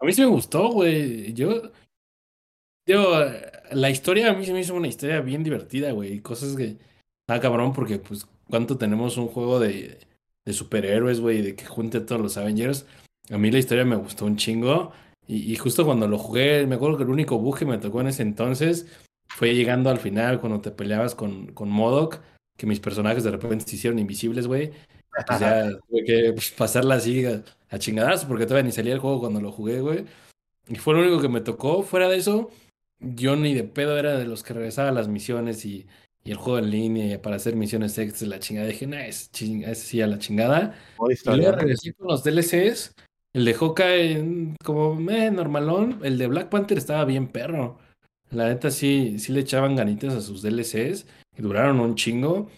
[0.00, 1.32] A mí sí me gustó, güey.
[1.34, 1.70] Yo.
[2.86, 3.02] Digo,
[3.72, 6.20] la historia a mí se me hizo una historia bien divertida, güey.
[6.20, 6.78] Cosas que.
[7.28, 9.98] Ah, cabrón, porque, pues, ¿cuánto tenemos un juego de,
[10.44, 11.42] de superhéroes, güey?
[11.42, 12.86] De que junte a todos los Avengers.
[13.30, 14.92] A mí la historia me gustó un chingo.
[15.26, 18.00] Y, y justo cuando lo jugué, me acuerdo que el único bug que me tocó
[18.00, 18.86] en ese entonces
[19.28, 22.20] fue llegando al final, cuando te peleabas con, con MODOK,
[22.56, 24.72] que mis personajes de repente se hicieron invisibles, güey.
[25.26, 29.00] Pues ya tuve que pues, pasarla así a, a chingadazos, porque todavía ni salía el
[29.00, 30.04] juego cuando lo jugué, güey.
[30.68, 31.82] Y fue lo único que me tocó.
[31.82, 32.50] Fuera de eso,
[33.00, 35.86] yo ni de pedo era de los que regresaba a las misiones y,
[36.24, 38.68] y el juego en línea para hacer misiones extras, la chingada.
[38.68, 40.74] Dije, nah, es, ching- es sí a la chingada.
[41.34, 42.92] Y luego regresé con los DLCs.
[43.34, 46.00] El de Hawkeye, como eh, normalón.
[46.02, 47.78] El de Black Panther estaba bien perro.
[48.30, 51.06] La neta sí, sí le echaban ganitas a sus DLCs
[51.36, 52.50] y duraron un chingo.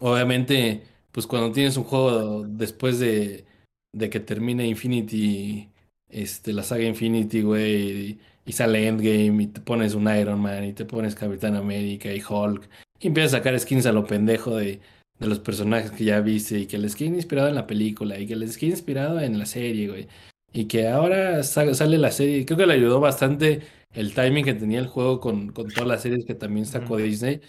[0.00, 0.82] Obviamente,
[1.12, 3.44] pues cuando tienes un juego después de,
[3.92, 5.70] de que termine Infinity,
[6.08, 10.64] este, la saga Infinity, güey, y, y sale Endgame y te pones un Iron Man
[10.64, 12.68] y te pones Capitán América y Hulk
[13.00, 14.80] y empiezas a sacar skins a lo pendejo de,
[15.18, 18.26] de los personajes que ya viste y que el skin inspirado en la película y
[18.26, 20.08] que el skin inspirado en la serie, güey.
[20.52, 22.44] Y que ahora sa- sale la serie.
[22.44, 23.62] Creo que le ayudó bastante
[23.92, 26.96] el timing que tenía el juego con, con todas las series que también sacó.
[26.98, 27.40] Disney.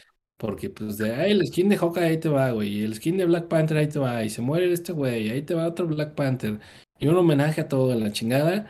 [0.44, 2.80] Porque pues de, ay, el skin de Hawkeye ahí te va, güey.
[2.80, 4.26] Y el skin de Black Panther ahí te va.
[4.26, 5.30] Y se muere este güey.
[5.30, 6.60] Ahí te va otro Black Panther.
[7.00, 8.70] Y un homenaje a todo en la chingada.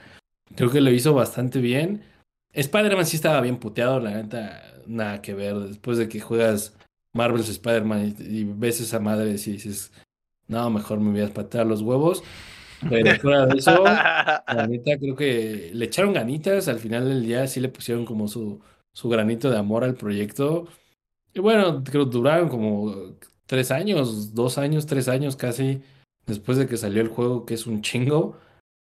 [0.56, 2.04] Creo que lo hizo bastante bien.
[2.52, 5.56] Spider-Man sí estaba bien puteado, la neta, nada que ver.
[5.56, 6.76] Después de que juegas
[7.12, 9.91] Marvel's Spider-Man y, y ves esa madre y dices,
[10.48, 12.24] no, mejor me voy a patear los huevos.
[12.88, 16.68] Pero fuera de eso, la neta, creo que le echaron ganitas.
[16.68, 20.68] Al final del día sí le pusieron como su, su granito de amor al proyecto.
[21.34, 23.15] Y bueno, creo que duraron como
[23.45, 25.81] tres años, dos años, tres años casi
[26.26, 28.38] después de que salió el juego, que es un chingo.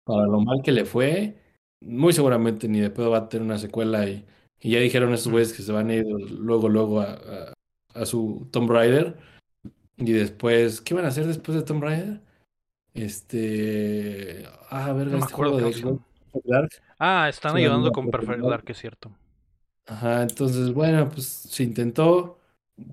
[0.05, 1.37] Para lo mal que le fue,
[1.81, 4.09] muy seguramente ni de pedo va a tener una secuela.
[4.09, 4.25] Y,
[4.61, 7.53] y ya dijeron estos güeyes que se van a ir luego, luego a, a,
[7.95, 9.17] a su Tomb Raider.
[9.97, 12.21] Y después, ¿qué van a hacer después de Tomb Raider?
[12.95, 14.45] Este.
[14.71, 15.75] Ah, verga, No me este acuerdo juego de.
[15.75, 16.01] Xbox,
[16.45, 16.71] Dark.
[16.99, 18.41] Ah, están Sí, ayudando con Perfect.
[18.41, 19.11] Dark, es cierto.
[19.87, 22.39] Ajá, entonces, bueno, pues se intentó.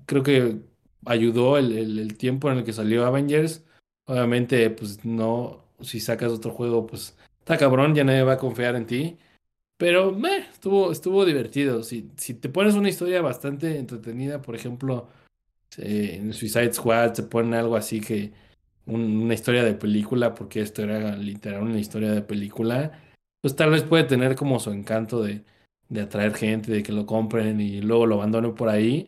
[0.06, 0.60] Creo que
[1.06, 3.64] ayudó el, el- tiempo en el que salió Avengers.
[4.06, 8.74] Obviamente, pues no, si sacas otro juego, pues está cabrón, ya nadie va a confiar
[8.76, 9.18] en ti.
[9.78, 11.82] Pero meh, estuvo, estuvo divertido.
[11.84, 15.08] Si, si te pones una historia bastante entretenida, por ejemplo,
[15.78, 18.32] eh, en Suicide Squad se pone algo así que
[18.86, 23.00] un- una historia de película, porque esto era literal una historia de película,
[23.40, 25.44] pues tal vez puede tener como su encanto de,
[25.88, 29.06] de atraer gente, de que lo compren y luego lo abandonen por ahí.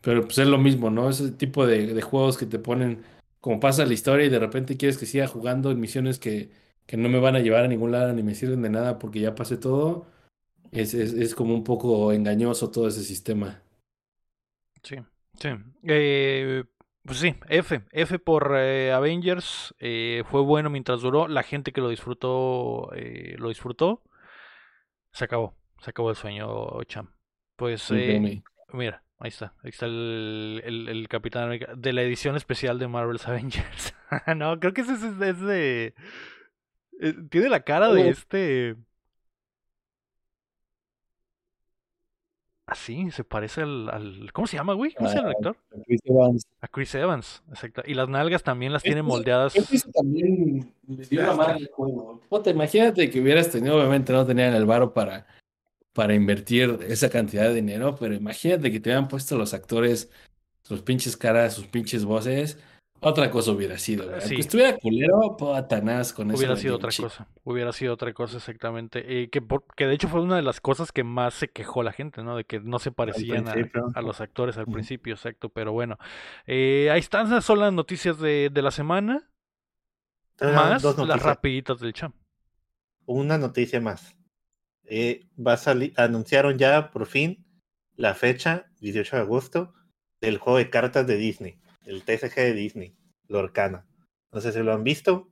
[0.00, 1.10] Pero pues es lo mismo, ¿no?
[1.10, 3.04] Ese tipo de, de juegos que te ponen,
[3.40, 6.50] como pasa la historia y de repente quieres que siga jugando en misiones que,
[6.86, 9.20] que no me van a llevar a ningún lado ni me sirven de nada porque
[9.20, 10.06] ya pasé todo.
[10.70, 13.62] Es, es, es como un poco engañoso todo ese sistema.
[14.82, 14.96] Sí,
[15.40, 15.48] sí.
[15.84, 16.64] Eh,
[17.04, 17.82] pues sí, F.
[17.90, 19.74] F por eh, Avengers.
[19.78, 21.26] eh, fue bueno mientras duró.
[21.26, 24.02] La gente que lo disfrutó, eh, lo disfrutó.
[25.12, 25.56] Se acabó.
[25.80, 27.14] Se acabó el sueño, Cham.
[27.56, 28.42] Pues, eh,
[28.72, 29.54] mira, ahí está.
[29.62, 33.94] Ahí está el, el, el Capitán América de la edición especial de Marvel's Avengers.
[34.36, 35.94] no, creo que ese es, es de...
[37.00, 38.06] eh, tiene la cara de Oh.
[38.06, 38.76] este...
[42.66, 44.30] Así, se parece al, al...
[44.34, 44.92] ¿Cómo se llama, güey?
[44.92, 45.56] ¿Cómo se llama el Ah, actor?
[45.86, 46.46] Chris Evans.
[46.60, 47.82] A Chris Evans, exacto.
[47.86, 49.56] Y las nalgas también las tiene eso- moldeadas.
[49.56, 52.20] eso también le dio la al juego.
[52.28, 55.26] Puta, imagínate que hubieras tenido, obviamente no tenían el varo para,
[55.98, 60.08] para invertir esa cantidad de dinero, pero imagínate que te hubieran puesto los actores,
[60.62, 62.56] sus pinches caras, sus pinches voces.
[63.00, 64.20] Otra cosa hubiera sido, güey.
[64.20, 64.26] Sí.
[64.26, 67.26] Aunque estuviera culero, patanás con eso Hubiera sido otra cosa.
[67.42, 69.22] Hubiera sido otra cosa exactamente.
[69.22, 71.82] Eh, que, por- que de hecho fue una de las cosas que más se quejó
[71.82, 72.36] la gente, ¿no?
[72.36, 75.48] De que no se parecían a, los actores al principio, exacto.
[75.48, 75.98] Pero bueno,
[76.46, 79.28] Eh, ahí están, son las noticias de, de la semana.
[80.36, 82.14] Te Más las rapiditas del champ.
[83.06, 84.14] Una noticia más.
[84.90, 87.44] Eh, va a salir, anunciaron ya por fin
[87.96, 89.74] la fecha, 18 de agosto,
[90.20, 92.96] del juego de cartas de Disney, el TCG de Disney,
[93.28, 93.86] Lorcana.
[94.32, 95.30] No sé si lo han visto.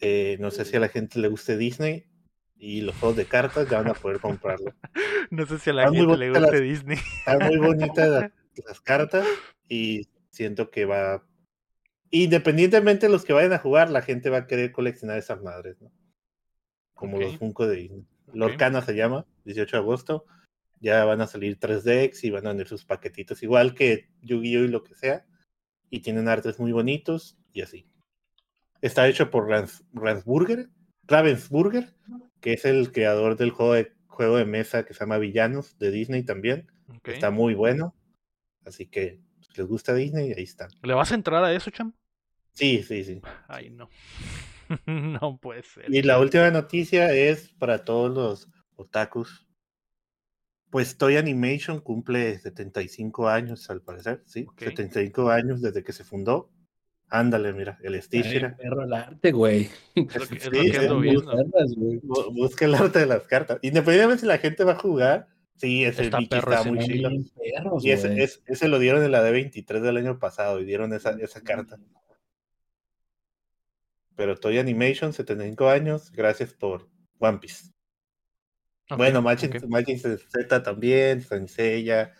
[0.00, 2.04] Eh, no sé si a la gente le guste Disney
[2.56, 4.74] y los juegos de cartas ya van a poder comprarlo.
[5.30, 6.98] No sé si a la gente le guste las- Disney.
[7.18, 8.30] Están muy bonitas las,
[8.66, 9.26] las cartas
[9.68, 11.26] y siento que va.
[12.10, 15.80] Independientemente de los que vayan a jugar, la gente va a querer coleccionar esas madres,
[15.82, 15.90] ¿no?
[16.94, 18.06] Como los Funko de Disney.
[18.36, 20.26] Lorcana se llama, 18 de agosto.
[20.80, 24.64] Ya van a salir 3 decks y van a venir sus paquetitos, igual que Yu-Gi-Oh!
[24.64, 25.24] y lo que sea.
[25.88, 27.86] Y tienen artes muy bonitos y así.
[28.82, 30.68] Está hecho por Rans- Ransburger,
[31.04, 31.94] Ravensburger,
[32.40, 35.90] que es el creador del juego de, juego de mesa que se llama Villanos de
[35.90, 36.70] Disney también.
[36.94, 37.08] Ok.
[37.08, 37.94] Está muy bueno.
[38.66, 40.68] Así que si les gusta Disney, ahí están.
[40.82, 41.94] ¿Le vas a entrar a eso, Cham?
[42.52, 43.22] Sí, sí, sí.
[43.48, 43.88] Ay, no.
[44.86, 45.86] no puede ser.
[45.92, 49.46] Y la última noticia es para todos los otakus.
[50.70, 54.46] Pues Toy Animation cumple 75 años, al parecer, sí.
[54.48, 54.62] Ok.
[54.64, 56.50] 75 años desde que se fundó.
[57.08, 58.26] Ándale, mira, el Stitch.
[58.26, 58.56] Ay, mira.
[58.56, 59.68] perro el arte, güey.
[59.94, 62.32] Es lo que, es lo que viendo.
[62.32, 63.58] Busca el arte de las cartas.
[63.62, 66.84] Independientemente si la gente va a jugar, sí, ese Está Mickey perro está ese muy
[66.84, 67.10] chido.
[67.80, 68.22] Y ese, güey.
[68.22, 71.78] es- ese lo dieron en la D23 del año pasado y dieron esa, esa carta.
[74.16, 76.88] Pero Toy Animation, 75 años, gracias por
[77.18, 77.70] One Piece.
[78.96, 79.64] Bueno, Majin, ok.
[79.68, 82.14] Majin Z también, Senseiya,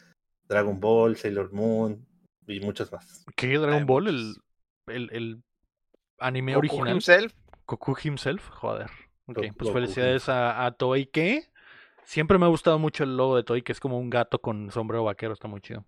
[0.48, 2.06] Dragon Ball, Sailor Moon
[2.46, 3.24] y muchos más.
[3.36, 4.08] ¿Qué Dragon Hay Ball?
[4.08, 4.34] El,
[4.88, 5.42] el, el
[6.18, 6.94] anime Goku original.
[6.94, 7.32] himself,
[7.66, 8.90] Goku himself, joder.
[9.26, 11.50] Ok, Goku- pues Goku felicidades a, a Toei que
[12.04, 14.70] siempre me ha gustado mucho el logo de Toei, que es como un gato con
[14.70, 15.84] sombrero vaquero, está muy chido.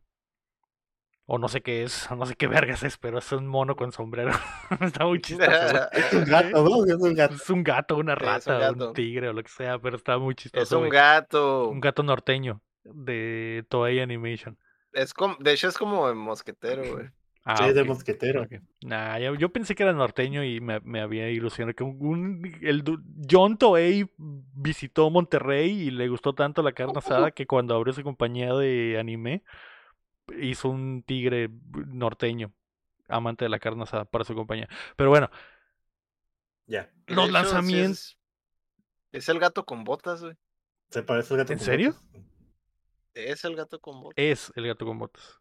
[1.31, 3.77] O no sé qué es, o no sé qué vergas es, pero es un mono
[3.77, 4.31] con sombrero.
[4.81, 5.51] está muy chistoso.
[5.93, 6.85] Es un gato, ¿no?
[6.87, 7.35] Es un gato.
[7.35, 10.35] Es un gato, una un rata, un, tigre o lo que sea, pero está muy
[10.35, 10.63] chistoso.
[10.63, 10.91] es un güey.
[10.91, 11.69] gato.
[11.69, 14.57] Un gato norteño de Toei Animation.
[14.95, 17.09] Es como, de hecho, es como el mosquetero, güey.
[17.45, 18.47] Ah, Sí, es de mosquetero.
[18.83, 22.59] Nah, yo, yo pensé que era norteño y me, me había ilusionado que un, un-
[22.63, 22.83] el
[23.31, 28.03] John Toei visitó Monterrey y le gustó tanto la carne asada que cuando abrió su
[28.03, 29.45] compañía de anime
[30.41, 31.49] hizo un tigre
[31.87, 32.53] norteño,
[33.09, 34.69] amante de la carne asada para su compañía.
[34.97, 35.31] Pero bueno,
[36.67, 36.91] Ya.
[37.07, 38.19] Los hecho, sí lanzamientos.
[39.13, 40.37] Es, es el gato con botas, güey.
[40.91, 41.53] ¿Se parece al gato?
[41.53, 41.93] ¿En con serio?
[41.93, 42.23] botas?
[43.15, 44.15] Es el gato con botas.
[44.17, 45.41] Es el gato con botas.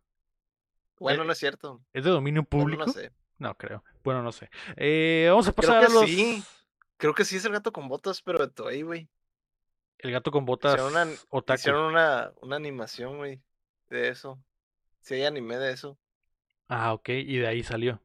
[1.00, 1.84] Bueno, eh, no es cierto.
[1.94, 2.86] ¿Es de dominio Bueno, público?
[2.86, 3.12] no sé.
[3.38, 3.84] No creo.
[4.04, 4.50] Bueno, no sé.
[4.78, 6.06] Eh, vamos a Creo pasar a que los.
[6.06, 6.44] sí.
[6.98, 9.10] Creo que sí es el gato con botas, pero de Toei, güey.
[10.00, 11.56] El gato con botas Hicieron una, otaku.
[11.60, 13.42] hicieron una, una animación, güey,
[13.90, 14.40] de eso.
[15.08, 15.98] Sí hay anime de eso.
[16.68, 18.02] Ah, ok, y de ahí salió.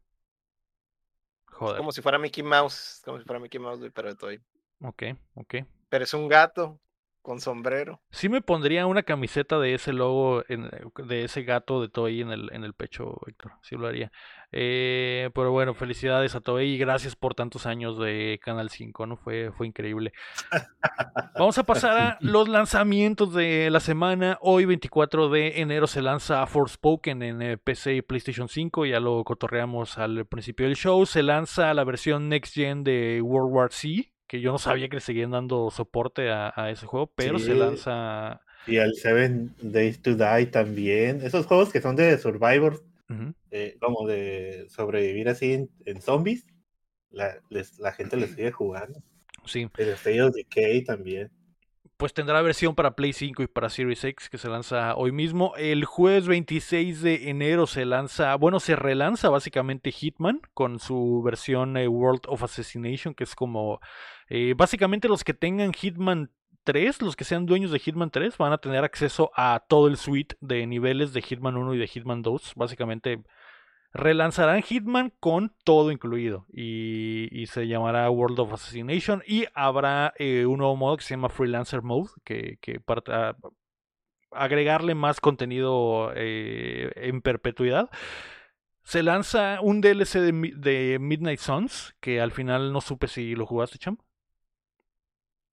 [1.47, 1.79] Joder.
[1.79, 3.03] Como si fuera Mickey Mouse.
[3.05, 4.41] Como si fuera Mickey Mouse, pero de Toei.
[4.81, 5.03] Ok,
[5.35, 5.55] ok.
[5.89, 6.81] Pero es un gato
[7.23, 8.01] con sombrero.
[8.11, 10.71] Sí me pondría una camiseta de ese logo, en-
[11.07, 13.53] de ese gato de Toei en el, en el pecho, Héctor.
[13.63, 14.11] Sí lo haría.
[14.55, 19.17] Eh, pero bueno, felicidades a Toei y gracias por tantos años de Canal 5, ¿no?
[19.17, 20.13] Fue, fue increíble.
[21.39, 24.39] Vamos a pasar a los lanzamientos de la semana.
[24.43, 28.85] Hoy, 24 de enero, se lanza Forspoken en eh, PC y PlayStation 5.
[28.87, 31.07] Ya lo cotorreamos al principio del show.
[31.07, 34.11] Se lanza la versión Next Gen de World War Z.
[34.33, 37.55] Que yo no sabía que le seguían dando soporte a, a ese juego, pero se
[37.55, 38.41] lanza.
[38.67, 41.21] Y al Seven Days to Die también.
[41.23, 42.83] Esos juegos que son de Survivor,
[43.51, 46.47] eh, como de sobrevivir así en, en zombies,
[47.11, 49.03] la, les- la gente les sigue jugando.
[49.45, 51.31] Sí, El State of Decay también.
[52.03, 55.53] Pues tendrá versión para Play 5 y para Series X que se lanza hoy mismo.
[55.57, 61.77] El jueves 26 de enero se lanza, bueno, se relanza básicamente Hitman con su versión
[61.77, 63.79] eh, World of Assassination, que es como
[64.29, 66.33] eh, básicamente los que tengan Hitman
[66.65, 69.97] 3, los que sean dueños de Hitman 3, van a tener acceso a todo el
[69.97, 72.55] suite de niveles de Hitman 1 y de Hitman 2.
[72.57, 73.23] Básicamente
[73.95, 80.47] relanzarán Hitman con todo incluido y, y se llamará World of Assassination y habrá eh,
[80.47, 83.37] un nuevo modo que se llama Freelancer Mode que, para ah,
[84.33, 87.91] agregarle más contenido eh, en perpetuidad.
[88.83, 93.35] Se lanza un DLC de, Mi- de Midnight Suns que al final no supe si
[93.35, 93.99] lo jugaste, Cham.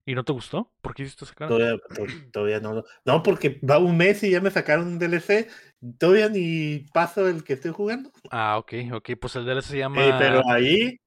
[0.10, 0.72] ¿Y no te gustó?
[0.82, 1.50] ¿Por qué hiciste esa cara?
[1.50, 2.74] Todavía, to- todavía no.
[2.74, 5.48] lo- No, porque va un mes y ya me sacaron un DLC.
[6.00, 8.12] Todavía ni paso el que estoy jugando.
[8.32, 10.04] Ah, ok, ok, pues el DLC se llama...
[10.04, 11.00] Eh, pero ahí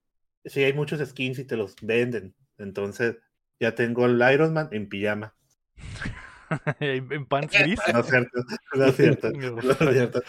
[0.44, 2.36] sí hay muchos skins y te los venden.
[2.58, 3.16] Entonces
[3.58, 5.34] ya tengo el Iron Man en pijama.
[6.78, 7.80] en en pants gris.
[7.92, 8.40] No es cierto,
[8.76, 9.30] no es cierto.
[9.32, 10.22] No es cierto.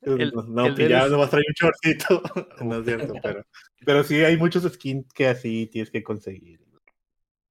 [0.00, 1.10] El- no, el pijama DLC.
[1.10, 2.22] nomás trae un shortcito.
[2.64, 3.44] No es cierto, pero,
[3.84, 6.60] pero sí hay muchos skins que así tienes que conseguir.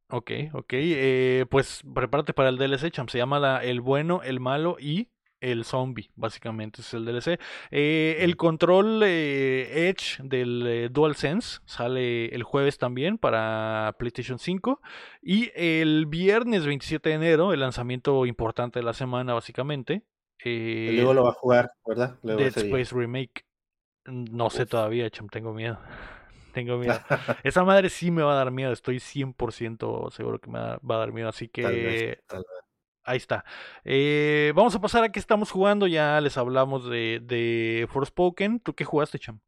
[0.09, 0.73] Ok, ok.
[0.73, 3.07] eh, pues prepárate para el DLC, Cham.
[3.07, 5.09] Se llama la- El Bueno, el Malo y
[5.41, 7.39] el zombie, básicamente es el DLC.
[7.71, 14.81] Eh, el control eh, Edge del eh, DualSense sale el jueves también para PlayStation 5.
[15.21, 20.03] Y el viernes 27 de enero, el lanzamiento importante de la semana, básicamente.
[20.43, 22.17] Y eh, luego lo va a jugar, ¿verdad?
[22.23, 22.57] Luego Dead.
[22.57, 23.45] Space Remake.
[24.05, 25.79] No sé todavía, cham, tengo miedo.
[26.55, 26.97] Tengo miedo.
[27.43, 30.97] Esa madre sí me va a dar miedo, estoy 100% seguro que me va a
[30.99, 32.65] dar miedo, así Tal vez, que tal vez.
[33.03, 33.45] ahí está.
[33.85, 38.59] Eh, vamos a pasar a qué estamos jugando, ya les hablamos de, de Forspoken.
[38.61, 39.41] ¿Tú qué jugaste, Cham?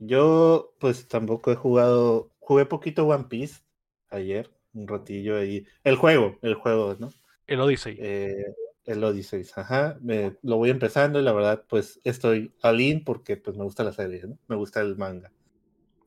[0.00, 2.30] Yo, pues tampoco he jugado.
[2.40, 3.62] Jugué poquito One Piece
[4.10, 5.66] ayer, un ratillo ahí.
[5.84, 7.10] El juego, el juego, ¿no?
[7.48, 8.00] El Odyssey.
[8.00, 8.44] Eh,
[8.86, 9.98] el Odyssey, ajá.
[10.02, 13.84] me- lo voy empezando y la verdad, pues estoy all in porque pues me gusta
[13.84, 14.38] la serie, ¿no?
[14.48, 15.32] Me gusta el manga.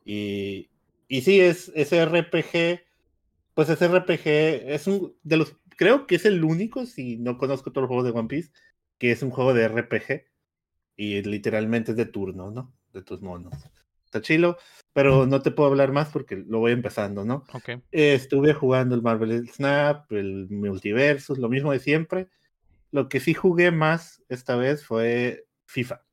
[0.05, 0.69] Y,
[1.07, 2.81] y sí, es ese RPG,
[3.53, 4.27] pues ese RPG
[4.71, 8.05] es un de los, creo que es el único, si no conozco todos los juegos
[8.05, 8.51] de One Piece,
[8.97, 10.25] que es un juego de RPG
[10.95, 12.73] y literalmente es de turno, ¿no?
[12.93, 13.53] De tus monos.
[14.05, 14.57] Está chilo,
[14.93, 17.45] pero no te puedo hablar más porque lo voy empezando, ¿no?
[17.91, 22.27] Eh, estuve jugando el Marvel Snap, el Multiversus, lo mismo de siempre.
[22.91, 26.03] Lo que sí jugué más esta vez fue FIFA.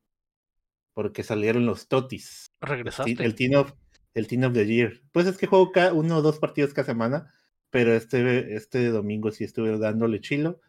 [0.99, 2.51] Porque salieron los Totis.
[2.59, 3.23] Regresaste.
[3.23, 3.71] El Team of,
[4.15, 5.01] el Team of the Year.
[5.13, 7.33] Pues es que juego cada uno o dos partidos cada semana.
[7.69, 10.59] Pero este, este domingo sí estuve dándole chilo.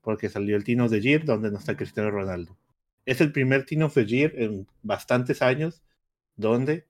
[0.00, 2.56] Porque salió el Team of the Year donde no está Cristiano Ronaldo.
[3.04, 5.82] Es el primer Team of the Year en bastantes años
[6.36, 6.86] donde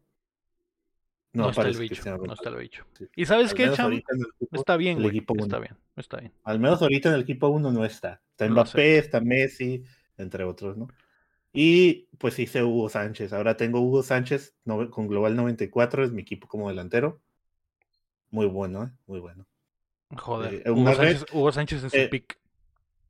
[1.32, 1.94] no, No, está el bicho.
[1.94, 2.84] Cristiano No está el bicho.
[2.98, 3.06] Sí.
[3.16, 3.92] ¿Y sabes Al qué, Cham?
[3.94, 4.12] equipo-
[4.52, 5.16] Está bien, el güey.
[5.16, 5.60] equipo Está uno.
[5.66, 6.32] bien, está bien.
[6.44, 8.20] Al menos ahorita en el equipo 1 no está.
[8.32, 9.84] Está Mbappé, está Messi,
[10.18, 10.88] entre otros, ¿no?
[11.52, 13.32] Y pues hice Hugo Sánchez.
[13.32, 17.20] Ahora tengo Hugo Sánchez no- con Global 94, es mi equipo como delantero.
[18.30, 18.90] Muy bueno, ¿eh?
[19.06, 19.46] Muy bueno.
[20.16, 20.62] Joder.
[20.64, 22.38] Eh, Hugo, red, Sánchez, Hugo Sánchez en su eh, pick.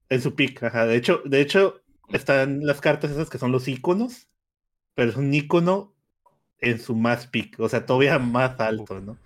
[0.08, 0.86] En su pick, ajá.
[0.86, 4.28] De hecho, de hecho, están las cartas esas que son los iconos,
[4.94, 5.94] pero es un icono
[6.58, 9.16] en su más pick, o sea, todavía más alto, ¿no?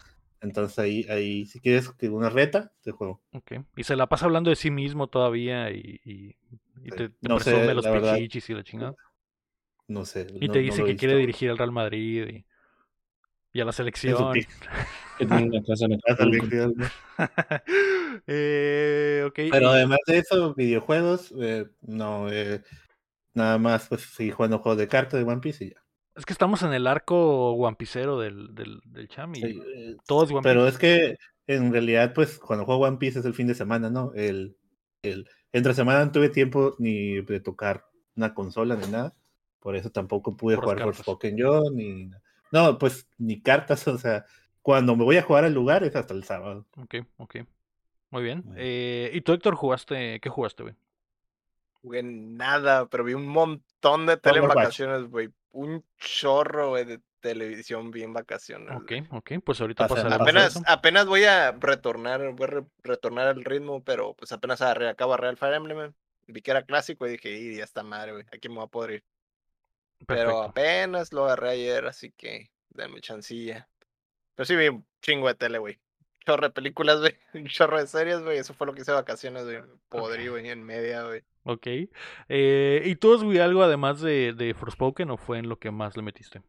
[0.40, 3.22] Entonces ahí, ahí, si quieres que una reta, te juego.
[3.32, 3.52] Ok.
[3.76, 6.36] Y se la pasa hablando de sí mismo todavía y, y,
[6.84, 8.14] y te, te No sé, los la verdad.
[8.16, 8.94] pichichis y la chingada.
[9.88, 10.26] No sé.
[10.40, 12.46] Y te no dice que quiere dirigir al Real Madrid y,
[13.52, 14.34] y a la selección.
[18.26, 19.40] eh, ok.
[19.50, 22.62] Pero además de eso, videojuegos, eh, no, eh,
[23.34, 25.76] nada más, pues sí, jugando juegos de cartas de One Piece y ya.
[26.16, 30.24] Es que estamos en el arco guampicero del, del, del Cham y Sí, eh, todo
[30.24, 30.74] es One pero Piece.
[30.74, 31.16] es que
[31.46, 34.12] en realidad, pues cuando juego One Piece es el fin de semana, ¿no?
[34.14, 34.56] El,
[35.02, 37.86] el, entre semana no tuve tiempo ni de tocar
[38.16, 39.14] una consola ni nada.
[39.60, 40.96] Por eso tampoco pude Puras jugar cartas.
[40.96, 42.10] Forspoken yo, ni.
[42.50, 44.26] No, pues ni cartas, o sea,
[44.62, 46.66] cuando me voy a jugar al lugar es hasta el sábado.
[46.76, 47.36] Ok, ok.
[48.10, 48.44] Muy bien.
[48.56, 50.18] Eh, ¿Y tú, Héctor, jugaste?
[50.20, 50.74] ¿Qué jugaste, güey?
[51.82, 54.64] Jugué nada, pero vi un montón de tele en Overwatch.
[54.64, 55.30] vacaciones, güey.
[55.52, 57.00] Un chorro, güey, de
[57.32, 58.70] televisión vi en vacaciones.
[58.76, 59.32] Ok, ok.
[59.44, 63.44] Pues ahorita Pasa- pasaremos a Apenas, apenas voy a retornar, voy a re- retornar al
[63.44, 65.92] ritmo, pero pues apenas agarré, acabo de agarrar el Fire Emblem.
[66.26, 68.68] Vi que era clásico y dije, y ya está madre, güey, aquí me voy a
[68.68, 69.04] poder ir.
[70.06, 73.68] Pero apenas lo agarré ayer, así que denme chancilla.
[74.34, 75.78] Pero sí vi un chingo de tele, güey.
[76.26, 77.14] Chorro de películas, güey.
[77.34, 78.38] Un chorro de series, güey.
[78.38, 79.60] Eso fue lo que hice de vacaciones, güey.
[79.90, 81.22] Podrí, güey, en media, güey.
[81.44, 81.66] Ok.
[82.30, 85.96] Eh, ¿Y tú, güey, algo además de, de Forspoken o fue en lo que más
[85.98, 86.40] le metiste?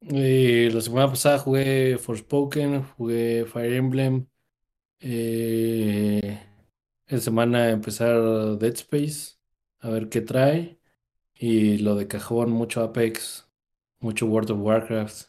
[0.00, 4.26] Eh, la semana pasada jugué Forspoken, jugué Fire Emblem.
[5.00, 6.40] Eh,
[7.06, 8.16] esta semana empezar
[8.58, 9.36] Dead Space,
[9.80, 10.78] a ver qué trae.
[11.34, 13.50] Y lo de cajón, mucho Apex,
[14.00, 15.28] mucho World of Warcraft.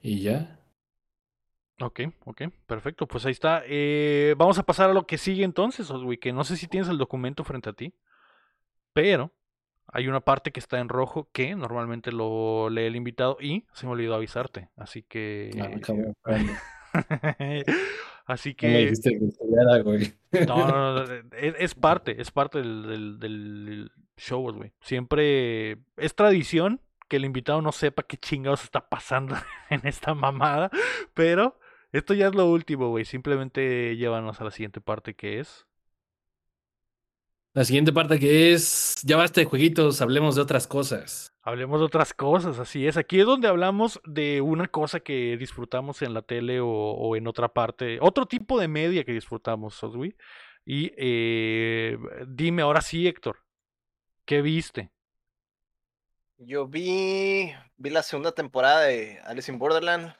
[0.00, 0.60] Y ya.
[1.80, 3.06] Ok, ok, perfecto.
[3.06, 3.62] Pues ahí está.
[3.66, 6.88] Eh, vamos a pasar a lo que sigue entonces, Oswi, que no sé si tienes
[6.88, 7.92] el documento frente a ti,
[8.92, 9.32] pero
[9.88, 13.86] hay una parte que está en rojo que normalmente lo lee el invitado y se
[13.86, 14.70] me olvidó avisarte.
[14.76, 15.50] Así que...
[15.60, 16.14] Ah, cabrón.
[18.26, 18.92] Así que...
[19.02, 20.46] que.
[20.46, 24.72] No, no, no, es, es parte, es parte del, del, del show, güey.
[24.80, 29.36] Siempre es tradición que el invitado no sepa qué chingados está pasando
[29.70, 30.70] en esta mamada,
[31.14, 31.58] pero
[31.92, 33.04] esto ya es lo último, güey.
[33.04, 35.65] Simplemente llévanos a la siguiente parte que es.
[37.56, 41.32] La siguiente parte que es, ya basta de jueguitos, hablemos de otras cosas.
[41.40, 42.98] Hablemos de otras cosas, así es.
[42.98, 47.26] Aquí es donde hablamos de una cosa que disfrutamos en la tele o, o en
[47.26, 50.14] otra parte, otro tipo de media que disfrutamos, Soswi.
[50.66, 51.96] Y eh,
[52.28, 53.38] dime ahora sí, Héctor,
[54.26, 54.92] ¿qué viste?
[56.36, 60.14] Yo vi, vi la segunda temporada de Alice in Borderland.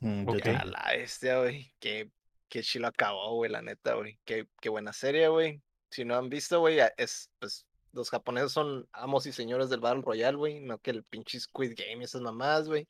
[0.00, 0.38] Mm, yo Ok.
[0.38, 0.62] también.
[0.62, 1.74] A la bestia, güey.
[1.78, 2.10] Qué,
[2.48, 4.18] qué chilo acabó, güey, la neta, güey.
[4.24, 5.62] Qué, qué buena serie, güey.
[5.90, 10.02] Si no han visto, güey, es, pues, los japoneses son amos y señores del Battle
[10.02, 12.86] Royale, güey, no que el pinche Squid Game y esas mamás, güey.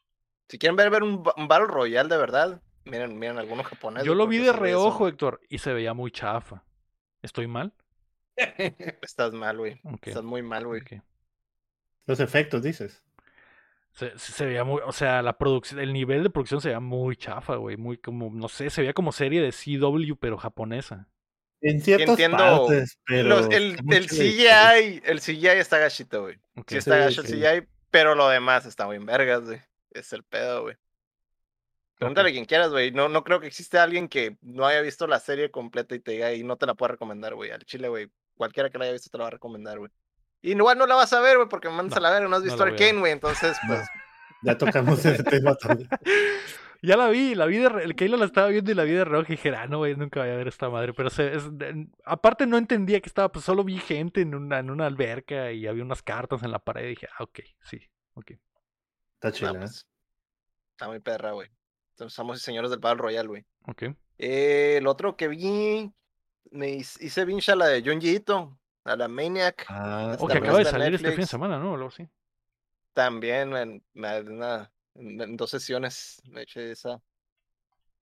[0.49, 4.07] Si quieren ver, ver un, un Battle Royale de verdad, miren, miren algunos japoneses.
[4.07, 6.65] Yo lo vi de son- reojo, Héctor, y se veía muy chafa.
[7.23, 7.73] ¿Estoy mal?
[9.03, 9.81] Estás mal, güey.
[10.03, 10.83] Estás muy mal, güey.
[12.07, 13.03] Los efectos, dices.
[13.93, 17.17] Se, se veía muy, o sea, la producción, el nivel de producción se veía muy
[17.17, 21.09] chafa, güey, muy como, no sé, se veía como serie de CW, pero japonesa.
[21.69, 23.29] En ciertas entiendo partes, pero.
[23.29, 23.77] Los- el.
[24.09, 26.37] CGI, el CGI está gachito, güey.
[26.57, 26.65] Ok.
[26.71, 27.33] Sí está Sí, gacho el sí.
[27.35, 29.61] CGI, pero lo demás está muy en vergas, güey.
[29.91, 30.77] Es el pedo, güey.
[31.99, 32.91] Pregúntale a quien quieras, güey.
[32.91, 36.13] No, no creo que existe alguien que no haya visto la serie completa y te
[36.13, 37.51] diga y no te la pueda recomendar, güey.
[37.51, 38.11] Al chile, güey.
[38.37, 39.91] Cualquiera que la haya visto te la va a recomendar, güey.
[40.43, 42.29] Y igual no la vas a ver, güey, porque me mandas No, a la verga,
[42.29, 43.01] no has no visto la voy a Arcane, ver.
[43.01, 43.13] güey.
[43.13, 43.75] Entonces, No.
[43.77, 43.89] pues,
[44.43, 45.89] Ya tocamos ese tema también.
[46.83, 49.05] Ya la vi, la vi de el Keilo la estaba viendo y la vi de
[49.05, 50.93] reojo y dije, ah, no, güey, nunca voy a ver esta madre.
[50.93, 54.59] Pero se- es- de- aparte no entendía que estaba, pues solo vi gente en una,
[54.59, 57.81] en una alberca y había unas cartas en la pared y dije, ah, ok, sí,
[58.15, 58.33] ok.
[59.15, 59.51] Está no, chila.
[59.53, 59.59] ¿eh?
[59.59, 59.87] pues,
[60.73, 61.49] está muy perra, güey.
[62.09, 63.47] Somos señores del Battle Royale, güey.
[63.67, 63.83] Ok.
[64.19, 65.91] Eh, el otro que vi,
[66.51, 69.65] me hice hice binge a la de Junji Ito, a la Maniac.
[69.69, 71.73] Ah, O que También acaba de salir este fin de semana, ¿no?
[71.73, 72.07] O algo así.
[72.93, 73.83] También en,
[74.99, 77.01] en- en dos sesiones me eché esa.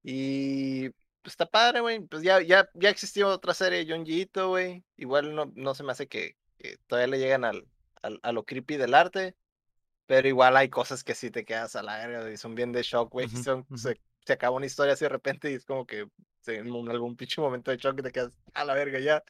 [0.03, 0.91] Y
[1.23, 2.01] pues, está padre, güey.
[2.01, 4.85] Pues ya, ya, ya existió otra serie de Junji Ito, güey.
[4.97, 7.66] Igual no, no se me hace que, que todavía le llegan al,
[8.03, 9.37] al- a lo creepy del arte.
[10.07, 12.83] Pero igual hay cosas que sí te quedas a la verga y son bien de
[12.83, 13.29] shock, güey.
[13.29, 13.79] Son- ujú.
[13.79, 16.07] se, se acaba una historia así de repente y es como que
[16.47, 19.25] en un- algún pinche momento de shock te quedas a la verga ya.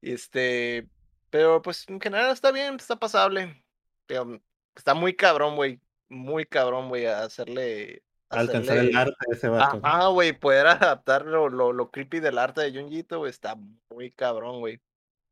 [0.00, 0.88] Este,
[1.28, 3.62] pero pues en general está bien, está pasable.
[4.06, 4.40] Pero
[4.74, 5.78] está muy cabrón, güey.
[6.10, 8.02] Muy cabrón, güey, a hacerle.
[8.28, 9.80] alcanzar el arte de ese vato.
[9.82, 13.56] Ajá, güey, poder adaptar lo, lo, lo creepy del arte de Junjito, güey, está
[13.90, 14.80] muy cabrón, güey.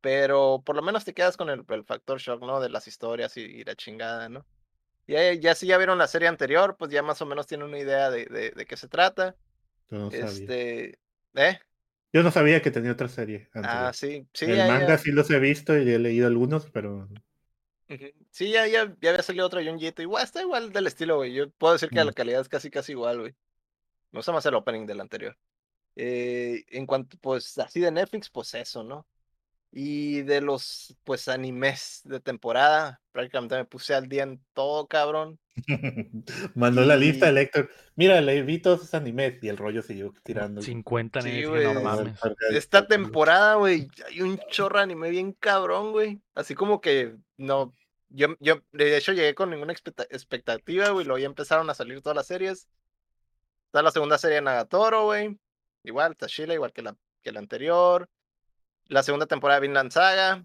[0.00, 2.60] Pero por lo menos te quedas con el, el factor shock, ¿no?
[2.60, 4.46] De las historias y, y la chingada, ¿no?
[5.06, 7.78] Ya, ya si ya vieron la serie anterior, pues ya más o menos tienen una
[7.78, 9.36] idea de, de, de qué se trata.
[9.90, 10.52] Yo no sabía.
[10.52, 10.98] Este,
[11.34, 11.60] ¿eh?
[12.12, 13.48] Yo no sabía que tenía otra serie.
[13.62, 13.94] Ah, anterior.
[13.94, 14.98] sí, sí, el ya, manga ya.
[14.98, 17.08] sí los he visto y he leído algunos, pero
[18.30, 20.02] Sí, ya, ya, ya había salido otra Junjito.
[20.02, 21.32] Igual está igual del estilo, güey.
[21.32, 22.06] Yo puedo decir que Mm.
[22.06, 23.32] la calidad es casi, casi igual, güey.
[24.12, 25.36] Me gusta más el opening del anterior.
[25.96, 29.06] Eh, en cuanto, pues, así de Netflix, pues eso, ¿no?
[29.70, 35.38] Y de los, pues, animes de temporada, prácticamente me puse al día en todo, cabrón.
[36.54, 37.70] mandó la lista el Héctor.
[37.94, 40.62] Mira, le vi todos esos animes y el rollo siguió tirando.
[40.62, 41.74] 50 Sí, ni dije, güey.
[41.74, 42.18] no mames.
[42.50, 46.20] Esta temporada, güey, hay un chorro de anime bien cabrón, güey.
[46.34, 47.74] Así como que, no,
[48.08, 52.00] yo, yo, de hecho, llegué con ninguna expecta- expectativa, güey, luego ya empezaron a salir
[52.00, 52.68] todas las series.
[53.66, 55.38] Está la segunda serie de Nagatoro, güey.
[55.84, 58.08] Igual, Tashila, igual que la, que la anterior.
[58.88, 60.44] La segunda temporada de Vinland Saga,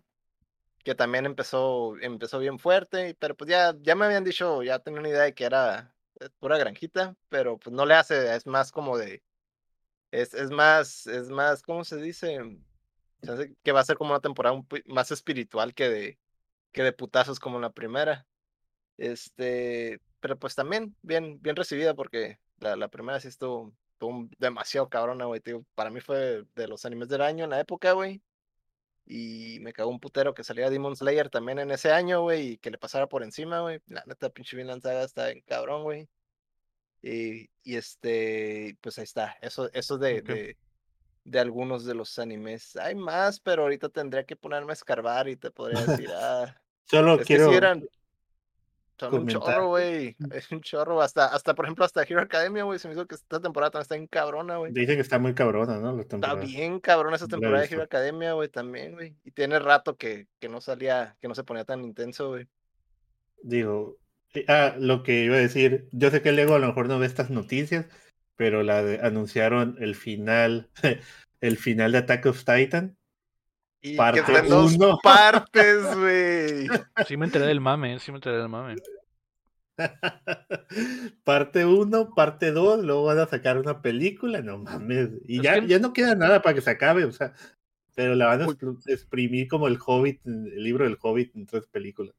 [0.83, 4.99] que también empezó, empezó bien fuerte, pero pues ya, ya me habían dicho, ya tenía
[4.99, 8.71] una idea de que era eh, pura granjita, pero pues no le hace, es más
[8.71, 9.23] como de,
[10.11, 12.39] es, es más, es más, ¿cómo se dice?
[13.63, 16.19] Que va a ser como una temporada más espiritual que de,
[16.71, 18.27] que de putazos como la primera.
[18.97, 23.73] Este, pero pues también bien, bien recibida porque la, primera sí estuvo,
[24.37, 25.41] demasiado cabrona, güey.
[25.43, 28.21] digo, Para mí fue de los animes del año en la época, güey.
[29.05, 32.57] Y me cagó un putero que saliera Demon Slayer también en ese año, güey, y
[32.57, 33.81] que le pasara por encima, güey.
[33.87, 36.07] La neta, pinche Vinland Saga está en cabrón, güey.
[37.01, 39.35] Y, y este, pues ahí está.
[39.41, 40.57] Eso, eso de, de,
[41.25, 42.77] de algunos de los animes.
[42.77, 46.55] Hay más, pero ahorita tendría que ponerme a escarbar y te podría decir, ah,
[46.85, 47.51] Solo que quiero.
[47.51, 47.83] eran.
[48.99, 50.15] Son un chorro, güey.
[50.31, 51.01] Es un chorro.
[51.01, 52.79] Hasta, hasta, por ejemplo, hasta Hero Academia, güey.
[52.79, 54.71] Se me hizo que esta temporada también está en cabrona, güey.
[54.71, 55.99] Dicen que está muy cabrona, ¿no?
[55.99, 57.73] Está bien cabrón esa temporada de.
[57.73, 59.15] Hero Academia, güey, también, güey.
[59.23, 62.47] Y tiene rato que, que no salía, que no se ponía tan intenso, güey.
[63.41, 63.97] Digo,
[64.33, 66.99] eh, ah, lo que iba a decir, yo sé que Lego a lo mejor no
[66.99, 67.87] ve estas noticias,
[68.35, 70.69] pero la de- anunciaron el final,
[71.41, 72.95] el final de Attack of Titan.
[73.85, 74.97] Y Parte que dos uno.
[75.03, 76.67] partes, güey.
[77.05, 78.75] Sí me enteré del mame, sí me enteré del mame.
[81.23, 85.09] parte 1, parte 2, luego van a sacar una película, no mames.
[85.27, 87.33] Y ya, que- ya no queda nada para que se acabe, o sea,
[87.95, 88.47] pero la van a
[88.87, 92.15] exprimir como el Hobbit, el libro del Hobbit en tres películas.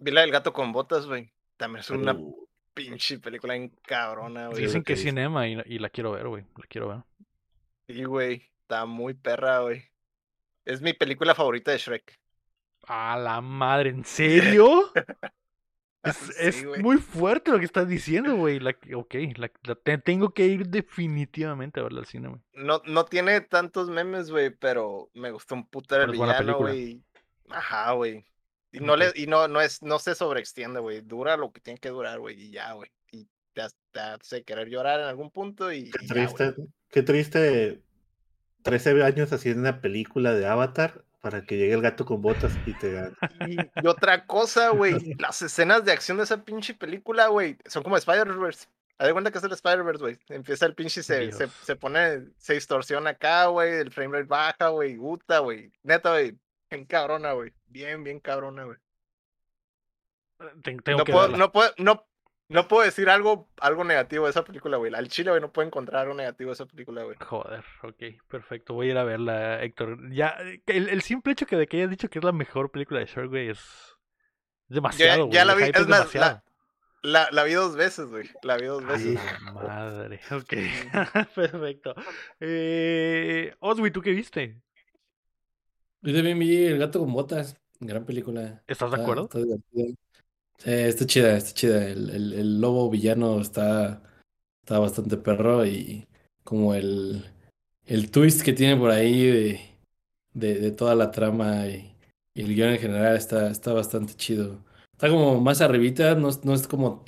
[0.00, 1.32] Vi la del gato con botas, güey.
[1.56, 4.62] También es una Uh, pinche película en cabrona, güey.
[4.62, 6.44] Dicen que es cinema y, y la quiero ver, güey.
[6.56, 6.98] La quiero ver.
[7.88, 8.42] Sí, güey.
[8.62, 9.82] Está muy perra, güey.
[10.68, 12.16] Es mi película favorita de Shrek.
[12.88, 14.90] A la madre, ¿en serio?
[16.02, 16.82] Es, Sí, es güey.
[16.82, 18.58] muy fuerte lo que estás diciendo, güey.
[18.60, 22.40] La, ok, la, la te- tengo que ir definitivamente a verla al cine, güey.
[22.52, 27.04] No, no tiene tantos memes, güey, pero me gustó un putero el es villano, güey.
[27.48, 28.26] Ajá, güey.
[28.72, 31.00] Y no, le, y no, no, es, no se sobreextiende, güey.
[31.02, 32.40] Dura lo que tiene que durar, güey.
[32.40, 32.90] Y ya, güey.
[33.12, 33.62] Y te,
[34.00, 36.42] hace querer llorar en algún punto y, Qué y ya, güey.
[36.42, 36.54] triste,
[36.90, 37.82] qué triste.
[38.62, 42.72] 13 años haciendo una película de Avatar para que llegue el gato con botas y
[42.74, 43.16] te gane.
[43.46, 47.82] Y, y otra cosa, güey, las escenas de acción de esa pinche película, güey, son
[47.82, 48.66] como Spider-Verse.
[48.98, 50.18] Haz de cuenta que es el Spider-Verse, güey.
[50.28, 54.28] Empieza el pinche y se, se, se pone, se distorsiona acá, güey, el frame rate
[54.28, 55.72] baja, güey, guta, güey.
[55.82, 56.36] Neta, güey,
[56.70, 57.52] bien cabrona, güey.
[57.66, 58.76] Bien, bien cabrona, güey.
[60.62, 62.07] Ten- Tengo No que puedo, no puedo, no,
[62.48, 64.94] no puedo decir algo, algo negativo de esa película, güey.
[64.94, 67.16] Al chile, güey, no puedo encontrar algo negativo de esa película, güey.
[67.20, 68.74] Joder, ok, perfecto.
[68.74, 70.10] Voy a ir a verla, Héctor.
[70.12, 73.00] Ya, el, el simple hecho que de que hayas dicho que es la mejor película
[73.00, 75.34] de Shark, güey, es, es demasiado, güey.
[75.34, 76.42] ya la vi, es más, la- demasiado.
[77.00, 78.28] La, la vi dos veces, güey.
[78.42, 79.20] La vi dos Ay, veces.
[79.44, 80.52] la madre, ok.
[81.34, 81.94] Perfecto.
[82.40, 84.60] Eh, Oswi, ¿tú qué viste?
[86.00, 88.62] Yo también vi El gato con botas, gran película.
[88.66, 89.28] ¿Estás de acuerdo?
[89.32, 89.38] está.
[90.58, 91.84] Sí, está chida, está chida.
[91.88, 94.02] El, el, el lobo villano está,
[94.62, 96.06] está bastante perro y
[96.44, 97.24] como el,
[97.86, 99.60] el twist que tiene por ahí de,
[100.34, 101.94] de, de toda la trama y,
[102.34, 104.64] y el guion en general está, está bastante chido.
[104.92, 107.04] Está como más arribita, no, es- no es como...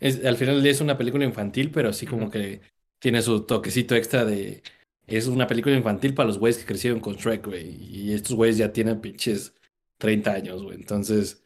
[0.00, 2.60] Es, al final es una película infantil, pero sí como que
[3.00, 4.62] tiene su toquecito extra de...
[5.06, 7.68] Es una película infantil para los güeyes que crecieron con Shrek, güey.
[7.84, 9.54] Y estos güeyes ya tienen pinches
[9.98, 10.76] 30 años, güey.
[10.76, 11.41] Entonces,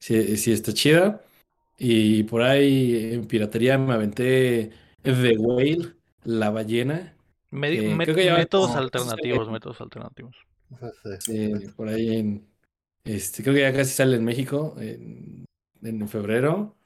[0.00, 1.22] sí, sí está chida.
[1.76, 4.70] Y por ahí en piratería me aventé
[5.02, 5.94] The Whale,
[6.24, 7.14] la ballena.
[7.50, 10.36] Medi- Eh, creo que ya métodos como- alternativos, métodos alternativos.
[11.20, 12.46] Sí, por ahí en...
[13.04, 15.44] Este, creo que ya casi sale en México en,
[15.82, 16.76] en febrero.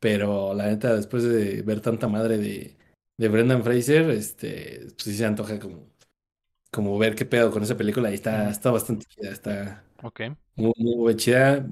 [0.00, 2.76] Pero la neta, después de ver tanta madre de,
[3.18, 5.86] de Brendan Fraser, este, pues sí se antoja como,
[6.72, 8.10] como ver qué pedo con esa película.
[8.10, 9.84] Y está, está bastante chida, está
[10.56, 11.66] muy, muy chida,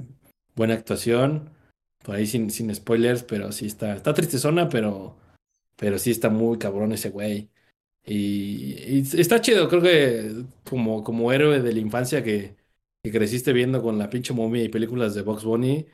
[0.58, 1.50] buena actuación.
[2.04, 5.16] Por ahí sin, sin spoilers, pero sí está, está tristezona, pero,
[5.76, 7.48] pero sí está muy cabrón ese güey.
[8.04, 12.56] Y, y está chido, creo que como, como héroe de la infancia que,
[13.02, 15.86] que creciste viendo con la pinche momia y películas de Box Bunny,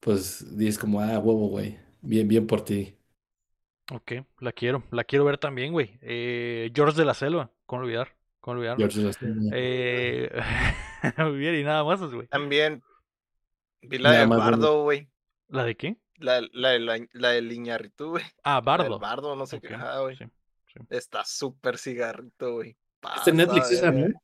[0.00, 1.78] pues dices como, ah, huevo, güey.
[2.00, 2.96] Bien, bien por ti.
[3.92, 5.98] Ok, la quiero, la quiero ver también, güey.
[6.02, 8.78] Eh, George de la Selva, con olvidar, con olvidarlo.
[8.78, 9.50] George Lozano.
[9.52, 10.30] Eh,
[11.18, 12.26] muy bien, y nada más, güey.
[12.26, 12.82] También
[13.82, 14.26] vi la Nada de.
[14.26, 15.08] Bardo, güey.
[15.48, 15.96] ¿La de qué?
[16.16, 18.24] La, la, la, la del Iñarritu, güey.
[18.44, 18.98] Ah, Bardo.
[18.98, 19.76] Bardo, no sé Ok, qué.
[20.00, 20.16] Güey.
[20.16, 20.24] sí,
[20.72, 20.80] sí.
[20.88, 22.76] Está súper cigarrito, güey.
[23.16, 24.14] Está en Netflix de.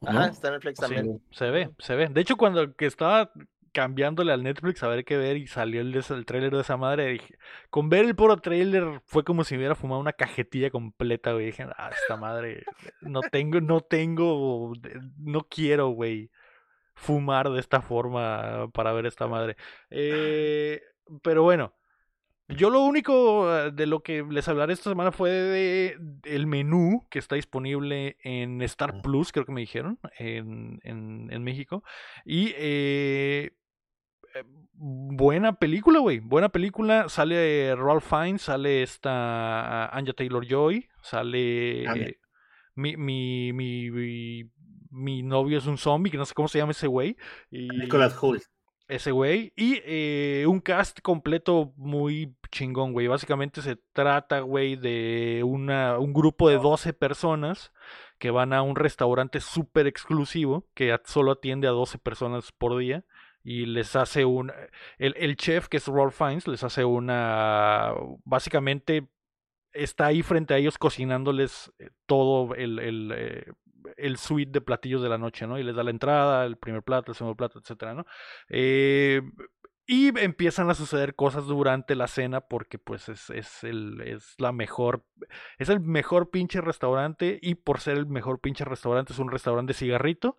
[0.00, 1.22] ¿O Ajá, está en Netflix Sí, también.
[1.30, 2.08] se ve, se ve.
[2.08, 3.30] De hecho, cuando que estaba
[3.72, 7.06] cambiándole al Netflix a ver qué ver y salió el, el tráiler de esa madre,
[7.08, 7.38] dije,
[7.70, 11.46] con ver el puro tráiler fue como si me hubiera fumado una cajetilla completa, güey.
[11.46, 12.64] Dije, ah, esta madre,
[13.00, 14.72] no tengo, no tengo,
[15.18, 16.30] no quiero, güey,
[16.96, 19.56] fumar de esta forma para ver esta madre.
[19.90, 20.82] Eh,
[21.22, 21.72] pero bueno.
[22.48, 27.04] Yo lo único eh, de lo que les hablaré esta semana fue de, el menú
[27.10, 29.02] que está disponible en Star.
[29.02, 31.82] Plus, creo que me dijeron, en, en, en México.
[32.24, 33.50] Y eh,
[34.74, 36.20] buena película, güey.
[36.20, 37.08] Buena película.
[37.08, 42.18] Sale Ralph Fiennes, sale esta Anja Taylor Joy, sale eh,
[42.76, 44.50] mi, mi, mi, mi,
[44.96, 47.16] mi novio es un zombie, que no sé cómo se llama ese güey.
[47.50, 48.42] Y Nicolas Hoult.
[48.88, 49.52] ese güey.
[49.54, 53.06] Y eh, un cast completo muy chingón, güey.
[53.06, 57.72] Básicamente se trata, güey, de una, un grupo de 12 personas
[58.18, 63.04] que van a un restaurante súper exclusivo que solo atiende a 12 personas por día.
[63.44, 64.50] Y les hace un...
[64.98, 67.92] El, el chef, que es Rolf Fiennes, les hace una...
[68.24, 69.08] Básicamente
[69.76, 73.52] está ahí frente a ellos cocinándoles eh, todo el, el, eh,
[73.96, 75.58] el suite de platillos de la noche, ¿no?
[75.58, 78.06] Y les da la entrada, el primer plato, el segundo plato, etcétera, ¿no?
[78.48, 79.22] Eh,
[79.88, 84.50] y empiezan a suceder cosas durante la cena porque pues es, es, el, es la
[84.50, 85.04] mejor,
[85.58, 89.74] es el mejor pinche restaurante y por ser el mejor pinche restaurante es un restaurante
[89.74, 90.38] cigarrito.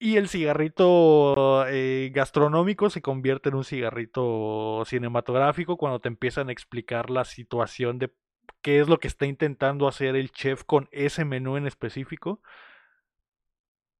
[0.00, 6.52] Y el cigarrito eh, gastronómico se convierte en un cigarrito cinematográfico cuando te empiezan a
[6.52, 8.12] explicar la situación de
[8.68, 12.42] qué es lo que está intentando hacer el chef con ese menú en específico.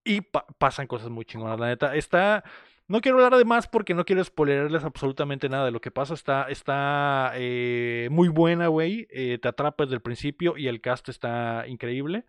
[0.05, 1.95] Y pa- pasan cosas muy chingonas, la neta.
[1.97, 2.45] Está.
[2.87, 6.13] No quiero hablar de más porque no quiero spoilerarles absolutamente nada de lo que pasa.
[6.13, 9.07] Está, está eh, muy buena, güey.
[9.11, 12.27] eh, te atrapa desde el principio y el cast está increíble.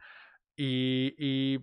[0.55, 1.59] Y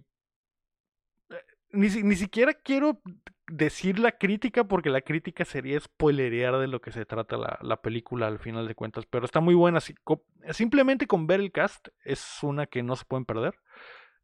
[1.72, 3.00] ni, ni siquiera quiero
[3.48, 7.80] decir la crítica porque la crítica sería spoilerear de lo que se trata la, la
[7.80, 9.06] película al final de cuentas.
[9.06, 9.80] Pero está muy buena.
[9.80, 9.94] si-
[10.52, 13.54] simplemente con ver el cast es una que no se pueden perder.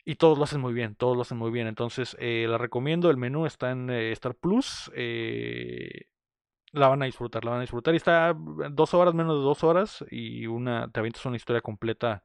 [0.04, 1.68] Y todos lo hacen muy bien, todos lo hacen muy bien.
[1.68, 3.10] Entonces, eh, la recomiendo.
[3.10, 4.90] El menú está en eh, Star Plus.
[4.94, 6.06] eh,
[6.72, 7.94] la van a disfrutar, la van a disfrutar.
[7.94, 8.34] Y está
[8.70, 10.04] dos horas, menos de dos horas.
[10.10, 12.22] Y una, te avientas una historia completa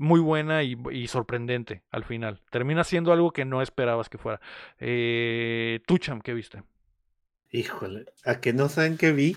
[0.00, 2.40] muy buena y, y sorprendente al final.
[2.50, 4.40] Termina siendo algo que no esperabas que fuera.
[4.78, 6.62] Eh, ¿Tú, Cham, qué viste?
[7.50, 9.36] Híjole, a que no saben que vi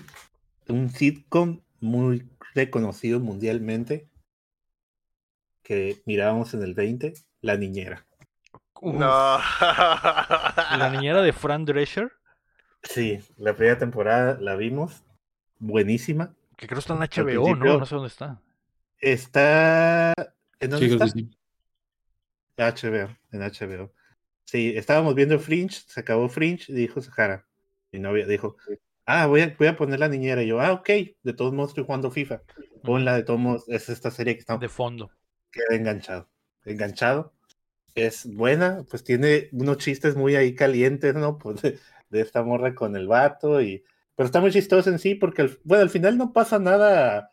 [0.68, 4.08] un sitcom muy reconocido mundialmente
[5.62, 7.12] que mirábamos en el 20,
[7.42, 8.06] La Niñera.
[8.80, 9.38] Uf, No.
[9.60, 12.10] La niñera de Fran Drescher,
[12.82, 15.02] Sí, la primera temporada la vimos,
[15.58, 16.34] buenísima.
[16.56, 17.78] que creo está en HBO, ¿no?
[17.78, 18.40] No sé dónde está.
[18.98, 20.12] Está...
[20.64, 21.06] ¿En dónde está?
[22.56, 23.92] HBO, en HBO.
[24.44, 27.46] Sí, estábamos viendo Fringe, se acabó Fringe y dijo Sahara,
[27.90, 28.56] mi novia, dijo,
[29.06, 30.42] ah, voy a, voy a poner la niñera.
[30.42, 30.88] Y yo, ah, ok,
[31.22, 32.42] de todos modos estoy jugando FIFA.
[32.82, 35.10] Ponla, de todos modos, es esta serie que está De fondo.
[35.50, 36.28] queda enganchado.
[36.64, 37.32] Enganchado.
[37.94, 41.38] Es buena, pues tiene unos chistes muy ahí calientes, ¿no?
[41.42, 41.78] Pues de,
[42.10, 43.84] de esta morra con el vato y...
[44.16, 47.30] Pero está muy chistoso en sí porque, al- bueno, al final no pasa nada,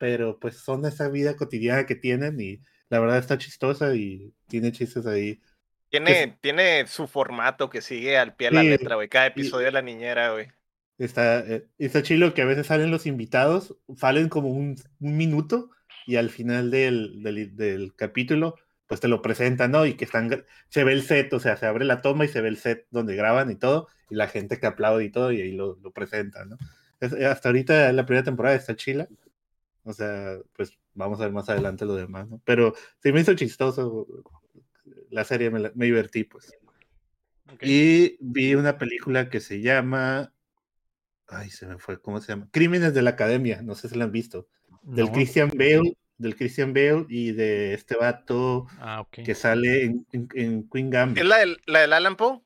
[0.00, 4.72] pero pues son esa vida cotidiana que tienen y la verdad está chistosa y tiene
[4.72, 5.42] chistes ahí.
[5.88, 9.08] Tiene, tiene su formato que sigue al pie de la Sí, letra, güey.
[9.08, 10.48] Cada episodio de la niñera, güey.
[10.98, 15.70] Está, eh, está chilo que a veces salen los invitados, salen como un, un minuto
[16.06, 18.56] y al final del, del, del capítulo,
[18.86, 19.86] pues te lo presentan, ¿no?
[19.86, 22.42] Y que están, se ve el set, o sea, se abre la toma y se
[22.42, 25.40] ve el set donde graban y todo, y la gente que aplaude y todo, y
[25.40, 26.58] ahí lo, lo presentan, ¿no?
[27.00, 29.08] Es- eh, hasta ahorita la primera temporada está chila,
[29.84, 32.40] o sea, pues vamos a ver más adelante lo demás, ¿no?
[32.44, 34.06] Pero sí me hizo chistoso
[35.10, 36.52] la serie, me, la- me divertí, pues.
[37.62, 40.32] Y vi una película que se llama.
[41.26, 42.48] Ay, se me fue, ¿cómo se llama?
[42.50, 44.48] Crímenes de la Academia, no sé si la han visto.
[44.82, 45.12] Del No.
[45.12, 50.68] Christian Bale, del Christian Bale y de este vato Ah, que sale en, en- en
[50.68, 51.22] Queen Gambit.
[51.22, 52.40] ¿Es la del, la del Alan Poe?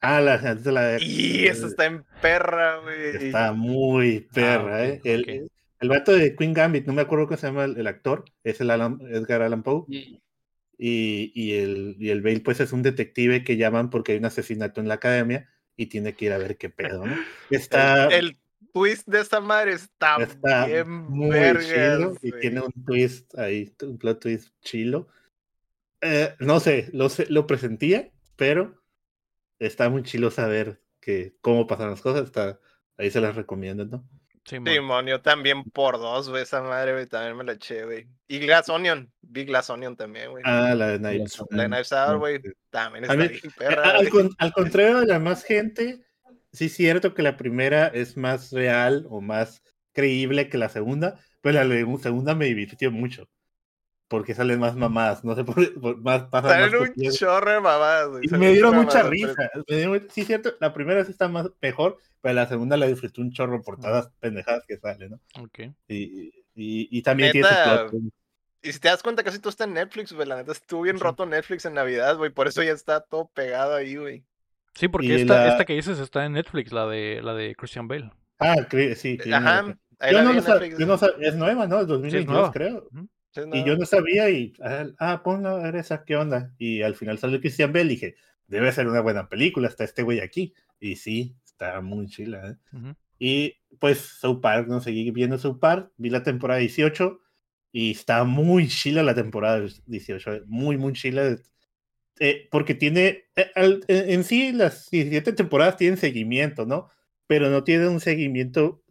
[0.00, 3.16] Ah, la, es de la Y esa está en perra, güey.
[3.16, 5.00] está muy perra, ok, ¿eh?
[5.04, 5.52] El, ok.
[5.80, 8.60] El vato de Queen Gambit, no me acuerdo cómo se llama el, el actor, es
[8.60, 9.84] el Alan- Edgar Allan Poe.
[9.88, 10.22] Y-
[10.80, 14.26] Y, y el, y el Bale, pues es un detective que llaman porque hay un
[14.26, 17.16] asesinato en la academia y tiene que ir a ver qué pedo, ¿no?
[17.50, 18.38] Está, El
[18.72, 22.40] twist de esta madre está, está bien muy vergas, chilo y güey.
[22.40, 25.08] tiene un twist ahí, un plot twist chilo.
[26.00, 28.80] Eh, no sé, lo, lo presentía, pero
[29.58, 32.22] está muy chilo saber que cómo pasan las cosas.
[32.26, 32.60] Está,
[32.98, 34.08] ahí se las recomiendo, ¿no?
[34.48, 34.72] Sí, man.
[34.72, 38.08] Simón, yo también por dos, güey, esa madre, güey, también me la eché, güey.
[38.26, 40.42] Y Glass Onion, vi Glass Onion también, güey.
[40.46, 41.38] Ah, la de Knives.
[41.50, 45.00] La de Knives Out, güey, también está mí- bien Eh, perra, al, con- al contrario
[45.00, 46.00] de la más gente,
[46.52, 49.62] sí es cierto que la primera es más real o más
[49.92, 53.28] creíble que la segunda, pero la segunda me divirtió mucho.
[54.08, 57.14] Porque salen más mamadas, no sé por qué, por- más, pasan más Salen un cosillas.
[57.18, 58.22] chorro de mamadas, güey.
[58.24, 59.50] Y me dieron mucha risa.
[59.68, 63.20] me dieron- sí, cierto, la primera sí está más mejor, pero la segunda la disfruté
[63.20, 65.20] un chorro por todas las pendejadas que salen, ¿no?
[65.42, 65.58] Ok.
[65.88, 67.48] Y, y, y también tiene
[67.90, 68.10] su.
[68.62, 70.26] Y si te das cuenta, casi todo está en Netflix, güey.
[70.26, 71.02] La neta estuvo bien Sí.
[71.04, 72.30] roto Netflix en Navidad, güey.
[72.30, 74.24] Por eso ya está todo pegado ahí, güey.
[74.74, 77.86] Sí, porque esta, la- esta que dices está en Netflix, la de la de Christian
[77.86, 78.10] Bale.
[78.40, 78.56] Ah,
[78.96, 79.18] sí.
[79.18, 79.76] tiene Ajá.
[80.10, 80.78] Yo no lo Netflix.
[80.78, 81.80] yo es nueva, ¿no?
[81.80, 82.52] Es 2022, nueva.
[82.52, 82.88] creo.
[83.30, 83.66] Sí, Y no.
[83.66, 86.54] yo no sabía y, ah, ah, ponla, a ver esa, ¿qué onda?
[86.58, 88.14] Y al final salió Christian Bale y dije,
[88.46, 90.54] debe ser una buena película, está este güey aquí.
[90.80, 92.56] Y sí, está muy chila, ¿eh?
[93.18, 97.20] Y pues South Park, no seguí viendo South Park, vi la temporada 18
[97.72, 101.36] y está muy chila la temporada 18, eh, muy, muy chila.
[102.20, 106.88] eh, porque tiene, eh, al- en en sí las 17 temporadas tienen seguimiento, ¿no?
[107.26, 108.82] Pero no tiene un seguimiento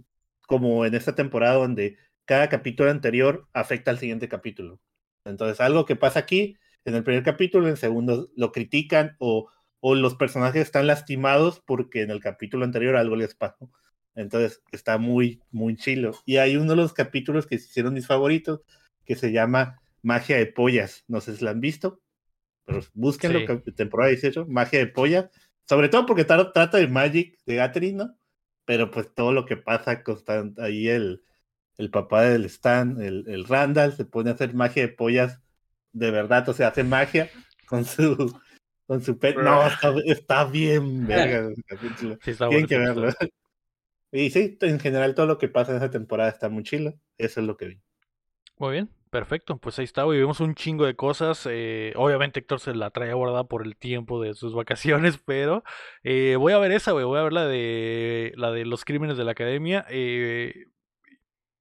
[0.48, 1.98] como en esta temporada donde
[2.28, 4.80] cada capítulo anterior afecta al siguiente capítulo.
[5.26, 9.50] Entonces, algo que pasa aquí, en el primer capítulo, en el segundo lo critican o,
[9.80, 13.72] o los personajes están lastimados porque en el capítulo anterior algo les pasó.
[14.16, 16.14] Entonces, está muy, muy chilo.
[16.26, 18.62] Y hay uno de los capítulos que se hicieron mis favoritos,
[19.06, 21.04] que se llama Magia de Pollas.
[21.08, 22.02] No sé si la han visto,
[22.66, 23.72] pero búsquenlo, Sí.
[23.74, 25.30] temporada 18, Magia de Pollas.
[25.68, 28.18] Sobre todo porque tra- trata de Magic de Gathering, ¿no?
[28.66, 31.24] Pero pues todo lo que pasa constant ahí el,
[31.78, 35.42] el papá del Stan, el, el Randall, se pone a hacer magia de pollas
[35.94, 37.30] de verdad, o sea, hace magia
[37.68, 38.40] con su
[38.86, 39.36] con su pet.
[39.38, 41.50] No, está, está bien, verga.
[42.22, 43.14] Sí, está Tienen bueno, que está verlo.
[44.10, 46.94] Y sí, en general todo lo que pasa en esa temporada está muy chilo.
[47.18, 47.82] Eso es lo que vi.
[48.58, 49.58] Muy bien, perfecto.
[49.58, 50.20] Pues ahí está, güey.
[50.20, 51.46] Vimos un chingo de cosas.
[51.50, 55.64] eh, obviamente Héctor se la trae guardada por el tiempo de sus vacaciones, pero
[56.04, 57.04] eh, voy a ver esa, güey.
[57.04, 59.86] Voy a ver la de la de los crímenes de la academia.
[59.90, 60.68] Eh,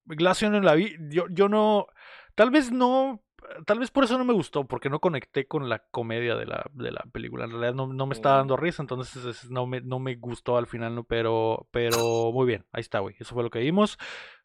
[0.07, 0.97] Glass Onion la vi.
[1.11, 1.87] Yo, yo no.
[2.35, 3.23] Tal vez no
[3.65, 6.69] tal vez por eso no me gustó, porque no conecté con la comedia de la,
[6.73, 7.45] de la película.
[7.45, 8.39] En realidad no, no me estaba Mm.
[8.41, 11.05] dando risa, entonces es- no me, no me gustó al final, ¿no?
[11.05, 13.15] Pero, pero muy bien, ahí está, güey.
[13.21, 13.99] Eso fue lo que vimos.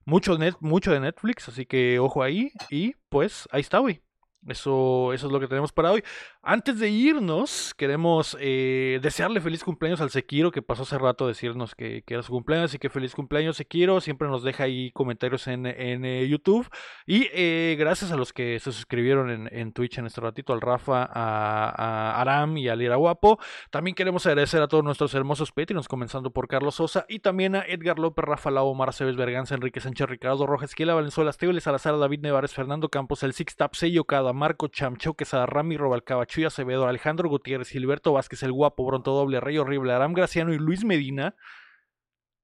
[0.05, 2.51] Mucho, net, mucho de Netflix, así que ojo ahí.
[2.69, 4.03] Y pues ahí está, güey.
[4.47, 6.03] Eso, eso es lo que tenemos para hoy.
[6.41, 11.27] Antes de irnos, queremos eh, desearle feliz cumpleaños al Sekiro, que pasó hace rato a
[11.27, 12.71] decirnos que, que era su cumpleaños.
[12.71, 14.01] Así que feliz cumpleaños, Sekiro.
[14.01, 16.67] Siempre nos deja ahí comentarios en, en, eh, YouTube.
[17.05, 20.61] Y eh, gracias a los que se suscribieron en, en Twitch en este ratito, al
[20.61, 23.39] Rafa, a, a Aram y a Lira Guapo.
[23.69, 27.61] También queremos agradecer a todos nuestros hermosos Patreons, comenzando por Carlos Sosa y también a
[27.61, 31.99] Edgar López, Rafa Lau, Omar Cebes Berganza, Enrique Sánchez, Ricardo Rojas, Kiela Valenzuela, Esteban Salazar,
[31.99, 36.45] David Nevares, Fernando Campos, El Six Tap, Sello Cada, Marco Chamcho, Quesada, Rami Robalcaba, Chuy
[36.45, 40.83] Acevedo, Alejandro Gutiérrez, Gilberto Vázquez, El Guapo, Bronto Doble, Rey Horrible, Aram Graciano y Luis
[40.83, 41.35] Medina.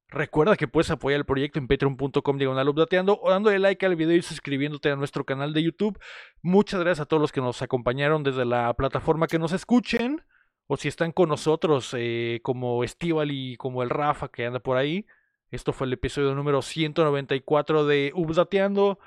[0.10, 4.16] Recuerda que puedes apoyar el proyecto en patreon.com diagonal updateando o dándole like al video
[4.16, 6.00] y suscribiéndote a nuestro canal de YouTube.
[6.42, 10.24] Muchas gracias a todos los que nos acompañaron desde la plataforma que nos escuchen
[10.68, 14.78] o si están con nosotros eh, como Estival y como el Rafa que anda por
[14.78, 15.06] ahí.
[15.52, 19.00] Esto fue el episodio número 194 de Updateando.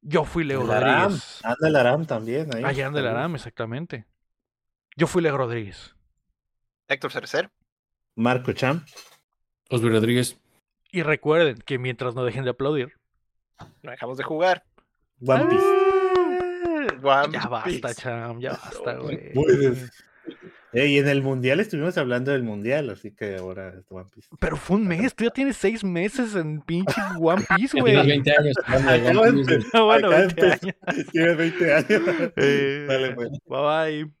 [0.00, 1.02] Yo fui Leo El Aram.
[1.04, 1.44] Rodríguez.
[1.44, 2.54] Anda el Aram también.
[2.54, 2.64] Ahí.
[2.64, 4.06] Allá anda el Aram, exactamente.
[4.96, 5.94] Yo fui Leo Rodríguez.
[6.88, 7.50] Héctor Cercer.
[8.16, 8.86] Marco Champ.
[9.70, 10.38] Osby Rodríguez.
[10.90, 12.94] Y recuerden que mientras no dejen de aplaudir.
[13.82, 14.64] No dejamos de jugar.
[15.26, 15.64] One Piece.
[17.02, 17.94] One Ya basta, Piece.
[17.96, 19.32] cham, ya basta, No, güey.
[20.72, 24.28] Eh, y en el mundial estuvimos hablando del mundial, así que ahora es One Piece.
[24.38, 27.94] Pero fue un mes, tú ya tienes seis meses en pinche One Piece, güey.
[27.94, 28.56] tienes 20 años.
[29.72, 31.06] bueno, Acá 20 empe- años.
[31.12, 32.02] Tienes 20 años.
[32.36, 33.30] Eh, Dale, pues.
[33.46, 34.12] Bye bye.